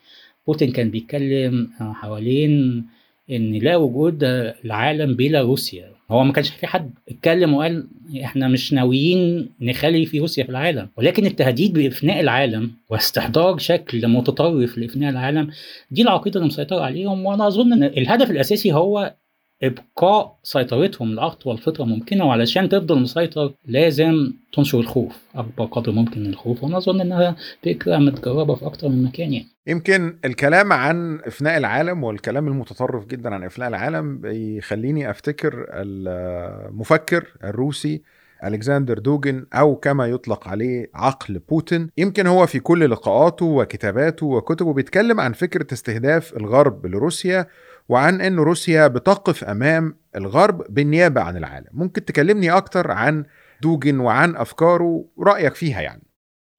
بوتين 0.46 0.72
كان 0.72 0.90
بيتكلم 0.90 1.70
حوالين 1.80 2.84
إن 3.30 3.52
لا 3.52 3.76
وجود 3.76 4.24
العالم 4.64 5.14
بلا 5.14 5.40
روسيا. 5.40 5.92
هو 6.10 6.24
ما 6.24 6.32
كانش 6.32 6.50
في 6.50 6.66
حد 6.66 6.90
اتكلم 7.08 7.54
وقال 7.54 7.86
إحنا 8.24 8.48
مش 8.48 8.72
ناويين 8.72 9.48
نخلي 9.60 10.06
في 10.06 10.18
روسيا 10.18 10.44
في 10.44 10.50
العالم. 10.50 10.88
ولكن 10.96 11.26
التهديد 11.26 11.72
بافناء 11.72 12.20
العالم 12.20 12.70
واستحضار 12.90 13.58
شكل 13.58 14.08
متطرف 14.08 14.78
لإفناء 14.78 15.10
العالم 15.10 15.50
دي 15.90 16.02
العقيدة 16.02 16.36
اللي 16.36 16.48
مسيطرة 16.48 16.80
عليهم. 16.80 17.26
وأنا 17.26 17.46
أظن 17.46 17.72
إن 17.72 17.82
الهدف 17.82 18.30
الأساسي 18.30 18.72
هو 18.72 19.14
إبقاء 19.62 20.38
سيطرتهم 20.42 21.14
لاطول 21.14 21.58
فتره 21.58 21.84
ممكنة 21.84 22.24
وعلشان 22.24 22.68
تفضل 22.68 23.00
مسيطر 23.00 23.52
لازم 23.66 24.32
تنشر 24.52 24.80
الخوف. 24.80 25.18
أكبر 25.34 25.64
قدر 25.64 25.92
ممكن 25.92 26.20
من 26.20 26.26
الخوف 26.26 26.64
وأنا 26.64 26.78
اظن 26.78 27.00
إنها 27.00 27.36
فكرة 27.64 27.96
متجربة 27.96 28.54
في 28.54 28.66
أكتر 28.66 28.88
من 28.88 29.04
مكان 29.04 29.32
يعني. 29.32 29.46
يمكن 29.66 30.16
الكلام 30.24 30.72
عن 30.72 31.20
إفناء 31.26 31.58
العالم 31.58 32.04
والكلام 32.04 32.48
المتطرف 32.48 33.06
جدا 33.06 33.34
عن 33.34 33.44
إفناء 33.44 33.68
العالم 33.68 34.18
بيخليني 34.18 35.10
أفتكر 35.10 35.66
المفكر 35.72 37.26
الروسي 37.44 38.02
ألكسندر 38.44 38.98
دوجن 38.98 39.46
أو 39.54 39.76
كما 39.76 40.06
يطلق 40.06 40.48
عليه 40.48 40.90
عقل 40.94 41.38
بوتين. 41.38 41.90
يمكن 41.98 42.26
هو 42.26 42.46
في 42.46 42.60
كل 42.60 42.90
لقاءاته 42.90 43.46
وكتاباته 43.46 44.26
وكتبه 44.26 44.72
بيتكلم 44.72 45.20
عن 45.20 45.32
فكرة 45.32 45.66
استهداف 45.72 46.36
الغرب 46.36 46.86
لروسيا 46.86 47.46
وعن 47.88 48.20
إن 48.20 48.36
روسيا 48.36 48.88
بتقف 48.88 49.44
أمام 49.44 49.96
الغرب 50.16 50.74
بالنيابة 50.74 51.20
عن 51.20 51.36
العالم. 51.36 51.68
ممكن 51.72 52.04
تكلمني 52.04 52.50
أكتر 52.50 52.90
عن 52.90 53.24
دوجن 53.62 54.00
وعن 54.00 54.36
أفكاره 54.36 55.04
رايك 55.18 55.54
فيها 55.54 55.80
يعني؟ 55.80 56.02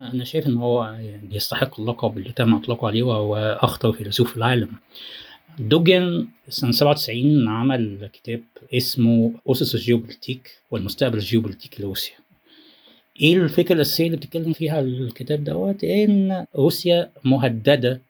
أنا 0.02 0.24
شايف 0.24 0.48
إن 0.48 0.58
هو 0.58 0.96
يستحق 1.32 1.80
اللقب 1.80 2.18
اللي 2.18 2.32
تم 2.32 2.56
إطلاقه 2.56 2.88
عليه 2.88 3.04
وهو 3.04 3.58
أخطر 3.62 3.94
فيلسوف 3.94 4.32
في 4.32 4.38
العالم. 4.38 4.70
دوجن 5.60 6.28
سنة 6.50 6.72
97 6.72 7.48
عمل 7.48 8.10
كتاب 8.14 8.42
اسمه 8.74 9.32
أسس 9.48 9.76
الجيوبوليتيك 9.76 10.52
والمستقبل 10.72 11.18
الجيوبوليتيكي 11.18 11.84
لروسيا. 11.84 12.16
إيه 13.22 13.36
الفكرة 13.36 13.76
الأساسية 13.76 14.06
اللي 14.06 14.18
بتتكلم 14.18 14.54
فيها 14.54 14.80
الكتاب 14.80 15.44
دوت؟ 15.44 15.84
إن 15.84 16.46
روسيا 16.56 17.10
مهددة 17.24 18.02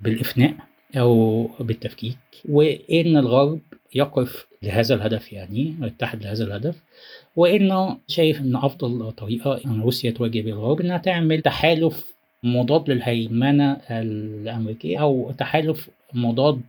بالإفناء. 0.00 0.54
أو 0.96 1.42
بالتفكيك 1.60 2.18
وإن 2.48 3.16
الغرب 3.16 3.60
يقف 3.94 4.46
لهذا 4.62 4.94
الهدف 4.94 5.32
يعني 5.32 5.74
يتحد 5.82 6.22
لهذا 6.22 6.44
الهدف 6.44 6.76
وإنه 7.36 7.98
شايف 8.08 8.40
إن 8.40 8.56
أفضل 8.56 9.12
طريقة 9.12 9.60
إن 9.66 9.80
روسيا 9.80 10.10
تواجه 10.10 10.40
الغرب 10.40 10.80
إنها 10.80 10.98
تعمل 10.98 11.42
تحالف 11.42 12.14
مضاد 12.42 12.90
للهيمنة 12.90 13.72
الأمريكية 13.90 15.00
أو 15.00 15.32
تحالف 15.38 15.88
مضاد 16.14 16.60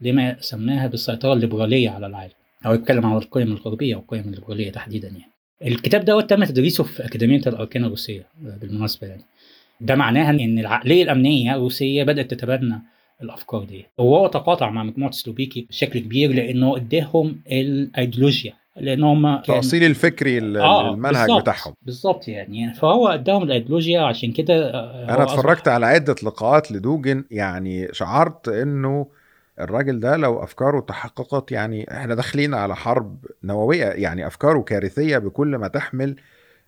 لما 0.00 0.36
سماها 0.40 0.86
بالسيطرة 0.86 1.32
الليبرالية 1.32 1.90
على 1.90 2.06
العالم 2.06 2.32
أو 2.66 2.74
يتكلم 2.74 3.06
عن 3.06 3.16
القيم 3.16 3.52
الغربية 3.52 3.94
أو 3.94 4.00
القيم 4.00 4.20
الليبرالية 4.20 4.70
تحديدا 4.72 5.08
يعني. 5.08 5.32
الكتاب 5.74 6.04
دوت 6.04 6.30
تم 6.30 6.44
تدريسه 6.44 6.84
في 6.84 7.04
أكاديمية 7.04 7.40
الأركان 7.46 7.84
الروسية 7.84 8.26
بالمناسبة 8.60 9.06
يعني. 9.06 9.22
ده 9.80 9.94
معناها 9.94 10.30
إن 10.30 10.58
العقلية 10.58 11.02
الأمنية 11.02 11.54
الروسية 11.54 12.04
بدأت 12.04 12.30
تتبنى 12.30 12.82
الأفكار 13.22 13.64
دي. 13.64 13.86
وهو 13.98 14.26
تقاطع 14.26 14.70
مع 14.70 14.82
مجموعة 14.82 15.10
سلوبيكي 15.10 15.66
بشكل 15.70 15.98
كبير 15.98 16.32
لأنه 16.32 16.76
إداهم 16.76 17.40
الأيديولوجيا 17.52 18.52
لأن 18.76 19.02
هم 19.04 19.26
التأصيل 19.26 19.84
الفكري 19.84 20.38
آه 20.38 20.94
المنهج 20.94 21.26
بالزبط 21.26 21.40
بتاعهم. 21.40 21.74
بالظبط 21.82 22.28
يعني. 22.28 22.74
فهو 22.74 23.08
إداهم 23.08 23.42
الأيديولوجيا 23.42 24.00
عشان 24.00 24.32
كده 24.32 24.70
أنا 25.04 25.22
اتفرجت 25.22 25.68
على 25.68 25.86
عدة 25.86 26.16
لقاءات 26.22 26.72
لدوجن 26.72 27.24
يعني 27.30 27.88
شعرت 27.92 28.48
إنه 28.48 29.06
الراجل 29.60 30.00
ده 30.00 30.16
لو 30.16 30.42
أفكاره 30.42 30.80
تحققت 30.80 31.52
يعني 31.52 31.90
إحنا 31.90 32.14
داخلين 32.14 32.54
على 32.54 32.76
حرب 32.76 33.24
نووية 33.44 33.84
يعني 33.84 34.26
أفكاره 34.26 34.60
كارثية 34.62 35.18
بكل 35.18 35.56
ما 35.56 35.68
تحمل 35.68 36.16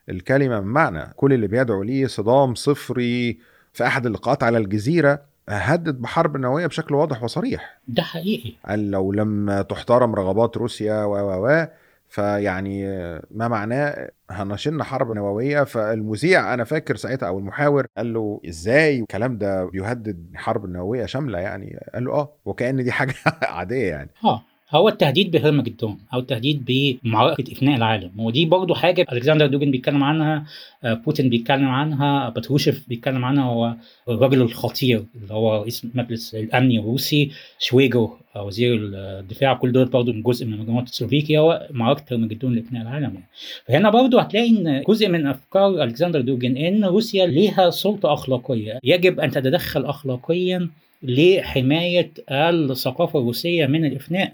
الكلمة 0.09 0.61
من 0.61 0.67
معنى. 0.67 1.13
كل 1.17 1.33
اللي 1.33 1.47
بيدعو 1.47 1.83
ليه 1.83 2.07
صدام 2.07 2.55
صفري 2.55 3.39
في 3.73 3.87
أحد 3.87 4.07
اللقاءات 4.07 4.43
على 4.43 4.59
الجزيرة 4.59 5.30
هدد 5.57 6.01
بحرب 6.01 6.37
نووية 6.37 6.67
بشكل 6.67 6.95
واضح 6.95 7.23
وصريح. 7.23 7.79
ده 7.89 8.03
حقيقي. 8.03 8.53
قال 8.69 8.91
لو 8.91 9.13
لم 9.13 9.61
تحترم 9.69 10.15
رغبات 10.15 10.57
روسيا 10.57 11.05
و 11.05 11.13
و 11.13 11.47
و 11.49 11.67
فيعني 12.09 12.85
ما 13.31 13.49
معناه 13.49 14.11
هنشن 14.31 14.83
حرب 14.83 15.13
نووية. 15.13 15.65
فالمذيع 15.65 16.55
أنا 16.55 16.65
فاكر 16.65 16.97
ساعتها 16.97 17.29
أو 17.29 17.39
المحاور 17.39 17.87
قال 17.97 18.13
له 18.15 18.41
إزاي 18.49 19.01
الكلام 19.01 19.39
ده 19.39 19.65
بيهدد 19.65 20.31
حرب 20.35 20.67
نووية 20.67 21.07
شاملة 21.07 21.39
يعني؟ 21.39 21.81
قال 21.95 22.05
له 22.05 22.13
آه 22.13 22.33
وكأن 22.45 22.85
دي 22.85 22.93
حاجة 22.93 23.15
عادية 23.43 23.89
يعني. 23.91 24.11
آه. 24.25 24.43
هو 24.71 24.89
التهديد 24.89 25.31
بهرمجدون 25.31 25.99
أو 26.15 26.19
التهديد 26.19 26.65
بمعركة 27.05 27.53
افناء 27.53 27.77
العالم. 27.77 28.11
ودي 28.21 28.47
برضه 28.47 28.75
حاجة 28.75 29.07
ألكسندر 29.13 29.47
دوجن 29.47 29.71
بيتكلم 29.71 30.05
عنها 30.05 30.45
بوتين 30.85 31.29
بيتكلم 31.29 31.69
عنها 31.69 32.29
باتروشيف 32.29 32.89
بيتكلم 32.89 33.25
عنها 33.25 33.45
هو 33.45 33.75
الراجل 34.09 34.43
الخطير 34.43 35.05
اللي 35.23 35.35
هو 35.35 35.63
رئيس 35.63 35.85
المجلس 35.85 36.35
الامني 36.35 36.79
الروسي 36.79 37.31
شويجو 37.59 38.11
وزير 38.37 38.79
الدفاع. 38.83 39.55
كل 39.55 39.73
دول 39.73 39.85
برضه 39.85 40.13
من 40.13 40.23
جزء 40.23 40.47
من 40.47 40.59
مجموعة 40.59 40.83
السلوفيكي 40.83 41.39
هو 41.39 41.69
معركة 41.71 42.15
هرمجدون 42.15 42.55
لافناء 42.55 42.83
العالم. 42.83 43.15
يعني 43.15 43.29
فهنا 43.67 43.91
برضه 43.91 44.21
هتلاقي 44.21 44.49
إن 44.49 44.83
جزء 44.89 45.09
من 45.09 45.27
أفكار 45.27 45.83
ألكسندر 45.83 46.21
دوجن 46.21 46.57
إن 46.57 46.85
روسيا 46.85 47.27
ليها 47.27 47.71
سلطة 47.71 48.13
أخلاقية. 48.13 48.79
يجب 48.85 49.21
أن 49.21 49.31
تتدخل 49.31 49.85
اخلاقيا 49.85 50.71
لحماية 51.03 52.13
الثقافة 52.31 53.19
الروسية 53.19 53.67
من 53.67 53.85
الإفناء. 53.85 54.33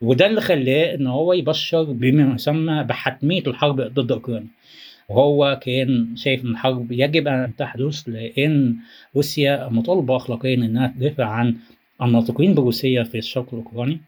وده 0.00 0.26
اللي 0.26 0.40
خلاه 0.40 0.94
إن 0.94 1.06
هو 1.06 1.32
يبشر 1.32 1.82
بما 1.82 2.34
يسمى 2.34 2.84
بحتمية 2.84 3.42
الحرب 3.46 3.80
ضد 3.80 4.12
أوكرانيا. 4.12 4.48
وهو 5.08 5.60
كان 5.62 6.16
شايف 6.16 6.44
إن 6.44 6.50
الحرب 6.50 6.92
يجب 6.92 7.28
أن 7.28 7.52
تحدث 7.58 8.08
لأن 8.08 8.76
روسيا 9.16 9.68
مطالبة 9.68 10.16
اخلاقيا 10.16 10.54
إنها 10.54 10.94
تدافع 10.98 11.24
عن 11.24 11.56
الناطقين 12.02 12.54
بالروسيه 12.54 13.02
في 13.02 13.18
الشرق 13.18 13.46
الأوكراني. 13.52 14.00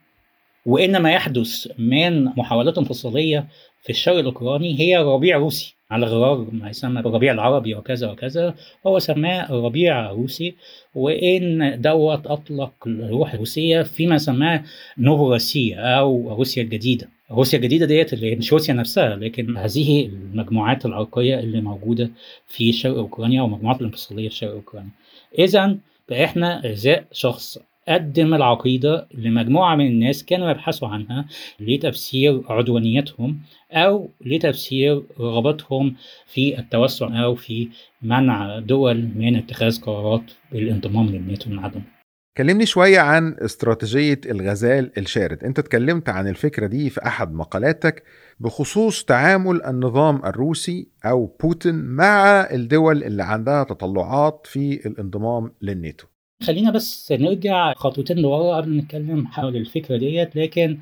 وان 0.67 1.03
ما 1.03 1.13
يحدث 1.13 1.69
من 1.79 2.25
محاولات 2.25 2.79
انفصالية 2.79 3.47
في 3.83 3.91
الشرق 3.91 4.17
الأوكراني 4.17 4.81
هي 4.81 4.97
ربيع 4.97 5.37
روسي 5.37 5.75
على 5.91 6.07
غرار 6.07 6.47
ما 6.53 6.71
يسمى 6.71 7.03
بالربيع 7.03 7.33
العربي 7.33 7.75
وكذا 7.75 8.11
وكذا. 8.11 8.55
هو 8.87 8.99
سماه 8.99 9.53
ربيع 9.53 10.11
روسي 10.11 10.55
وإن 10.95 11.81
دوت 11.81 12.27
أطلق 12.27 12.73
الروح 12.87 13.35
الروسيه 13.35 13.83
فيما 13.83 14.19
سماه 14.19 14.65
نوفوروسيا 14.99 15.81
أو 15.81 16.35
روسيا 16.35 16.63
الجديدة. 16.63 17.09
روسيا 17.31 17.59
الجديدة 17.59 17.87
ديت 17.87 18.13
اللي 18.13 18.37
مش 18.37 18.53
روسيا 18.53 18.75
نفسها 18.75 19.17
لكن 19.17 19.57
هذه 19.57 20.07
المجموعات 20.07 20.87
العرقية 20.87 21.39
اللي 21.39 21.61
موجودة 21.61 22.11
في 22.49 22.73
شرق 22.73 22.97
أوكرانيا 22.97 23.43
ومجموعات 23.43 23.81
الانفصالية 23.81 24.29
في 24.29 24.35
شرق 24.35 24.53
أوكرانيا. 24.53 24.91
اذا 25.39 25.77
فاحنا 26.09 26.73
ازاء 26.73 27.05
شخص 27.13 27.59
قدم 27.89 28.35
العقيدة 28.35 29.09
لمجموعة 29.15 29.77
من 29.77 29.87
الناس 29.87 30.25
كانوا 30.25 30.51
يبحثوا 30.51 30.89
عنها 30.89 31.27
لتفسير 31.61 32.43
عدوانيتهم 32.49 33.39
أو 33.73 34.11
لتفسير 34.21 35.03
رغبتهم 35.21 35.95
في 36.27 36.59
التوسع 36.59 37.25
أو 37.25 37.35
في 37.35 37.69
منع 38.03 38.59
دول 38.59 39.09
من 39.17 39.37
اتخاذ 39.37 39.81
قرارات 39.81 40.23
بالانضمام 40.53 41.07
للناتو 41.07 41.51
من 41.51 41.59
عدم. 41.59 41.83
كلمني 42.37 42.67
شوية 42.67 42.99
عن 43.01 43.37
استراتيجية 43.39 44.21
الغزال 44.27 44.99
الشارد. 44.99 45.45
أنت 45.45 45.59
اتكلمت 45.59 46.09
عن 46.09 46.29
الفكرة 46.29 46.67
دي 46.67 46.91
في 46.91 47.07
أحد 47.07 47.35
مقالاتك 47.35 48.03
بخصوص 48.41 49.05
تعامل 49.05 49.65
النظام 49.65 50.27
الروسي 50.27 50.89
أو 51.05 51.37
بوتين 51.43 51.75
مع 51.75 52.41
الدول 52.51 53.05
اللي 53.05 53.23
عندها 53.23 53.65
تطلعات 53.65 54.47
في 54.51 54.87
الانضمام 54.87 55.53
للناتو. 55.63 56.07
خلينا 56.43 56.71
بس 56.71 57.13
نرجع 57.13 57.73
خطوتين 57.75 58.19
لورا 58.19 58.57
قبل 58.57 58.71
ما 58.71 58.83
نتكلم 58.83 59.27
حول 59.27 59.57
الفكرة 59.57 59.97
ديت 59.97 60.37
لكن 60.37 60.79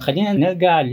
خلينا 0.00 0.32
نرجع 0.32 0.84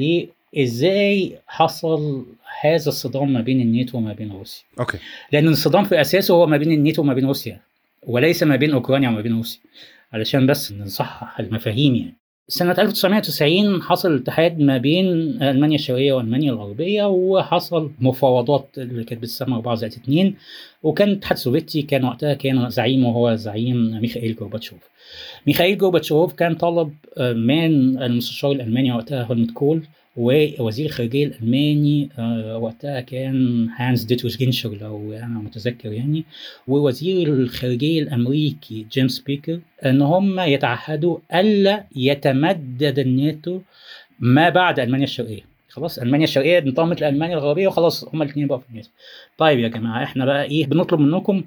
إزاي 0.58 1.40
حصل 1.48 2.26
هذا 2.62 2.90
الصدام 2.90 3.34
ما 3.34 3.42
بين 3.42 3.62
الناتو 3.62 3.98
وما 3.98 4.14
بين 4.14 4.32
روسيا. 4.32 4.64
Okay. 4.80 4.98
لأن 5.32 5.48
الصدام 5.48 5.84
في 5.84 6.02
أساسه 6.02 6.34
هو 6.34 6.48
ما 6.48 6.58
بين 6.58 6.72
الناتو 6.72 7.02
وما 7.02 7.14
بين 7.14 7.26
روسيا 7.26 7.60
وليس 8.04 8.44
ما 8.44 8.56
بين 8.56 8.72
أوكرانيا 8.74 9.10
وما 9.10 9.22
بين 9.22 9.38
روسيا. 9.38 9.62
علشان 10.14 10.48
بس 10.48 10.72
نصحح 10.72 11.40
المفاهيم 11.40 11.96
يعني. 11.96 12.16
سنة 12.48 12.72
1990 12.72 13.82
حصل 13.82 14.16
اتحاد 14.16 14.60
ما 14.60 14.78
بين 14.78 15.06
ألمانيا 15.44 15.76
الشرقية 15.76 16.14
وألمانيا 16.14 16.52
الغربية 16.52 17.06
وحصل 17.08 17.92
مفاوضات 18.00 18.70
اللي 18.78 19.04
كانت 19.04 19.22
بتسمى 19.22 19.56
4 19.56 19.76
زائد 19.76 19.94
2 19.94 20.34
وكان 20.84 21.10
الاتحاد 21.10 21.38
السوفيتي 21.38 21.82
كان 21.82 22.06
وقتها 22.06 22.34
كان 22.34 22.70
زعيمه 22.70 23.10
هو 23.10 23.36
زعيم 23.36 24.02
ميخائيل 24.02 24.36
جورباتشوف 24.36 24.80
ميخائيل 25.48 25.78
جورباتشوف 25.78 26.34
كان 26.34 26.56
طلب 26.56 26.94
آه، 27.18 27.34
من 27.34 28.02
المستشار 28.04 28.52
الألماني 28.52 28.92
وقتها 28.92 29.24
هلموت 29.24 29.52
كول. 29.52 29.84
ووزير 30.18 30.86
الخارجية 30.86 31.26
الألماني 31.26 32.10
آه، 32.20 32.58
وقتها 32.58 33.00
كان 33.02 33.70
هانز 33.76 34.04
ديتريش 34.04 34.38
جينشر 34.38 34.78
لو 34.82 35.14
أنا 35.14 35.40
متذكر 35.40 35.92
يعني 35.92 36.24
ووزير 36.68 37.28
الخارجية 37.34 38.02
الأمريكي 38.02 38.86
جيمس 38.92 39.20
بيكر 39.20 39.60
إن 39.86 40.02
هم 40.02 40.40
يتعهدوا 40.40 41.18
ألا 41.36 41.84
يتمدد 41.96 43.00
الناتو 43.00 43.60
ما 44.20 44.50
بعد 44.50 44.80
ألمانيا 44.80 45.04
الشرقية. 45.06 45.42
خلاص 45.70 46.00
ألمانيا 46.00 46.26
الشرقية 46.26 46.60
انضمت 46.60 47.02
لألمانيا 47.02 47.36
الغربية 47.38 47.68
وخلاص 47.68 48.08
هما 48.14 48.24
الاثنين 48.24 48.48
بقوا 48.48 48.60
في 48.60 48.70
الناتو. 48.70 48.90
طيب 49.38 49.60
يا 49.60 49.68
جماعة 49.68 50.04
إحنا 50.04 50.26
بقى 50.26 50.44
إيه 50.44 50.66
بنطلب 50.66 51.00
منكم 51.00 51.44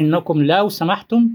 إنكم 0.00 0.42
لو 0.42 0.68
سمحتم 0.68 1.28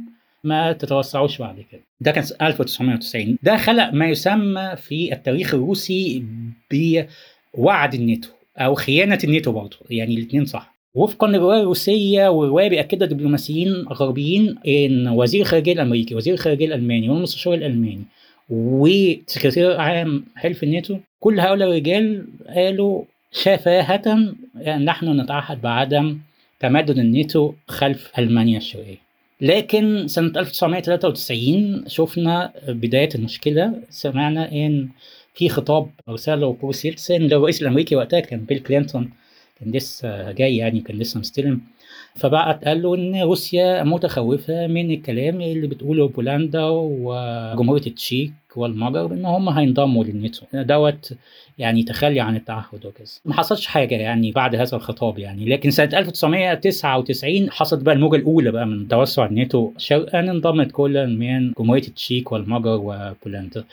ما 0.44 0.72
تتوسعوش 0.72 1.38
بعد 1.42 1.66
كده. 1.72 1.82
ده 2.02 2.12
كان 2.12 2.24
1990 2.42 3.38
ده 3.44 3.58
خلق 3.58 3.90
ما 3.94 4.06
يسمى 4.10 4.76
في 4.76 5.14
التاريخ 5.14 5.54
الروسي 5.54 6.24
بوعد 6.72 7.94
الناتو 7.94 8.30
أو 8.58 8.76
خيانة 8.76 9.20
الناتو 9.24 9.52
برضه 9.52 9.78
يعني 9.90 10.14
الاثنين 10.14 10.46
صح. 10.46 10.74
وفقا 10.96 11.28
للرواية 11.28 11.60
الروسية 11.62 12.28
والرواية 12.28 12.70
بياكدها 12.70 13.08
دبلوماسيين 13.08 13.74
غربيين 13.74 14.56
إن 14.68 15.08
وزير 15.08 15.42
الخارجية 15.42 15.74
الأمريكي 15.74 16.16
وزير 16.16 16.34
الخارجية 16.34 16.66
الألماني 16.66 17.10
والمستشار 17.10 17.54
الألماني 17.54 18.04
وسكرتير 18.50 19.78
عام 19.80 20.26
حلف 20.36 20.64
الناتو 20.64 20.98
كل 21.20 21.40
هؤلاء 21.40 21.70
الرجال 21.70 22.26
قالوا 22.56 23.04
شفاهة 23.32 24.34
نحن 24.78 25.22
نتعهد 25.22 25.62
بعدم 25.62 26.18
تمدد 26.60 27.00
الناتو 27.00 27.54
خلف 27.68 28.12
ألمانيا 28.20 28.58
الشرقية. 28.58 28.98
لكن 29.42 30.08
سنة 30.08 30.40
1993 30.40 31.84
شفنا 31.88 32.54
بداية 32.68 33.10
المشكلة 33.16 33.74
سمعنا 33.90 34.52
إن 34.52 34.90
في 35.34 35.50
خطاب 35.50 35.90
أرسله 36.10 36.54
بوريس 36.54 36.86
يلتسن 36.86 37.22
للرئيس 37.22 37.62
الأمريكي 37.62 37.96
وقتها 37.96 38.20
كان 38.20 38.40
بيل 38.40 38.60
كلينتون 38.60 39.10
كان 39.60 39.72
لسه 39.72 40.32
جاي 40.32 40.58
يعني 40.58 40.82
كان 40.82 40.98
لسه 40.98 41.20
مستلم. 41.20 41.62
فبعت 42.16 42.66
قال 42.66 42.82
له 42.82 42.96
إن 42.96 43.22
روسيا 43.22 43.84
متخوفة 43.84 44.68
من 44.68 44.92
الكلام 44.92 45.42
اللي 45.42 45.68
بتقوله 45.68 46.08
بولندا 46.08 46.64
وجمهورية 46.70 47.88
التشيك 47.88 48.34
والمجر 48.56 49.06
إن 49.14 49.26
هم 49.26 49.50
هينضموا 49.50 50.04
للناتو. 50.04 50.46
دوت 50.54 51.14
يعني 51.58 51.84
تخلي 51.84 52.20
عن 52.20 52.36
التعهد 52.36 52.86
وكذا 52.86 53.12
ما 53.26 53.34
حصلش 53.34 53.66
حاجة 53.68 53.96
يعني 53.96 54.32
بعد 54.32 54.56
هذا 54.56 54.76
الخطاب 54.78 55.20
يعني. 55.20 55.46
لكن 55.46 55.72
سنة 55.72 56.00
1999 56.00 57.52
حصلت 57.52 57.82
بقى 57.84 57.96
الموجة 57.96 58.16
الأولى 58.16 58.52
بقى 58.52 58.66
من 58.66 58.88
توسع 58.88 59.26
الناتو 59.26 59.72
شرقا 59.78 60.20
انضمت 60.20 60.72
كل 60.72 61.08
من 61.08 61.52
جمهورية 61.52 61.88
التشيك 61.88 62.32
والمجر 62.32 62.80
وبولندا. 62.84 63.64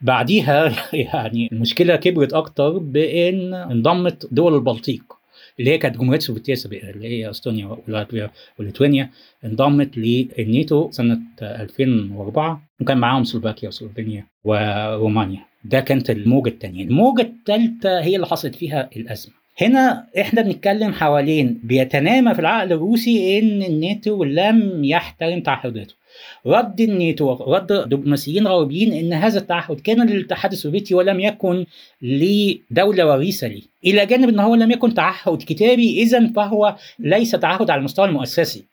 بعديها 0.00 0.72
يعني 1.12 1.48
المشكلة 1.52 1.96
كبرت 1.96 2.32
أكتر 2.32 2.78
بإن 2.78 3.54
انضمت 3.54 4.28
دول 4.30 4.54
البلطيق 4.54 5.18
اللي 5.60 5.70
هي 5.70 5.78
كانت 5.78 5.96
جمهوريات 5.96 6.22
سوفيتيه 6.22 6.54
سابقه 6.54 6.90
اللي 6.90 7.08
هي 7.08 7.30
إستونيا 7.30 7.76
ولاتفيا 7.88 8.30
وليتوانيا 8.58 9.10
انضمت 9.44 9.98
للناتو 9.98 10.90
سنة 10.90 11.20
2004 11.42 12.62
وكان 12.80 12.98
معاهم 12.98 13.24
سلوفاكيا 13.24 13.68
وسلوفينيا 13.68 14.26
ورومانيا. 14.44 15.40
ده 15.64 15.80
كانت 15.80 16.10
الموجة 16.10 16.48
الثانية 16.48 16.84
الموجة 16.84 17.22
الثالثه 17.22 18.00
هي 18.00 18.16
اللي 18.16 18.26
حصلت 18.26 18.54
فيها 18.54 18.90
الأزمة. 18.96 19.34
هنا 19.60 20.06
إحنا 20.20 20.42
بنتكلم 20.42 20.92
حوالين 20.92 21.60
بيتنامى 21.64 22.34
في 22.34 22.40
العقل 22.40 22.72
الروسي 22.72 23.38
إن 23.38 23.62
الناتو 23.62 24.24
لم 24.24 24.84
يحترم 24.84 25.40
تعهداته. 25.40 25.94
رد 26.46 26.80
الناتو 26.80 27.32
رد 27.32 27.66
دبلوماسيين 27.66 28.46
غربيين 28.46 28.92
إن 28.92 29.12
هذا 29.12 29.38
التعهد 29.38 29.80
كان 29.80 30.06
للاتحاد 30.06 30.52
السوفيتي 30.52 30.94
ولم 30.94 31.20
يكن 31.20 31.66
لدولة 32.02 33.06
وريثة 33.06 33.46
ليه. 33.46 33.62
إلى 33.84 34.06
جانب 34.06 34.28
إن 34.28 34.38
هو 34.38 34.54
لم 34.54 34.70
يكن 34.70 34.94
تعهد 34.94 35.42
كتابي 35.42 36.02
اذا 36.02 36.26
فهو 36.26 36.76
ليس 36.98 37.30
تعهد 37.30 37.70
على 37.70 37.78
المستوى 37.78 38.06
المؤسسي. 38.06 38.64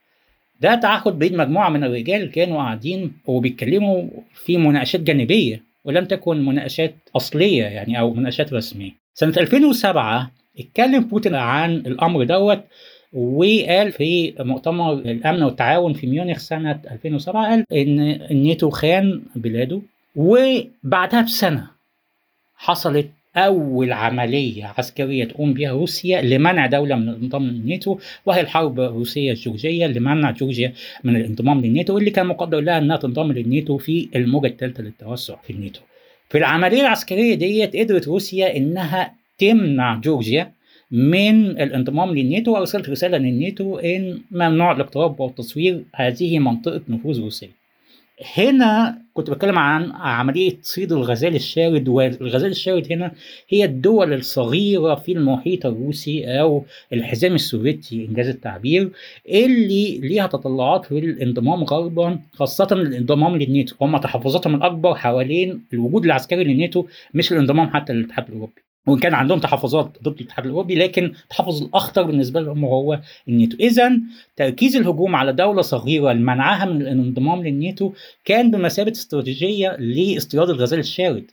ده 0.61 0.75
تعهد 0.75 1.19
بين 1.19 1.37
مجموعة 1.37 1.69
من 1.69 1.83
الرجال 1.83 2.31
كانوا 2.31 2.57
قاعدين 2.57 3.13
وبيتكلموا 3.25 4.03
في 4.33 4.57
مناقشات 4.57 5.01
جانبية 5.01 5.61
ولم 5.85 6.05
تكن 6.05 6.45
مناقشات 6.45 6.95
أصلية 7.15 7.63
يعني 7.63 7.99
أو 7.99 8.13
مناقشات 8.13 8.53
رسمية. 8.53 8.91
سنة 9.13 9.33
2007 9.37 10.31
اتكلم 10.59 11.03
بوتين 11.03 11.35
عن 11.35 11.75
الأمر 11.75 12.23
دوت. 12.23 12.63
وقال 13.15 13.91
في 13.91 14.33
مؤتمر 14.39 14.93
الأمن 14.93 15.43
والتعاون 15.43 15.93
في 15.93 16.07
ميونخ 16.07 16.37
سنة 16.37 16.79
2007 16.91 17.49
قال 17.49 17.65
إن 17.71 17.99
الناتو 18.31 18.69
خان 18.69 19.21
بلاده 19.35 19.81
وبعدها 20.15 21.21
بسنة 21.21 21.67
حصلت 22.57 23.09
أول 23.37 23.91
عملية 23.91 24.73
عسكرية 24.77 25.25
تقوم 25.25 25.53
بها 25.53 25.71
روسيا 25.71 26.21
لمنع 26.21 26.65
دولة 26.65 26.95
من 26.95 27.09
الانضمام 27.09 27.49
للناتو 27.49 27.97
وهي 28.25 28.41
الحرب 28.41 28.79
الروسية 28.79 29.31
الجورجية 29.31 29.87
لمنع 29.87 30.31
جورجيا 30.31 30.73
من 31.03 31.15
الانضمام 31.15 31.61
للناتو 31.61 31.97
اللي 31.97 32.11
كان 32.11 32.25
مقدر 32.27 32.59
لها 32.59 32.77
أنها 32.77 32.97
تنضم 32.97 33.31
للناتو 33.31 33.77
في 33.77 34.09
الموجة 34.15 34.47
الثالثة 34.47 34.83
للتوسع 34.83 35.35
في 35.43 35.53
الناتو. 35.53 35.79
في 36.29 36.37
العملية 36.37 36.81
العسكرية 36.81 37.35
ديت 37.35 37.75
قدرت 37.75 38.07
روسيا 38.07 38.57
إنها 38.57 39.13
تمنع 39.37 39.95
جورجيا 39.95 40.51
من 40.91 41.45
الانضمام 41.61 42.15
للناتو 42.15 42.51
وارسلت 42.51 42.89
رسالة 42.89 43.17
للناتو 43.17 43.77
إن 43.77 44.19
ممنوع 44.31 44.71
الاقتراب 44.71 45.19
والتصوير 45.19 45.83
هذه 45.95 46.39
منطقة 46.39 46.81
نفوذ 46.89 47.21
روسيه. 47.21 47.65
هنا 48.37 49.01
كنت 49.13 49.29
بتكلم 49.29 49.57
عن 49.59 49.91
عملية 49.91 50.57
صيد 50.61 50.91
الغزال 50.91 51.35
الشارد 51.35 51.87
والغزال 51.87 52.51
الشارد 52.51 52.91
هنا 52.91 53.11
هي 53.49 53.65
الدول 53.65 54.13
الصغيرة 54.13 54.95
في 54.95 55.11
المحيط 55.11 55.65
الروسي 55.65 56.39
أو 56.39 56.65
الحزام 56.93 57.35
السوفيتي 57.35 58.05
إنجاز 58.05 58.27
التعبير 58.27 58.89
اللي 59.29 59.97
ليها 59.97 60.27
تطلعات 60.27 60.85
في 60.85 60.99
الانضمام 60.99 61.63
غربا 61.63 62.19
خاصة 62.33 62.67
الانضمام 62.71 63.37
للناتو 63.37 63.75
هم 63.81 63.97
تحفظاتهم 63.97 64.55
الأكبر 64.55 64.95
حوالين 64.95 65.61
الوجود 65.73 66.05
العسكري 66.05 66.43
للناتو 66.43 66.85
مش 67.13 67.31
الانضمام 67.31 67.69
حتى 67.69 67.93
للاتحاد 67.93 68.25
الأوروبي 68.27 68.61
وإن 68.87 68.99
كان 68.99 69.13
عندهم 69.13 69.39
تحفظات 69.39 69.97
ضد 70.03 70.19
الاتحاد 70.19 70.45
الأوروبي 70.45 70.75
لكن 70.75 71.05
التحفظ 71.05 71.63
الأخطر 71.63 72.03
بالنسبة 72.03 72.41
لهم 72.41 72.65
هو 72.65 72.99
الناتو. 73.27 73.57
اذا 73.59 73.91
تركيز 74.35 74.75
الهجوم 74.75 75.15
على 75.15 75.33
دولة 75.33 75.61
صغيرة 75.61 76.11
لمنعها 76.13 76.65
من 76.65 76.81
الانضمام 76.81 77.43
للناتو 77.43 77.93
كان 78.25 78.51
بمثابة 78.51 78.91
استراتيجية 78.91 79.75
لاصطياد 79.79 80.49
الغزال 80.49 80.79
الشارد 80.79 81.31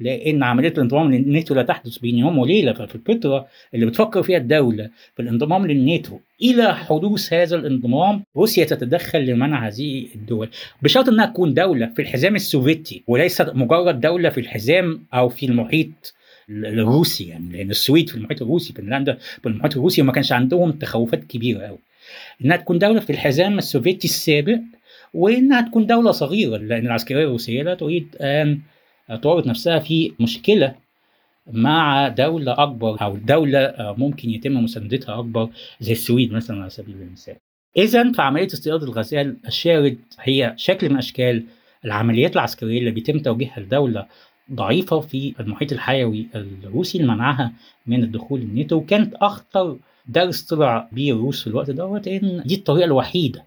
لأن 0.00 0.42
عملية 0.42 0.68
الانضمام 0.68 1.12
للناتو 1.12 1.54
لا 1.54 1.62
تحدث 1.62 1.98
بين 1.98 2.18
يوم 2.18 2.38
وليلة 2.38 2.72
ففي 2.72 2.94
الفترة 2.94 3.46
اللي 3.74 3.86
بتفكر 3.86 4.22
فيها 4.22 4.38
الدولة 4.38 4.90
في 5.16 5.22
الانضمام 5.22 5.66
للناتو. 5.66 6.18
إلى 6.42 6.74
حدوث 6.74 7.32
هذا 7.32 7.56
الانضمام 7.56 8.22
روسيا 8.36 8.64
تتدخل 8.64 9.26
لمنع 9.26 9.68
هذه 9.68 10.06
الدول. 10.14 10.48
بشرط 10.82 11.08
إنها 11.08 11.26
تكون 11.26 11.54
دولة 11.54 11.86
في 11.86 12.02
الحزام 12.02 12.34
السوفيتي 12.34 13.02
وليست 13.06 13.50
مجرد 13.54 14.00
دولة 14.00 14.28
في 14.28 14.40
الحزام 14.40 15.00
أو 15.14 15.28
في 15.28 15.46
المحيط 15.46 16.14
الروسي 16.50 17.24
يعني 17.24 17.52
لأن 17.52 17.70
السويد 17.70 18.08
في 18.08 18.16
المحيط 18.16 18.42
الروسي 18.42 18.72
فنلندا 18.72 19.18
في 19.42 19.48
المحيط 19.48 19.76
الروسي 19.76 20.02
وما 20.02 20.12
كانش 20.12 20.32
عندهم 20.32 20.72
تخوفات 20.72 21.24
كبيرة 21.24 21.66
قوي 21.66 21.78
إنها 22.44 22.56
تكون 22.56 22.78
دولة 22.78 23.00
في 23.00 23.10
الحزام 23.10 23.58
السوفيتي 23.58 24.08
السابق 24.08 24.58
وإنها 25.14 25.60
تكون 25.60 25.86
دولة 25.86 26.12
صغيرة 26.12 26.56
لأن 26.56 26.86
العسكرية 26.86 27.24
الروسية 27.24 27.62
لا 27.62 27.74
تريد 27.74 28.16
أن 28.20 28.60
تورط 29.22 29.46
نفسها 29.46 29.78
في 29.78 30.12
مشكلة 30.20 30.74
مع 31.52 32.08
دولة 32.08 32.62
أكبر 32.62 33.02
أو 33.02 33.16
دولة 33.16 33.74
ممكن 33.78 34.30
يتم 34.30 34.64
مساندتها 34.64 35.18
أكبر 35.18 35.48
زي 35.80 35.92
السويد 35.92 36.32
مثلا 36.32 36.60
على 36.60 36.70
سبيل 36.70 36.94
المثال. 36.94 37.36
إذا 37.76 38.12
فعملية 38.12 38.46
اصطياد 38.46 38.82
الغزال 38.82 39.36
الشارد 39.46 39.98
هي 40.20 40.54
شكل 40.56 40.90
من 40.90 40.96
أشكال 40.96 41.44
العمليات 41.84 42.32
العسكرية 42.32 42.78
اللي 42.78 42.90
بيتم 42.90 43.18
توجيهها 43.18 43.60
لدولة 43.60 44.06
ضعيفة 44.52 45.00
في 45.00 45.34
المحيط 45.40 45.72
الحيوي 45.72 46.26
الروسي 46.34 46.98
لمنعها 46.98 47.52
من 47.86 48.02
الدخول 48.02 48.40
الناتو 48.40 48.76
وكانت 48.76 49.14
أخطر 49.14 49.76
درس 50.06 50.42
طلع 50.42 50.88
بيه 50.92 51.12
الروس 51.12 51.40
في 51.42 51.46
الوقت 51.46 51.70
دوت 51.70 52.08
إن 52.08 52.42
دي 52.46 52.54
الطريقة 52.54 52.84
الوحيدة 52.84 53.44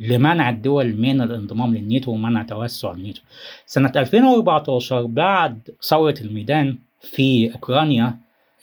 لمنع 0.00 0.50
الدول 0.50 0.96
من 0.96 1.20
الانضمام 1.20 1.74
للناتو 1.74 2.10
ومنع 2.10 2.42
توسع 2.42 2.92
الناتو. 2.92 3.20
سنة 3.66 3.92
2014 3.96 5.02
بعد 5.06 5.58
ثورة 5.82 6.14
الميدان 6.20 6.78
في 7.00 7.52
أوكرانيا 7.54 8.16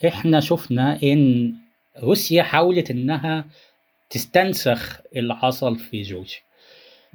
إحنا 0.08 0.40
شفنا 0.40 1.00
إن 1.04 1.54
روسيا 2.04 2.44
حاولت 2.44 2.92
إنها 2.92 3.46
تستنسخ 4.10 5.00
اللي 5.16 5.36
حصل 5.36 5.76
في 5.80 6.02
جورجيا. 6.02 6.38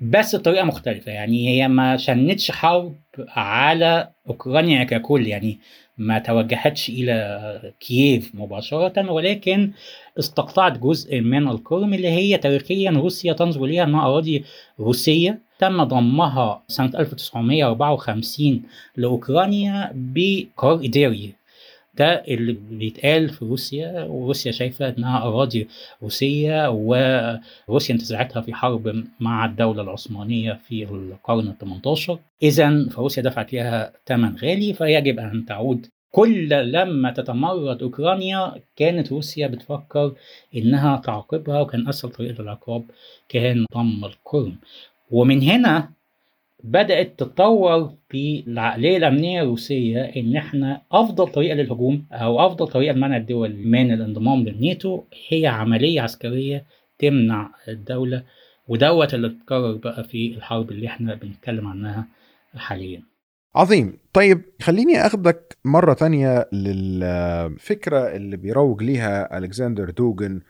بس 0.03 0.37
بطريقة 0.37 0.65
مختلفة. 0.65 1.13
يعني 1.13 1.49
هي 1.49 1.69
ما 1.69 1.97
شنتش 1.97 2.51
حرب 2.51 2.97
على 3.29 4.11
أوكرانيا 4.29 4.85
ككل. 4.85 5.27
يعني 5.27 5.59
ما 5.99 6.19
توجهتش 6.19 6.89
إلى 6.89 7.73
كييف 7.81 8.35
مباشرة 8.35 9.11
ولكن 9.13 9.73
استقطعت 10.19 10.79
جزء 10.79 11.21
من 11.21 11.49
القرم 11.49 11.95
اللي 11.95 12.09
هي 12.09 12.39
تاريخيا 12.39 12.91
روسيا 12.91 13.33
تنظر 13.33 13.65
إليها 13.65 13.85
إنها 13.85 14.07
أراضي 14.07 14.45
روسية. 14.81 15.39
تم 15.59 15.85
ضمها 15.85 16.63
سنة 16.69 16.93
1954 16.99 18.63
لأوكرانيا 18.97 19.93
بقرار 19.95 20.85
إداري. 20.85 21.35
ده 21.99 22.25
اللي 22.29 22.53
بيتقال 22.71 23.29
في 23.29 23.45
روسيا 23.45 24.05
وروسيا 24.05 24.53
شايفة 24.53 24.89
إنها 24.89 25.23
أراضي 25.23 25.69
روسية 26.03 26.71
وروسيا 26.71 27.95
انتزعتها 27.95 28.41
في 28.43 28.55
حرب 28.55 29.05
مع 29.21 29.45
الدولة 29.45 29.83
العثمانية 29.83 30.53
في 30.69 30.85
القرن 30.85 31.49
ال 31.49 31.59
18 31.59 32.19
إذا 32.43 32.89
فروسيا 32.89 33.23
دفعت 33.23 33.51
فيها 33.51 33.93
ثمن 34.07 34.37
غالي 34.37 34.75
فيجب 34.75 35.19
أن 35.19 35.45
تعود. 35.47 35.87
كل 36.11 36.49
لما 36.49 37.11
تتمرد 37.11 37.83
أوكرانيا 37.83 38.55
كانت 38.77 39.13
روسيا 39.13 39.47
بتفكر 39.47 40.13
إنها 40.57 40.97
تعاقبها 40.97 41.61
وكان 41.61 41.89
أسهل 41.89 42.11
طريقة 42.13 42.43
العقاب 42.43 42.85
كان 43.29 43.65
ضم 43.75 44.05
القرم 44.05 44.57
ومن 45.11 45.43
هنا 45.43 45.91
بدأت 46.65 47.19
تتطور 47.19 47.91
في 48.09 48.45
العقلية 48.47 48.97
الأمنية 48.97 49.43
الروسية 49.43 50.03
إن 50.03 50.37
إحنا 50.37 50.83
أفضل 50.93 51.29
طريقة 51.29 51.55
للهجوم 51.55 52.05
أو 52.13 52.47
أفضل 52.47 52.67
طريقة 52.69 52.93
لمنع 52.93 53.17
الدول 53.17 53.57
من 53.57 53.93
الانضمام 53.93 54.45
للناتو 54.45 55.03
هي 55.29 55.47
عملية 55.47 56.01
عسكرية 56.01 56.65
تمنع 56.99 57.51
الدولة 57.69 58.23
ودوت 58.69 59.15
اللي 59.15 59.27
اتكرر 59.27 59.73
بقى 59.73 60.05
في 60.05 60.35
الحرب 60.35 60.71
اللي 60.71 60.87
إحنا 60.87 61.15
بنتكلم 61.15 61.67
عنها 61.67 62.07
حاليا. 62.57 63.03
عظيم. 63.55 63.99
طيب 64.13 64.43
خليني 64.63 65.07
أخدك 65.07 65.57
مرة 65.65 65.93
تانية 65.93 66.49
للفكرة 66.53 68.17
اللي 68.17 68.37
بيروج 68.37 68.83
ليها 68.83 69.39
ألكسندر 69.39 69.91
دوجن 69.91 70.41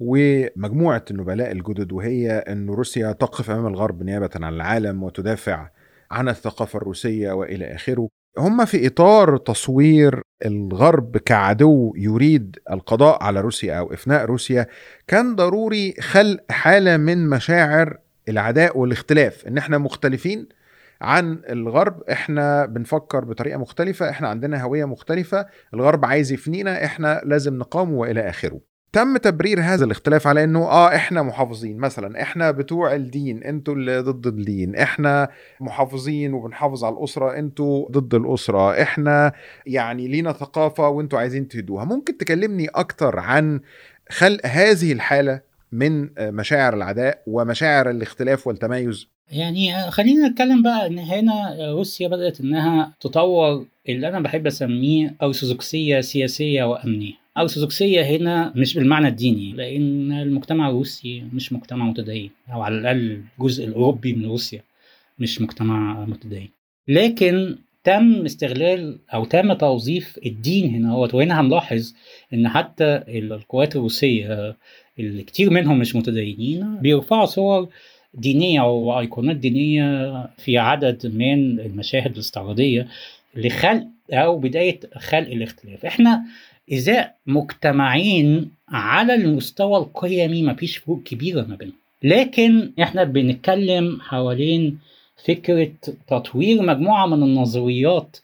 ومجموعة 0.00 1.04
النبلاء 1.10 1.52
الجدد 1.52 1.92
وهي 1.92 2.30
أن 2.30 2.70
روسيا 2.70 3.12
تقف 3.12 3.50
أمام 3.50 3.66
الغرب 3.66 4.02
نيابة 4.02 4.30
عن 4.36 4.54
العالم 4.54 5.02
وتدافع 5.02 5.68
عن 6.10 6.28
الثقافة 6.28 6.76
الروسية 6.76 7.32
وإلى 7.32 7.74
آخره. 7.74 8.08
هم 8.38 8.64
في 8.64 8.86
إطار 8.86 9.36
تصوير 9.36 10.22
الغرب 10.46 11.16
كعدو 11.16 11.94
يريد 11.96 12.56
القضاء 12.70 13.22
على 13.22 13.40
روسيا 13.40 13.74
أو 13.78 13.92
إفناء 13.92 14.24
روسيا 14.24 14.66
كان 15.06 15.36
ضروري 15.36 15.94
خلق 16.00 16.40
حالة 16.50 16.96
من 16.96 17.28
مشاعر 17.30 17.98
العداء 18.28 18.78
والاختلاف. 18.78 19.46
إن 19.46 19.58
إحنا 19.58 19.78
مختلفين 19.78 20.48
عن 21.00 21.40
الغرب 21.50 22.02
إحنا 22.02 22.66
بنفكر 22.66 23.24
بطريقة 23.24 23.58
مختلفة 23.58 24.10
إحنا 24.10 24.28
عندنا 24.28 24.62
هوية 24.62 24.84
مختلفة 24.84 25.46
الغرب 25.74 26.04
عايز 26.04 26.32
يفنينا 26.32 26.84
إحنا 26.84 27.20
لازم 27.24 27.58
نقاومه 27.58 27.98
وإلى 27.98 28.28
آخره. 28.28 28.60
تم 28.96 29.16
تبرير 29.16 29.60
هذا 29.60 29.84
الاختلاف 29.84 30.26
على 30.26 30.44
إنه 30.44 30.58
آه 30.64 30.94
إحنا 30.94 31.22
محافظين. 31.22 31.78
مثلا 31.78 32.22
إحنا 32.22 32.50
بتوع 32.50 32.94
الدين 32.94 33.42
أنتوا 33.42 33.74
اللي 33.74 33.98
ضد 33.98 34.26
الدين. 34.26 34.76
إحنا 34.76 35.28
محافظين 35.60 36.34
وبنحافظ 36.34 36.84
على 36.84 36.94
الأسرة 36.94 37.38
أنتوا 37.38 37.88
ضد 37.90 38.14
الأسرة. 38.14 38.82
إحنا 38.82 39.32
يعني 39.66 40.08
لينا 40.08 40.32
ثقافة 40.32 40.88
وأنتوا 40.88 41.18
عايزين 41.18 41.48
تهدوها. 41.48 41.84
ممكن 41.84 42.16
تكلمني 42.16 42.68
أكتر 42.68 43.18
عن 43.18 43.60
خلق 44.10 44.46
هذه 44.46 44.92
الحالة 44.92 45.40
من 45.72 46.08
مشاعر 46.20 46.74
العداء 46.74 47.22
ومشاعر 47.26 47.90
الاختلاف 47.90 48.46
والتمايز؟ 48.46 49.08
يعني 49.30 49.90
خلينا 49.90 50.28
نتكلم 50.28 50.62
بقى 50.62 50.86
إن 50.86 50.98
هنا 50.98 51.56
روسيا 51.72 52.08
بدأت 52.08 52.40
إنها 52.40 52.92
تطور 53.00 53.66
اللي 53.88 54.08
أنا 54.08 54.20
بحب 54.20 54.46
أسميه 54.46 55.14
ارثوذكسيه 55.22 56.00
سياسية 56.00 56.64
وأمنية. 56.64 57.25
ارثوذكسيه 57.38 58.02
هنا 58.02 58.52
مش 58.56 58.74
بالمعنى 58.74 59.08
الديني 59.08 59.52
لأن 59.52 60.12
المجتمع 60.12 60.68
الروسي 60.68 61.24
مش 61.32 61.52
مجتمع 61.52 61.84
متدين 61.84 62.30
أو 62.52 62.62
على 62.62 62.78
الأقل 62.78 63.20
الجزء 63.38 63.64
الأوروبي 63.64 64.12
من 64.12 64.26
روسيا 64.26 64.62
مش 65.18 65.40
مجتمع 65.40 66.04
متدين. 66.04 66.48
لكن 66.88 67.56
تم 67.84 68.24
استغلال 68.24 68.98
أو 69.14 69.24
تم 69.24 69.52
توظيف 69.52 70.18
الدين 70.26 70.74
هنا 70.74 70.92
هو 70.92 71.08
وهنا 71.14 71.40
هنلاحظ 71.40 71.94
إن 72.34 72.48
حتى 72.48 73.02
القوات 73.08 73.76
الروسية 73.76 74.56
اللي 74.98 75.22
كتير 75.22 75.50
منهم 75.50 75.78
مش 75.78 75.96
متدينين 75.96 76.76
بيرفعوا 76.76 77.24
صور 77.26 77.68
دينية 78.14 78.60
وايقونات 78.60 79.36
دينية 79.36 80.12
في 80.38 80.58
عدد 80.58 81.06
من 81.14 81.60
المشاهد 81.60 82.12
الاستعراضية 82.12 82.88
لخلق 83.34 83.86
أو 84.12 84.38
بداية 84.38 84.80
خلق 84.96 85.28
الاختلاف. 85.28 85.86
إحنا 85.86 86.24
ازاء 86.72 87.16
مجتمعين 87.26 88.50
على 88.68 89.14
المستوى 89.14 89.76
القيمي 89.78 90.42
مفيش 90.42 90.76
فروق 90.76 91.02
كبيرة 91.02 91.42
ما 91.42 91.56
بينهم. 91.56 91.74
لكن 92.02 92.72
إحنا 92.82 93.04
بنتكلم 93.04 94.00
حوالين 94.00 94.78
فكرة 95.26 95.72
تطوير 96.08 96.62
مجموعة 96.62 97.06
من 97.06 97.22
النظريات 97.22 98.16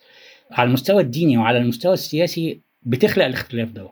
على 0.51 0.67
المستوى 0.69 1.03
الديني 1.03 1.39
وعلى 1.39 1.59
المستوى 1.59 1.93
السياسي 1.93 2.59
بتخلق 2.83 3.25
الاختلاف 3.25 3.71
ده. 3.71 3.89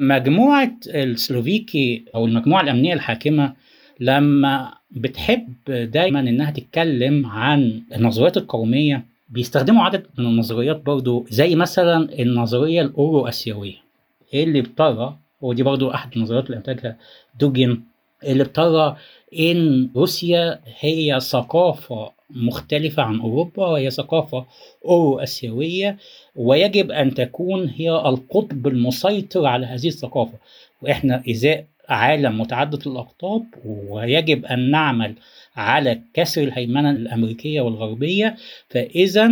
مجموعة 0.00 0.72
السلوفيكي 0.86 2.04
أو 2.14 2.26
المجموعة 2.26 2.62
الأمنية 2.62 2.94
الحاكمة 2.94 3.52
لما 4.00 4.74
بتحب 4.90 5.54
دايما 5.68 6.20
إنها 6.20 6.50
تتكلم 6.50 7.26
عن 7.26 7.82
النظريات 7.96 8.36
القومية 8.36 9.04
بيستخدموا 9.30 9.82
عدد 9.82 10.06
من 10.18 10.26
النظريات 10.26 10.76
برضو 10.76 11.26
زي 11.28 11.54
مثلا 11.54 12.20
النظرية 12.22 12.82
الاورو 12.82 13.28
اسيويه 13.28 13.76
اللي 14.34 14.60
بترى 14.60 15.16
ودي 15.40 15.62
برضو 15.62 15.90
أحد 15.90 16.10
النظريات 16.16 16.46
اللي 16.46 16.56
انتجها 16.56 16.96
دوجن 17.40 17.82
اللي 18.24 18.44
بترى 18.44 18.96
إن 19.38 19.90
روسيا 19.96 20.60
هي 20.80 21.20
ثقافة 21.20 22.12
مختلفة 22.30 23.02
عن 23.02 23.20
أوروبا 23.20 23.66
وهي 23.66 23.90
ثقافة 23.90 24.46
أورو 24.84 25.18
أسيوية 25.18 25.96
ويجب 26.36 26.90
أن 26.90 27.14
تكون 27.14 27.68
هي 27.68 27.90
القطب 27.90 28.66
المسيطر 28.66 29.46
على 29.46 29.66
هذه 29.66 29.88
الثقافة. 29.88 30.38
وإحنا 30.82 31.22
إزاء 31.30 31.64
عالم 31.88 32.40
متعدد 32.40 32.88
الأقطاب 32.88 33.44
ويجب 33.64 34.44
أن 34.44 34.70
نعمل 34.70 35.14
على 35.56 36.00
كسر 36.14 36.42
الهيمنة 36.42 36.90
الأمريكية 36.90 37.60
والغربية 37.60 38.36
فإذا 38.68 39.30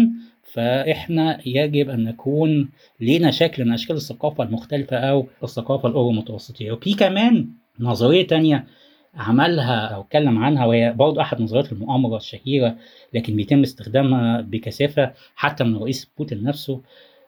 فإحنا 0.52 1.40
يجب 1.46 1.88
أن 1.88 2.04
نكون 2.04 2.68
لنا 3.00 3.30
شكل 3.30 3.64
من 3.64 3.72
أشكال 3.72 3.96
الثقافة 3.96 4.44
المختلفة 4.44 4.96
أو 4.96 5.26
الثقافة 5.42 5.88
الأورو 5.88 6.12
متوسطية. 6.12 6.72
وفي 6.72 6.94
كمان 6.94 7.48
نظرية 7.80 8.26
تانية 8.26 8.66
عملها 9.14 9.86
أو 9.86 10.00
أتكلم 10.00 10.38
عنها 10.38 10.66
وهي 10.66 10.92
برضه 10.92 11.22
أحد 11.22 11.42
نظريات 11.42 11.72
المؤامرة 11.72 12.16
الشهيرة 12.16 12.76
لكن 13.14 13.36
بيتم 13.36 13.62
استخدامها 13.62 14.40
بكثافة 14.40 15.12
حتى 15.36 15.64
من 15.64 15.76
الرئيس 15.76 16.10
بوتين 16.18 16.42
نفسه 16.42 16.80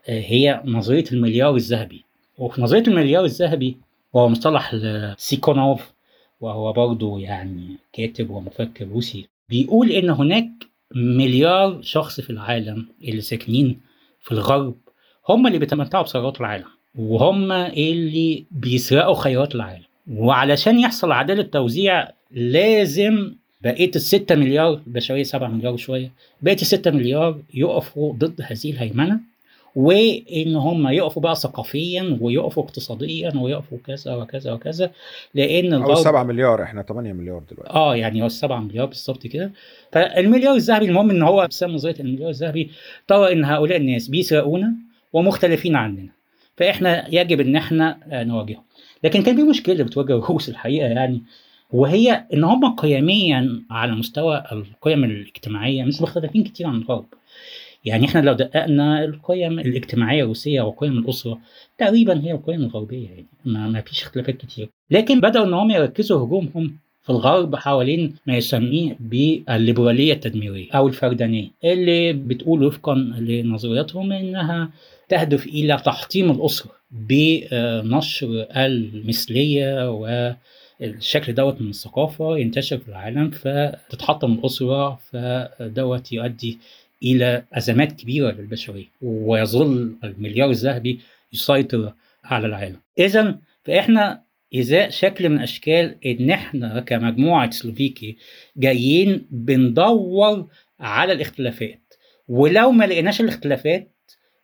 هي 0.06 0.62
نظرية 0.64 1.04
المليار 1.12 1.54
الذهبي. 1.54 2.04
وفي 2.38 2.62
نظرية 2.62 2.82
المليار 2.88 3.24
الذهبي 3.24 3.76
وهو 4.12 4.28
مصطلح 4.28 4.74
سيكونوف 5.16 5.92
وهو 6.40 6.72
برضه 6.72 7.20
يعني 7.20 7.76
كاتب 7.92 8.30
ومفكر 8.30 8.88
روسي 8.88 9.26
بيقول 9.48 9.90
إن 9.90 10.10
هناك 10.10 10.48
مليار 10.94 11.82
شخص 11.82 12.20
في 12.20 12.30
العالم 12.30 12.86
اللي 13.04 13.20
ساكنين 13.20 13.80
في 14.20 14.32
الغرب 14.32 14.74
هم 15.28 15.46
اللي 15.46 15.58
بيتمتعوا 15.58 16.04
بثروات 16.04 16.40
العالم 16.40 16.64
وهم 16.98 17.52
اللي 17.52 18.44
بيسرقوا 18.50 19.14
خيرات 19.14 19.54
العالم. 19.54 19.82
وعلشان 20.10 20.80
يحصل 20.80 21.12
عدالة 21.12 21.42
توزيع 21.42 22.08
لازم 22.30 23.34
بقية 23.62 23.90
الستة 23.96 24.34
مليار 24.34 24.72
البشرية 24.86 25.22
سبعة 25.22 25.48
مليار 25.48 25.72
وشوية 25.72 26.12
بقية 26.42 26.54
الستة 26.54 26.90
مليار 26.90 27.38
يقفوا 27.54 28.12
ضد 28.12 28.40
هذه 28.42 28.70
الهيمنة. 28.70 29.20
وإن 29.76 30.56
هم 30.56 30.88
يقفوا 30.88 31.22
بقى 31.22 31.34
ثقافيا 31.36 32.18
ويقفوا 32.20 32.62
اقتصاديا 32.62 33.32
ويقفوا 33.36 33.78
كذا 33.86 34.14
وكذا 34.14 34.52
وكذا 34.52 34.90
لأن 35.34 35.72
أو 35.72 35.94
7 35.94 36.22
مليار 36.22 36.62
إحنا 36.62 36.82
8 36.82 37.12
مليار 37.12 37.42
دلوقتي. 37.50 37.70
آه 37.74 37.96
يعني 37.96 38.22
هو 38.22 38.28
7 38.28 38.60
مليار 38.60 38.86
بالظبط 38.86 39.26
كده. 39.26 39.52
فالمليار 39.92 40.54
الذهبي 40.54 40.84
المهم 40.84 41.10
إن 41.10 41.22
هو 41.22 41.46
بسبب 41.46 41.70
نظريه 41.70 41.94
المليار 42.00 42.30
الذهبي 42.30 42.70
ترى 43.08 43.32
إن 43.32 43.44
هؤلاء 43.44 43.76
الناس 43.78 44.08
بيسرقونا 44.08 44.72
ومختلفين 45.12 45.76
عننا. 45.76 46.08
فإحنا 46.56 47.14
يجب 47.14 47.40
إن 47.40 47.56
إحنا 47.56 47.98
نواجههم. 48.12 48.62
لكن 49.04 49.22
كان 49.22 49.36
في 49.36 49.42
مشكلة 49.42 49.84
بتواجه 49.84 50.16
الروس 50.16 50.48
الحقيقة 50.48 50.88
يعني 50.88 51.22
وهي 51.72 52.24
إن 52.34 52.44
هم 52.44 52.74
قيميا 52.74 53.62
على 53.70 53.92
مستوى 53.92 54.44
القيم 54.52 55.04
الاجتماعية 55.04 55.84
مش 55.84 56.02
مختلفين 56.02 56.44
كتير 56.44 56.66
عن 56.66 56.74
الغرب. 56.76 57.06
يعني 57.84 58.06
إحنا 58.06 58.20
لو 58.20 58.32
دققنا 58.32 59.04
القيم 59.04 59.58
الاجتماعية 59.58 60.22
الروسية 60.22 60.60
وقيم 60.62 60.98
الأسرة 60.98 61.38
تقريبا 61.78 62.24
هي 62.24 62.32
القيم 62.32 62.60
الغربية 62.60 63.08
يعني 63.08 63.26
ما, 63.44 63.68
ما 63.68 63.80
فيش 63.80 64.02
اختلافات 64.02 64.36
كتير. 64.36 64.68
لكن 64.90 65.20
بدأوا 65.20 65.46
إن 65.46 65.54
هم 65.54 65.70
يركزوا 65.70 66.26
هجومهم 66.26 66.76
في 67.02 67.10
الغرب 67.10 67.56
حوالين 67.56 68.14
ما 68.26 68.36
يسميه 68.36 68.96
بالليبرالية 69.00 70.12
التدميرية 70.12 70.70
أو 70.72 70.88
الفردانية 70.88 71.48
اللي 71.64 72.12
بتقول 72.12 72.64
وفقا 72.64 72.94
لنظرياتهم 72.94 74.12
إنها 74.12 74.70
تهدف 75.08 75.46
إلى 75.46 75.76
تحطيم 75.84 76.30
الأسرة 76.30 76.70
بنشر 76.90 78.46
المثلية 78.50 79.90
الشكل 80.82 81.34
دوت 81.34 81.60
من 81.62 81.68
الثقافة 81.70 82.38
ينتشر 82.38 82.78
في 82.78 82.88
العالم 82.88 83.30
فتتحطم 83.30 84.32
الأسرة 84.32 84.98
فدوت 85.10 86.12
يؤدي 86.12 86.58
إلى 87.02 87.44
أزمات 87.52 87.92
كبيرة 87.92 88.30
للبشرية 88.30 88.86
ويظل 89.02 89.96
المليار 90.04 90.50
الذهبي 90.50 91.00
يسيطر 91.32 91.92
على 92.24 92.46
العالم. 92.46 92.76
إذا 92.98 93.38
فإحنا 93.64 94.22
إزاء 94.54 94.90
شكل 94.90 95.28
من 95.28 95.38
أشكال 95.40 95.96
إن 96.06 96.30
إحنا 96.30 96.80
كمجموعة 96.80 97.50
سلوفيكي 97.50 98.16
جايين 98.56 99.26
بندور 99.30 100.46
على 100.80 101.12
الاختلافات 101.12 101.80
ولو 102.28 102.70
ما 102.70 102.84
لقيناش 102.84 103.20
الاختلافات 103.20 103.88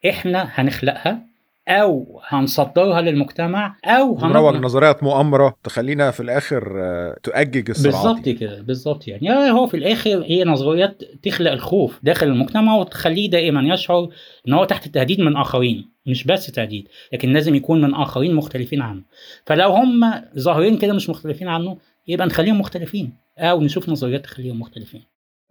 إحنا 0.09 0.49
هنخلقها؟ 0.55 1.27
أو 1.69 2.21
هنصدرها 2.27 3.01
للمجتمع 3.01 3.77
أو 3.85 4.19
هنروج 4.19 4.57
نظريات 4.57 5.03
مؤامرة 5.03 5.57
تخلينا 5.63 6.11
في 6.11 6.21
الآخر 6.21 6.73
آه، 6.77 7.17
تؤجج 7.23 7.71
الصراعات. 7.71 8.17
بالظبط 8.17 8.29
كده 8.39 8.63
بالظبط 8.63 9.09
يعني. 9.09 9.51
هو 9.51 9.67
في 9.67 9.77
الآخر 9.77 10.23
هي 10.23 10.45
نظريات 10.45 11.03
تخلق 11.23 11.53
الخوف 11.53 12.01
داخل 12.03 12.27
المجتمع 12.27 12.75
وتخليه 12.77 13.31
دائما 13.31 13.75
يشعر 13.75 14.09
إن 14.49 14.53
هو 14.53 14.65
تحت 14.65 14.87
التهديد 14.87 15.21
من 15.21 15.37
آخرين 15.37 15.91
مش 16.07 16.25
بس 16.25 16.47
تهديد 16.47 16.89
لكن 17.13 17.33
لازم 17.33 17.55
يكون 17.55 17.81
من 17.81 17.95
آخرين 17.95 18.35
مختلفين 18.35 18.83
عنه. 18.83 19.03
فلو 19.47 19.69
هم 19.69 20.01
ظاهرين 20.39 20.79
كده 20.79 20.93
مش 20.93 21.11
مختلفين 21.11 21.49
عنه 21.49 21.79
يبقى 22.09 22.27
نخليهم 22.27 22.61
مختلفين 22.61 23.13
أو 23.39 23.61
نشوف 23.61 23.89
نظريات 23.89 24.25
تخليهم 24.25 24.61
مختلفين. 24.61 25.03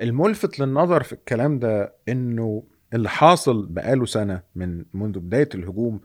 الملفت 0.01 0.59
للنظر 0.59 1.03
في 1.03 1.13
الكلام 1.13 1.59
ده 1.59 1.95
إنه 2.09 2.63
اللي 2.95 3.09
حاصل 3.09 3.65
بقاله 3.65 4.05
سنة 4.05 4.41
من 4.55 4.85
منذ 4.93 5.19
بداية 5.19 5.49
الهجوم 5.55 6.01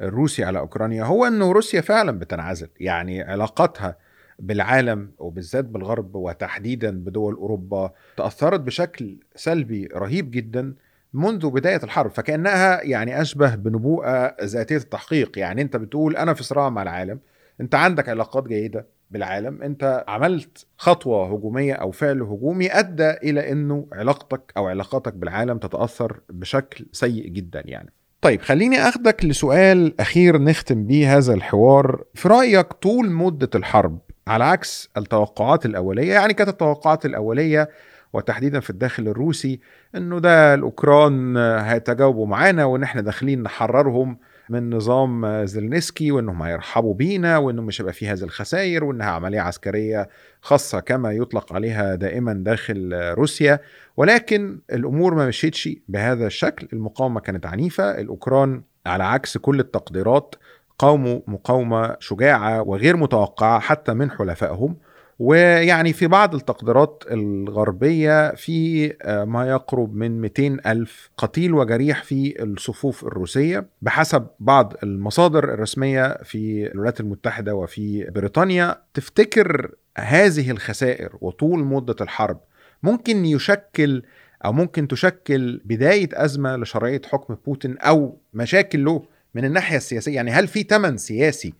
الروسي 0.00 0.44
على 0.44 0.58
أوكرانيا 0.58 1.04
هو 1.04 1.24
أنه 1.24 1.52
روسيا 1.52 1.80
فعلا 1.80 2.18
بتنعزل. 2.18 2.68
يعني 2.80 3.22
علاقاتها 3.22 3.96
بالعالم 4.38 5.12
وبالذات 5.18 5.64
بالغرب 5.64 6.14
وتحديدا 6.14 6.90
بدول 7.04 7.34
أوروبا 7.34 7.92
تأثرت 8.16 8.60
بشكل 8.60 9.18
سلبي 9.34 9.86
رهيب 9.86 10.30
جدا 10.30 10.74
منذ 11.14 11.50
بداية 11.50 11.80
الحرب. 11.84 12.10
فكأنها 12.10 12.82
يعني 12.82 13.20
أشبه 13.20 13.54
بنبوءة 13.54 14.36
ذاتية 14.44 14.76
التحقيق. 14.76 15.38
يعني 15.38 15.62
أنت 15.62 15.76
بتقول 15.76 16.16
أنا 16.16 16.34
في 16.34 16.42
صراع 16.42 16.70
مع 16.70 16.82
العالم. 16.82 17.20
أنت 17.60 17.74
عندك 17.74 18.08
علاقات 18.08 18.48
جيدة. 18.48 18.86
بالعالم 19.12 19.62
انت 19.62 20.04
عملت 20.08 20.66
خطوة 20.76 21.34
هجومية 21.34 21.74
أو 21.74 21.90
فعل 21.90 22.22
هجومي 22.22 22.72
أدى 22.78 23.10
إلى 23.10 23.52
إنه 23.52 23.86
علاقتك 23.92 24.52
أو 24.56 24.66
علاقاتك 24.68 25.14
بالعالم 25.14 25.58
تتأثر 25.58 26.20
بشكل 26.30 26.86
سيء 26.92 27.28
جدا 27.28 27.62
يعني. 27.64 27.92
طيب 28.20 28.40
خليني 28.40 28.78
أخدك 28.88 29.24
لسؤال 29.24 30.00
أخير 30.00 30.38
نختم 30.42 30.86
بيه 30.86 31.16
هذا 31.16 31.34
الحوار. 31.34 32.04
في 32.14 32.28
رأيك 32.28 32.72
طول 32.72 33.10
مدة 33.10 33.50
الحرب 33.54 33.98
على 34.28 34.44
عكس 34.44 34.90
التوقعات 34.96 35.66
الأولية 35.66 36.12
يعني 36.12 36.34
كانت 36.34 36.48
التوقعات 36.50 37.06
الأولية 37.06 37.68
وتحديدا 38.12 38.60
في 38.60 38.70
الداخل 38.70 39.08
الروسي 39.08 39.60
إنه 39.96 40.18
ده 40.18 40.54
الأوكران 40.54 41.36
هيتجاوبوا 41.36 42.26
معانا 42.26 42.64
وان 42.64 42.82
إحنا 42.82 43.00
داخلين 43.00 43.42
نحررهم 43.42 44.18
من 44.48 44.70
نظام 44.74 45.44
زلنسكي 45.46 46.12
وإنهم 46.12 46.42
هيرحبوا 46.42 46.94
بينا 46.94 47.38
وإنه 47.38 47.62
مش 47.62 47.80
هيبقى 47.80 47.92
فيه 47.92 48.12
هذه 48.12 48.22
الخسائر 48.22 48.84
وإنها 48.84 49.06
عملية 49.06 49.40
عسكرية 49.40 50.08
خاصة 50.40 50.80
كما 50.80 51.12
يطلق 51.12 51.52
عليها 51.52 51.94
دائما 51.94 52.32
داخل 52.32 52.90
روسيا. 53.14 53.60
ولكن 53.96 54.60
الأمور 54.72 55.14
ما 55.14 55.26
مشيتش 55.26 55.68
بهذا 55.88 56.26
الشكل. 56.26 56.68
المقاومة 56.72 57.20
كانت 57.20 57.46
عنيفة. 57.46 58.00
الأوكران 58.00 58.62
على 58.86 59.04
عكس 59.04 59.38
كل 59.38 59.60
التقديرات 59.60 60.34
قاوموا 60.78 61.20
مقاومة 61.26 61.96
شجاعة 62.00 62.62
وغير 62.62 62.96
متوقعة 62.96 63.60
حتى 63.60 63.94
من 63.94 64.10
حلفائهم. 64.10 64.76
ويعني 65.22 65.92
في 65.92 66.06
بعض 66.06 66.34
التقديرات 66.34 67.04
الغربية 67.10 68.34
في 68.34 68.92
آه، 69.02 69.24
ما 69.24 69.48
يقرب 69.48 69.94
من 69.94 70.20
200 70.20 70.58
ألف 70.66 71.10
قتيل 71.16 71.54
وجريح 71.54 72.04
في 72.04 72.42
الصفوف 72.42 73.04
الروسية 73.04 73.66
بحسب 73.82 74.26
بعض 74.40 74.74
المصادر 74.82 75.44
الرسمية 75.44 76.18
في 76.24 76.66
الولايات 76.72 77.00
المتحدة 77.00 77.54
وفي 77.54 78.10
بريطانيا. 78.10 78.76
تفتكر 78.94 79.74
هذه 79.98 80.50
الخسائر 80.50 81.16
وطول 81.20 81.64
مدة 81.64 81.96
الحرب 82.00 82.40
ممكن 82.82 83.24
يشكل 83.24 84.02
أو 84.44 84.52
ممكن 84.52 84.88
تشكل 84.88 85.60
بداية 85.64 86.08
أزمة 86.12 86.56
لشرعية 86.56 87.02
حكم 87.06 87.36
بوتين 87.46 87.78
أو 87.78 88.18
مشاكل 88.34 88.84
له 88.84 89.02
من 89.34 89.44
الناحية 89.44 89.76
السياسية؟ 89.76 90.14
يعني 90.14 90.30
هل 90.30 90.48
في 90.48 90.62
ثمن 90.62 90.96
سياسي 90.96 91.54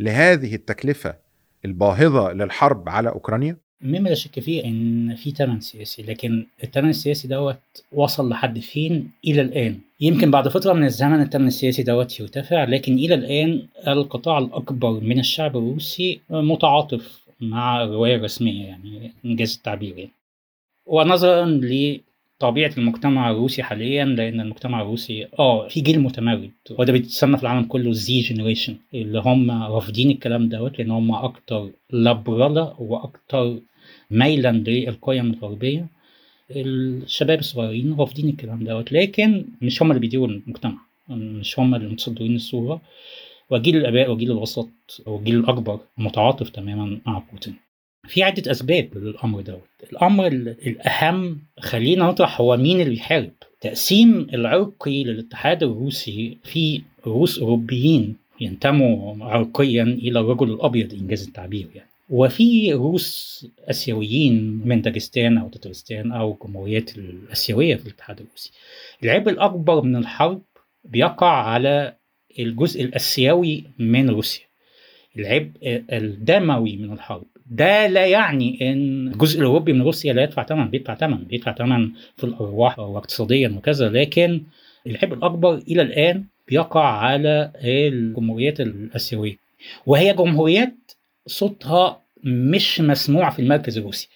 لهذه 0.00 0.54
التكلفة 0.54 1.23
الباهظة 1.64 2.32
للحرب 2.32 2.88
على 2.88 3.08
أوكرانيا؟ 3.08 3.56
مما 3.80 4.08
لا 4.08 4.14
شك 4.14 4.40
فيه 4.40 4.64
إن 4.64 5.14
في 5.16 5.30
ثمن 5.30 5.60
سياسي 5.60 6.02
لكن 6.02 6.46
الثمن 6.64 6.88
السياسي 6.88 7.28
دوت 7.28 7.56
وصل 7.92 8.28
لحد 8.28 8.58
فين 8.58 9.10
إلى 9.24 9.40
الآن 9.40 9.78
يمكن 10.00 10.30
بعد 10.30 10.48
فترة 10.48 10.72
من 10.72 10.84
الزمن 10.84 11.20
الثمن 11.20 11.46
السياسي 11.46 11.82
دوت 11.82 12.20
يرتفع 12.20 12.64
لكن 12.64 12.94
إلى 12.94 13.14
الآن 13.14 13.66
القطاع 13.88 14.38
الأكبر 14.38 14.90
من 15.00 15.18
الشعب 15.18 15.56
الروسي 15.56 16.20
متعاطف 16.30 17.24
مع 17.40 17.82
الروايه 17.82 18.16
الرسميه 18.16 18.64
يعني 18.64 19.12
إنجاز 19.24 19.54
التعبير 19.56 19.98
يعني. 19.98 20.10
ونظرا 20.86 21.44
طبيعة 22.38 22.72
المجتمع 22.78 23.30
الروسي 23.30 23.62
حاليا 23.62 24.04
لأن 24.04 24.40
المجتمع 24.40 24.82
الروسي 24.82 25.26
آه 25.38 25.68
في 25.68 25.80
جيل 25.80 26.00
متمرد. 26.00 26.50
وده 26.78 26.92
بيتسمى 26.92 27.36
في 27.36 27.42
العالم 27.42 27.64
كله 27.64 27.92
Z 27.92 28.20
generation 28.20 28.76
اللي 28.94 29.18
هم 29.18 29.50
رافضين 29.50 30.10
الكلام 30.10 30.48
دوت 30.48 30.78
لأن 30.78 30.90
هم 30.90 31.14
أكتر 31.14 31.70
لبرله 31.92 32.74
وأكتر 32.78 33.58
ميلا 34.10 34.52
للقيم 34.52 35.30
الغربية. 35.30 35.86
الشباب 36.50 37.38
الصغيرين 37.38 37.96
رافضين 37.98 38.28
الكلام 38.28 38.64
دوت 38.64 38.92
لكن 38.92 39.44
مش 39.62 39.82
هم 39.82 39.90
اللي 39.90 40.00
بيديروا 40.00 40.26
المجتمع 40.26 40.78
مش 41.08 41.58
هم 41.58 41.74
اللي 41.74 41.88
متصدرين 41.88 42.34
الصورة. 42.36 42.80
وجيل 43.50 43.76
الآباء 43.76 44.10
وجيل 44.10 44.30
الوسط 44.30 44.68
والجيل 45.06 45.36
الأكبر 45.38 45.80
متعاطف 45.98 46.50
تماما 46.50 47.00
مع 47.06 47.22
بوتين. 47.32 47.63
في 48.08 48.22
عدة 48.22 48.50
أسباب 48.50 48.88
للأمر 48.94 49.40
دوت 49.40 49.60
الأمر 49.92 50.26
الأهم 50.26 51.38
خلينا 51.60 52.04
نطرح 52.04 52.40
هو 52.40 52.56
مين 52.56 52.80
اللي 52.80 52.90
بيحارب 52.90 53.30
تقسيم 53.60 54.26
العرقي 54.34 55.04
للاتحاد 55.04 55.62
الروسي 55.62 56.38
في 56.44 56.82
روس 57.06 57.38
أوروبيين 57.38 58.16
ينتموا 58.40 59.24
عرقيا 59.24 59.82
إلى 59.82 60.20
الرجل 60.20 60.50
الأبيض 60.50 60.94
إنجاز 60.94 61.26
التعبير 61.26 61.66
يعني 61.74 61.88
وفي 62.10 62.72
روس 62.72 63.46
آسيويين 63.64 64.62
من 64.64 64.82
داغستان 64.82 65.38
أو 65.38 65.48
تترستان 65.48 66.12
أو 66.12 66.32
الجمهوريات 66.32 66.98
الآسيوية 66.98 67.76
في 67.76 67.86
الاتحاد 67.86 68.20
الروسي. 68.20 68.50
العبء 69.02 69.30
الأكبر 69.30 69.82
من 69.82 69.96
الحرب 69.96 70.42
بيقع 70.84 71.30
على 71.30 71.96
الجزء 72.38 72.82
الآسيوي 72.84 73.64
من 73.78 74.10
روسيا. 74.10 74.44
العبء 75.18 75.82
الدموي 75.92 76.76
من 76.76 76.92
الحرب 76.92 77.26
ده 77.50 77.86
لا 77.86 78.06
يعني 78.06 78.72
إن 78.72 79.08
الجزء 79.08 79.40
الأوروبي 79.40 79.72
من 79.72 79.82
روسيا 79.82 80.12
لا 80.12 80.22
يدفع 80.22 80.44
ثمن 80.44 80.70
بيدفع 80.70 80.94
ثمن 80.94 81.16
بيدفع 81.16 81.52
ثمن 81.52 81.90
في 82.16 82.24
الأرواح 82.24 82.78
واقتصاديا 82.78 83.48
وكذا 83.48 83.88
لكن 83.88 84.42
العبء 84.86 85.14
الأكبر 85.14 85.54
إلى 85.54 85.82
الآن 85.82 86.24
بيقع 86.48 86.84
على 86.84 87.50
الجمهوريات 87.64 88.60
الآسيوية. 88.60 89.36
وهي 89.86 90.12
جمهوريات 90.12 90.74
صوتها 91.26 92.00
مش 92.24 92.80
مسموع 92.80 93.30
في 93.30 93.42
المركز 93.42 93.78
الروسي. 93.78 94.08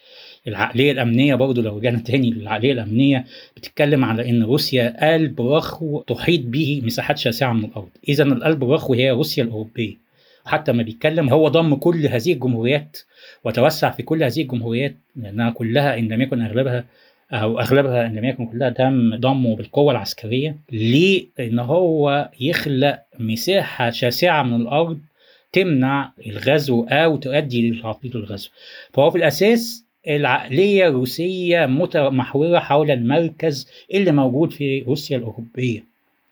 العقلية 0.49 0.93
الأمنية 0.93 1.35
برضو 1.35 1.63
لو 1.63 1.79
رجعنا 1.79 1.99
تاني 1.99 2.31
للعقلية 2.31 2.73
الأمنية 2.73 3.25
بتتكلم 3.57 4.05
على 4.05 4.31
إن 4.31 4.43
روسيا 4.43 5.13
قلب 5.13 5.41
رخو 5.41 6.01
تحيط 6.01 6.41
به 6.45 6.81
مساحات 6.85 7.19
شاسعة 7.19 7.53
من 7.53 7.65
الأرض. 7.65 7.89
اذا 8.09 8.25
القلب 8.25 8.65
الرخو 8.65 8.95
هي 8.95 9.11
روسيا 9.11 9.45
الأوروبية. 9.45 10.08
حتى 10.49 10.73
ما 10.73 10.83
بيتكلم 10.83 11.29
هو 11.29 11.49
ضم 11.49 11.75
كل 11.75 12.07
هذه 12.07 12.33
الجمهوريات 12.33 12.99
وتوسع 13.45 13.91
في 13.91 14.03
كل 14.03 14.23
هذه 14.23 14.43
الجمهوريات 14.43 14.95
لأنها 15.17 15.51
كلها 15.51 15.99
إن 15.99 16.09
لم 16.09 16.23
يكن 16.23 16.43
أغلبها 16.43 16.85
أو 17.33 17.61
أغلبها 17.61 18.07
إن 18.07 18.15
لم 18.15 18.25
يكن 18.25 18.47
كلها 18.47 18.71
تم 18.71 19.17
ضمه 19.17 19.57
بالقوة 19.57 19.93
العسكرية 19.93 20.57
لأن 20.73 21.59
هو 21.59 22.29
يخلق 22.41 22.99
مساحة 23.19 23.91
شاسعة 23.91 24.43
من 24.43 24.61
الأرض 24.61 24.99
تمنع 25.53 26.13
الغزو 26.27 26.85
أو 26.85 27.17
تؤدي 27.17 27.71
لتعطيل 27.71 28.17
الغزو. 28.17 28.51
فهو 28.93 29.11
في 29.11 29.19
الأساس 29.19 29.85
العقلية 30.09 30.89
الروسية 30.89 31.67
متمحورة 31.67 32.59
حول 32.59 32.91
المركز 32.91 33.69
اللي 33.95 34.13
موجود 34.13 34.53
في 34.53 34.81
روسيا 34.81 35.17
الأوروبية. 35.17 35.85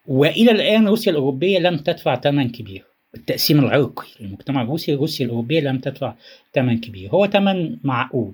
وإلى 0.07 0.51
الآن 0.51 0.89
روسيا 0.89 1.13
الأوروبية 1.13 1.59
لم 1.59 1.77
تدفع 1.77 2.21
ثمن 2.21 2.49
كبير. 2.49 2.85
التقسيم 3.17 3.59
العرقي. 3.65 4.07
للمجتمع 4.21 4.63
الروسي 4.63 4.95
روسيا 4.95 5.25
الأوروبية 5.27 5.61
لم 5.61 5.79
تدفع 5.79 6.15
ثمن 6.55 6.79
كبير. 6.81 7.11
هو 7.11 7.27
ثمن 7.27 7.77
معقول 7.85 8.33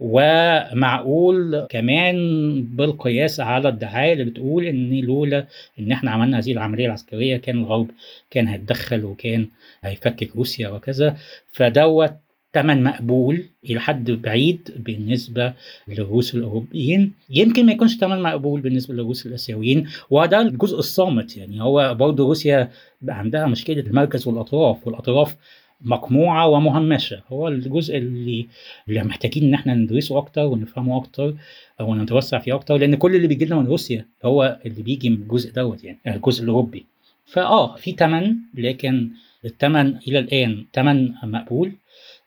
ومعقول 0.00 1.66
كمان 1.70 2.16
بالقياس 2.62 3.40
على 3.40 3.68
الدعاية 3.68 4.12
اللي 4.12 4.24
بتقول 4.24 4.64
إن 4.66 5.00
لولا 5.00 5.46
إن 5.78 5.92
إحنا 5.92 6.10
عملنا 6.10 6.38
هذه 6.38 6.52
العملية 6.52 6.86
العسكرية 6.86 7.36
كان 7.36 7.58
الغرب 7.58 7.90
كان 8.30 8.48
هيتدخل 8.48 9.04
وكان 9.04 9.46
هيفكك 9.82 10.36
روسيا 10.36 10.68
وكذا. 10.68 11.16
فدوت 11.52 12.12
ثمن 12.54 12.82
مقبول 12.82 13.44
إلى 13.64 13.80
حد 13.80 14.10
بعيد 14.10 14.74
بالنسبة 14.76 15.52
للروس 15.88 16.34
الأوروبيين. 16.34 17.12
يمكن 17.30 17.66
ما 17.66 17.72
يكونش 17.72 17.96
ثمن 17.96 18.22
مقبول 18.22 18.60
بالنسبة 18.60 18.94
للروس 18.94 19.26
الآسيويين 19.26 19.88
وده 20.10 20.40
الجزء 20.40 20.78
الصامت 20.78 21.36
يعني. 21.36 21.62
هو 21.62 21.94
برضه 21.94 22.24
روسيا 22.24 22.70
عندها 23.08 23.46
مشكلة 23.46 23.80
المركز 23.80 24.28
والأطراف 24.28 24.86
والأطراف 24.86 25.36
مقموعة 25.80 26.48
ومهمشة. 26.48 27.22
هو 27.28 27.48
الجزء 27.48 27.96
اللي 27.96 28.46
اللي 28.88 29.02
محتاجين 29.02 29.44
إن 29.44 29.54
إحنا 29.54 29.74
ندرسه 29.74 30.18
أكتر 30.18 30.42
ونفهمه 30.44 30.96
أكتر 30.96 31.34
ونتوسع 31.80 32.38
فيه 32.38 32.54
أكتر 32.54 32.76
لأن 32.76 32.94
كل 32.94 33.16
اللي 33.16 33.26
بيجي 33.26 33.44
لنا 33.44 33.56
من 33.56 33.66
روسيا 33.66 34.06
هو 34.24 34.58
اللي 34.66 34.82
بيجي 34.82 35.10
من 35.10 35.16
الجزء 35.16 35.52
دوت 35.52 35.84
يعني 35.84 35.98
الجزء 36.06 36.42
الأوروبي. 36.44 36.86
فآه 37.26 37.76
في 37.76 37.92
ثمن 37.92 38.36
لكن 38.54 39.10
الثمن 39.44 39.96
إلى 40.08 40.18
الآن 40.18 40.64
ثمن 40.74 41.12
مقبول. 41.22 41.72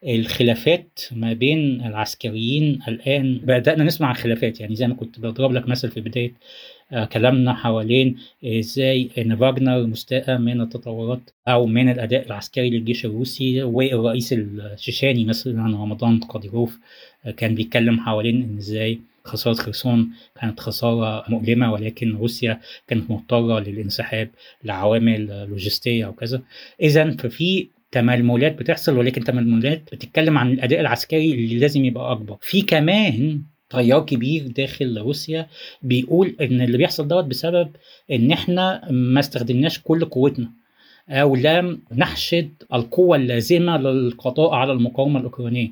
الخلافات 0.07 0.99
ما 1.11 1.33
بين 1.33 1.81
العسكريين 1.81 2.79
الآن. 2.87 3.37
بدأنا 3.43 3.83
نسمع 3.83 4.07
عن 4.07 4.13
خلافات 4.13 4.59
يعني 4.59 4.75
زي 4.75 4.87
ما 4.87 4.93
كنت 4.93 5.19
بضرب 5.19 5.51
لك 5.51 5.67
مثل 5.67 5.91
في 5.91 6.01
بداية 6.01 6.33
آه، 6.91 7.05
كلامنا 7.05 7.53
حوالين 7.53 8.17
إزاي 8.45 9.09
إن 9.17 9.35
فاجنر 9.35 9.87
مستاء 9.87 10.37
من 10.37 10.61
التطورات 10.61 11.21
أو 11.47 11.65
من 11.65 11.89
الأداء 11.89 12.25
العسكري 12.25 12.69
للجيش 12.69 13.05
الروسي 13.05 13.63
والرئيس 13.63 14.33
الشيشاني 14.33 15.25
مثلا 15.25 15.63
رمضان 15.63 16.19
قاديروف 16.19 16.79
آه، 17.25 17.31
كان 17.31 17.55
بيتكلم 17.55 17.99
حوالين 17.99 18.43
إن 18.43 18.57
إزاي 18.57 18.99
خسارة 19.25 19.53
خرسون 19.53 20.09
كانت 20.41 20.59
خسارة 20.59 21.25
مؤلمة 21.29 21.71
ولكن 21.73 22.15
روسيا 22.15 22.59
كانت 22.87 23.11
مضطرة 23.11 23.59
للانسحاب 23.59 24.29
لعوامل 24.63 25.47
لوجستية 25.49 26.05
أو 26.05 26.13
كذا 26.13 26.41
إذا 26.81 27.11
ففي 27.11 27.67
تململات 27.93 28.59
بتحصل 28.59 28.97
ولكن 28.97 29.23
تململات 29.23 29.81
بتتكلم 29.93 30.37
عن 30.37 30.51
الأداء 30.51 30.79
العسكري 30.79 31.31
اللي 31.33 31.59
لازم 31.59 31.85
يبقى 31.85 32.11
أكبر. 32.11 32.37
في 32.41 32.61
كمان 32.61 33.41
تيار 33.69 34.05
كبير 34.05 34.47
داخل 34.47 34.97
روسيا 34.97 35.47
بيقول 35.81 36.35
إن 36.41 36.61
اللي 36.61 36.77
بيحصل 36.77 37.07
دوت 37.07 37.23
بسبب 37.25 37.69
إن 38.11 38.31
إحنا 38.31 38.91
ما 38.91 39.19
استخدمناش 39.19 39.79
كل 39.79 40.05
قوتنا 40.05 40.49
أو 41.09 41.35
لم 41.35 41.81
نحشد 41.95 42.49
القوة 42.73 43.17
اللازمة 43.17 43.77
للقضاء 43.77 44.53
على 44.53 44.71
المقاومة 44.71 45.19
الأوكرانية. 45.19 45.69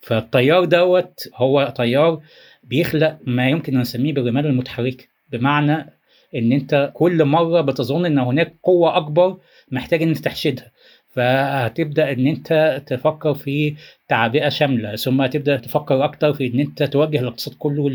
فالتيار 0.00 0.64
دوت 0.64 1.28
هو 1.34 1.72
تيار 1.76 2.20
بيخلق 2.64 3.18
ما 3.26 3.48
يمكن 3.48 3.74
أن 3.74 3.80
نسميه 3.80 4.12
بالرمال 4.12 4.46
المتحركة 4.46 5.04
بمعنى 5.32 5.86
إن 6.34 6.52
أنت 6.52 6.90
كل 6.94 7.24
مرة 7.24 7.60
بتظن 7.60 8.06
إن 8.06 8.18
هناك 8.18 8.54
قوة 8.62 8.96
أكبر 8.96 9.36
محتاج 9.70 10.02
إن 10.02 10.14
تحشدها. 10.14 10.72
فهتبدأ 11.12 12.12
إن 12.12 12.26
أنت 12.26 12.82
تفكر 12.86 13.34
في 13.34 13.74
تعبئة 14.08 14.48
شاملة 14.48 14.96
ثم 14.96 15.26
تبدأ 15.26 15.56
تفكر 15.56 16.04
أكتر 16.04 16.32
في 16.32 16.46
إن 16.46 16.60
أنت 16.60 16.82
توجه 16.82 17.20
الاقتصاد 17.20 17.54
كله 17.58 17.90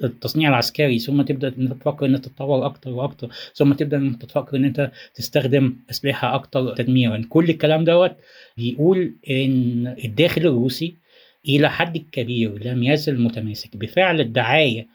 للتصنيع 0.00 0.48
العسكري 0.48 0.98
ثم 0.98 1.22
تبدأ 1.22 1.48
إن 1.48 1.62
أنت 1.62 1.72
تفكر 1.72 2.06
إن 2.06 2.14
أنت 2.14 2.24
تتطور 2.24 2.66
أكتر 2.66 2.90
وأكتر 2.90 3.28
ثم 3.54 3.72
تبدأ 3.72 3.96
إن 3.96 4.06
أنت 4.06 4.24
تفكر 4.24 4.56
إن 4.56 4.64
أنت 4.64 4.90
تستخدم 5.14 5.76
أسلحة 5.90 6.34
أكتر 6.34 6.76
تدميرا. 6.76 7.22
كل 7.28 7.50
الكلام 7.50 7.84
دوت 7.84 8.12
بيقول 8.56 9.14
إن 9.30 9.94
الداخل 10.04 10.40
الروسي 10.40 10.94
إلى 11.48 11.70
حد 11.70 11.98
كبير 12.12 12.64
لم 12.64 12.82
يزل 12.82 13.20
متماسك. 13.20 13.76
بفعل 13.76 14.20
الدعاية 14.20 14.86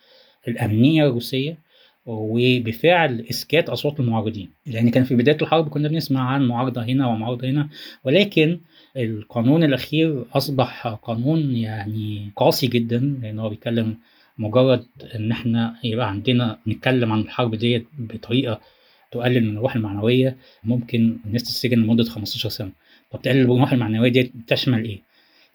الأمنية 0.48 1.08
الروسية 1.08 1.67
وبفعل 2.08 3.26
إسكات 3.30 3.70
أصوات 3.70 4.00
المعارضين 4.00 4.50
لأن 4.66 4.90
كان 4.90 5.04
في 5.04 5.16
بداية 5.16 5.38
الحرب 5.42 5.70
كنا 5.70 5.88
بنسمع 5.88 6.22
عن 6.30 6.48
معارضة 6.48 6.84
هنا 6.84 7.08
ومعارضة 7.08 7.50
هنا 7.50 7.70
ولكن 8.04 8.60
القانون 8.98 9.64
الأخير 9.64 10.26
أصبح 10.34 10.88
قانون 10.88 11.56
يعني 11.56 12.32
قاسي 12.36 12.68
جدا 12.68 13.20
لأن 13.22 13.40
هو 13.40 13.50
بيتكلم 13.50 13.98
مجرد 14.38 14.86
إن 15.16 15.32
إحنا 15.32 15.76
يبقى 15.84 16.10
عندنا 16.10 16.60
نتكلم 16.68 17.12
عن 17.12 17.20
الحرب 17.20 17.56
ديت 17.56 17.88
بطريقة 18.00 18.62
تقلل 19.12 19.44
من 19.52 19.58
الروح 19.58 19.76
المعنوية 19.76 20.38
ممكن 20.64 21.18
الناس 21.26 21.44
تتسجن 21.44 21.78
لمدة 21.80 22.04
15 22.04 22.50
سنة 22.50 22.72
طب 23.12 23.22
تقلل 23.22 23.42
الروح 23.42 23.72
المعنوية 23.74 24.10
دي 24.12 24.32
تشمل 24.48 24.86
إيه؟ 24.86 25.07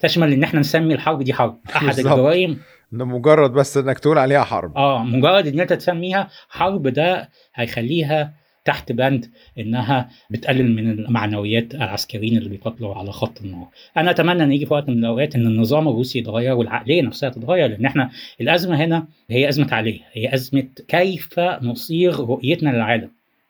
تشمل 0.03 0.33
إن 0.33 0.43
إحنا 0.43 0.59
نسمي 0.59 0.93
الحرب 0.93 1.21
دي 1.21 1.33
حرب 1.33 1.59
أحد 1.75 1.99
الجرائم 1.99 2.57
مجرد 2.91 3.51
بس 3.51 3.77
إنك 3.77 3.99
تقول 3.99 4.17
عليها 4.17 4.43
حرب 4.43 4.77
آه 4.77 5.03
مجرد 5.03 5.47
إن 5.47 5.59
أنت 5.59 5.73
تسميها 5.73 6.29
حرب 6.49 6.87
ده 6.87 7.29
هيخليها 7.55 8.33
تحت 8.65 8.91
بند 8.91 9.31
إنها 9.59 10.09
بتقلل 10.29 10.75
من 10.75 10.89
المعنويات 10.91 11.75
العسكريين 11.75 12.37
اللي 12.37 12.49
بيقاتلوا 12.49 12.95
على 12.95 13.11
خط 13.11 13.41
النار. 13.41 13.67
أنا 13.97 14.11
أتمنى 14.11 14.43
إن 14.43 14.51
يجي 14.51 14.65
في 14.65 14.73
وقت 14.73 14.89
من 14.89 14.97
الأوقات 14.97 15.35
إن 15.35 15.47
النظام 15.47 15.87
الروسي 15.87 16.19
يتغير 16.19 16.53
والعقلية 16.53 17.01
نفسها 17.01 17.29
تتغير 17.29 17.67
لأن 17.69 17.85
إحنا 17.85 18.09
الأزمة 18.41 18.75
هنا 18.85 19.07
هي 19.29 19.49
أزمة 19.49 19.67
عقلية، 19.71 19.99
هي 20.13 20.33
أزمة 20.33 20.67
كيف 20.87 21.39
نصيغ 21.61 22.21
رؤيتنا 22.25 22.69
للعالم. 22.69 23.09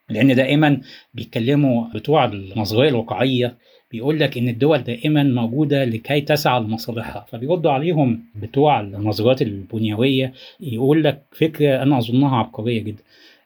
لأن 0.09 0.35
دائما 0.35 0.81
بيتكلموا 1.13 1.87
بتوع 1.95 2.25
النظريه 2.25 2.89
الواقعية 2.89 3.57
بيقول 3.93 4.19
لك 4.19 4.37
إن 4.37 4.49
الدول 4.49 4.77
دائما 4.77 5.23
موجودة 5.23 5.85
لكي 5.85 6.21
تسعى 6.21 6.59
لمصالحها. 6.59 7.25
فبيردوا 7.29 7.71
عليهم 7.71 8.23
بتوع 8.35 8.79
النظريات 8.79 9.41
البنيوية 9.41 10.33
يقول 10.59 11.03
لك 11.03 11.21
فكرة 11.31 11.83
أنا 11.83 11.97
أظنها 11.97 12.37
عبقرية 12.37 12.81
جدا. 12.81 13.03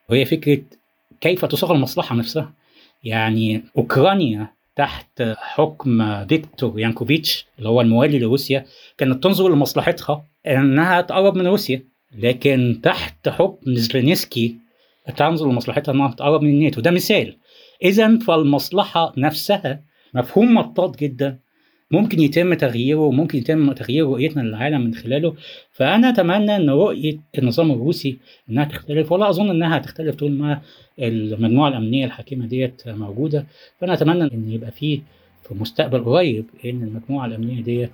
وهي 0.09 0.25
فكرة 0.25 0.61
كيف 1.21 1.45
تصاغ 1.45 1.71
المصلحة 1.71 2.15
نفسها. 2.15 2.53
يعني 3.03 3.63
أوكرانيا 3.77 4.47
تحت 4.75 5.21
حكم 5.37 6.25
فيكتور 6.25 6.79
يانكوفيتش 6.79 7.45
اللي 7.57 7.69
هو 7.69 7.81
الموالي 7.81 8.19
لروسيا 8.19 8.65
كانت 8.97 9.23
تنظر 9.23 9.49
لمصلحتها 9.49 10.25
إنها 10.47 11.01
تقرب 11.01 11.35
من 11.35 11.47
روسيا. 11.47 11.83
لكن 12.17 12.79
تحت 12.83 13.29
حكم 13.29 13.75
زلينسكي 13.75 14.55
تنظر 15.17 15.51
لمصلحتها 15.51 15.91
إنها 15.91 16.11
تقرب 16.11 16.41
من 16.41 16.49
الناتو. 16.49 16.81
ده 16.81 16.91
مثال. 16.91 17.35
اذا 17.83 18.19
فالمصلحة 18.19 19.13
نفسها 19.17 19.86
مفهوم 20.13 20.53
مطاط 20.53 20.99
جدا. 20.99 21.39
ممكن 21.91 22.19
يتم 22.19 22.53
تغييره 22.53 22.99
وممكن 22.99 23.37
يتم 23.37 23.71
تغيير 23.71 24.05
رؤيتنا 24.05 24.41
للعالم 24.41 24.81
من 24.81 24.93
خلاله. 24.93 25.35
فأنا 25.71 26.09
أتمنى 26.09 26.55
إن 26.55 26.69
رؤية 26.69 27.19
النظام 27.37 27.71
الروسي 27.71 28.17
إنها 28.49 28.63
تختلف 28.63 29.11
ولا 29.11 29.29
أظن 29.29 29.49
إنها 29.49 29.77
تختلف 29.77 30.15
طول 30.15 30.31
ما 30.31 30.61
المجموعة 30.99 31.69
الأمنية 31.69 32.05
الحاكمة 32.05 32.45
ديت 32.45 32.87
موجودة. 32.87 33.45
فأنا 33.79 33.93
أتمنى 33.93 34.23
إن 34.23 34.51
يبقى 34.51 34.71
فيه 34.71 34.99
في 35.43 35.53
مستقبل 35.53 36.03
قريب 36.03 36.45
إن 36.65 36.83
المجموعة 36.83 37.25
الأمنية 37.25 37.63
ديت 37.63 37.91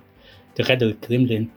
تغادر 0.54 0.86
الكريملين 0.86 1.48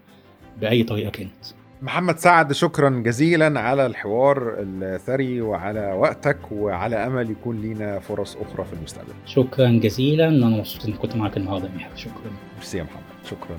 بأي 0.61 0.83
طريقة 0.83 1.09
كانت. 1.09 1.45
محمد 1.81 2.17
سعد 2.19 2.53
شكرا 2.53 2.89
جزيلا 2.89 3.59
على 3.59 3.85
الحوار 3.85 4.55
الثري 4.59 5.41
وعلى 5.41 5.93
وقتك 5.93 6.51
وعلى 6.51 6.95
أمل 6.95 7.31
يكون 7.31 7.61
لنا 7.61 7.99
فرص 7.99 8.35
أخرى 8.35 8.65
في 8.65 8.73
المستقبل. 8.73 9.13
شكرا 9.25 9.79
جزيلا 9.83 10.27
أنا 10.27 10.45
مبسوط 10.45 10.85
إني 10.85 10.97
كنت 10.97 11.15
معاك 11.15 11.37
النهارده 11.37 11.69
يا 11.79 11.95
شكرا. 11.95 12.31
ميرسي 12.55 12.77
يا 12.77 12.83
محمد. 12.83 13.25
شكرا. 13.25 13.57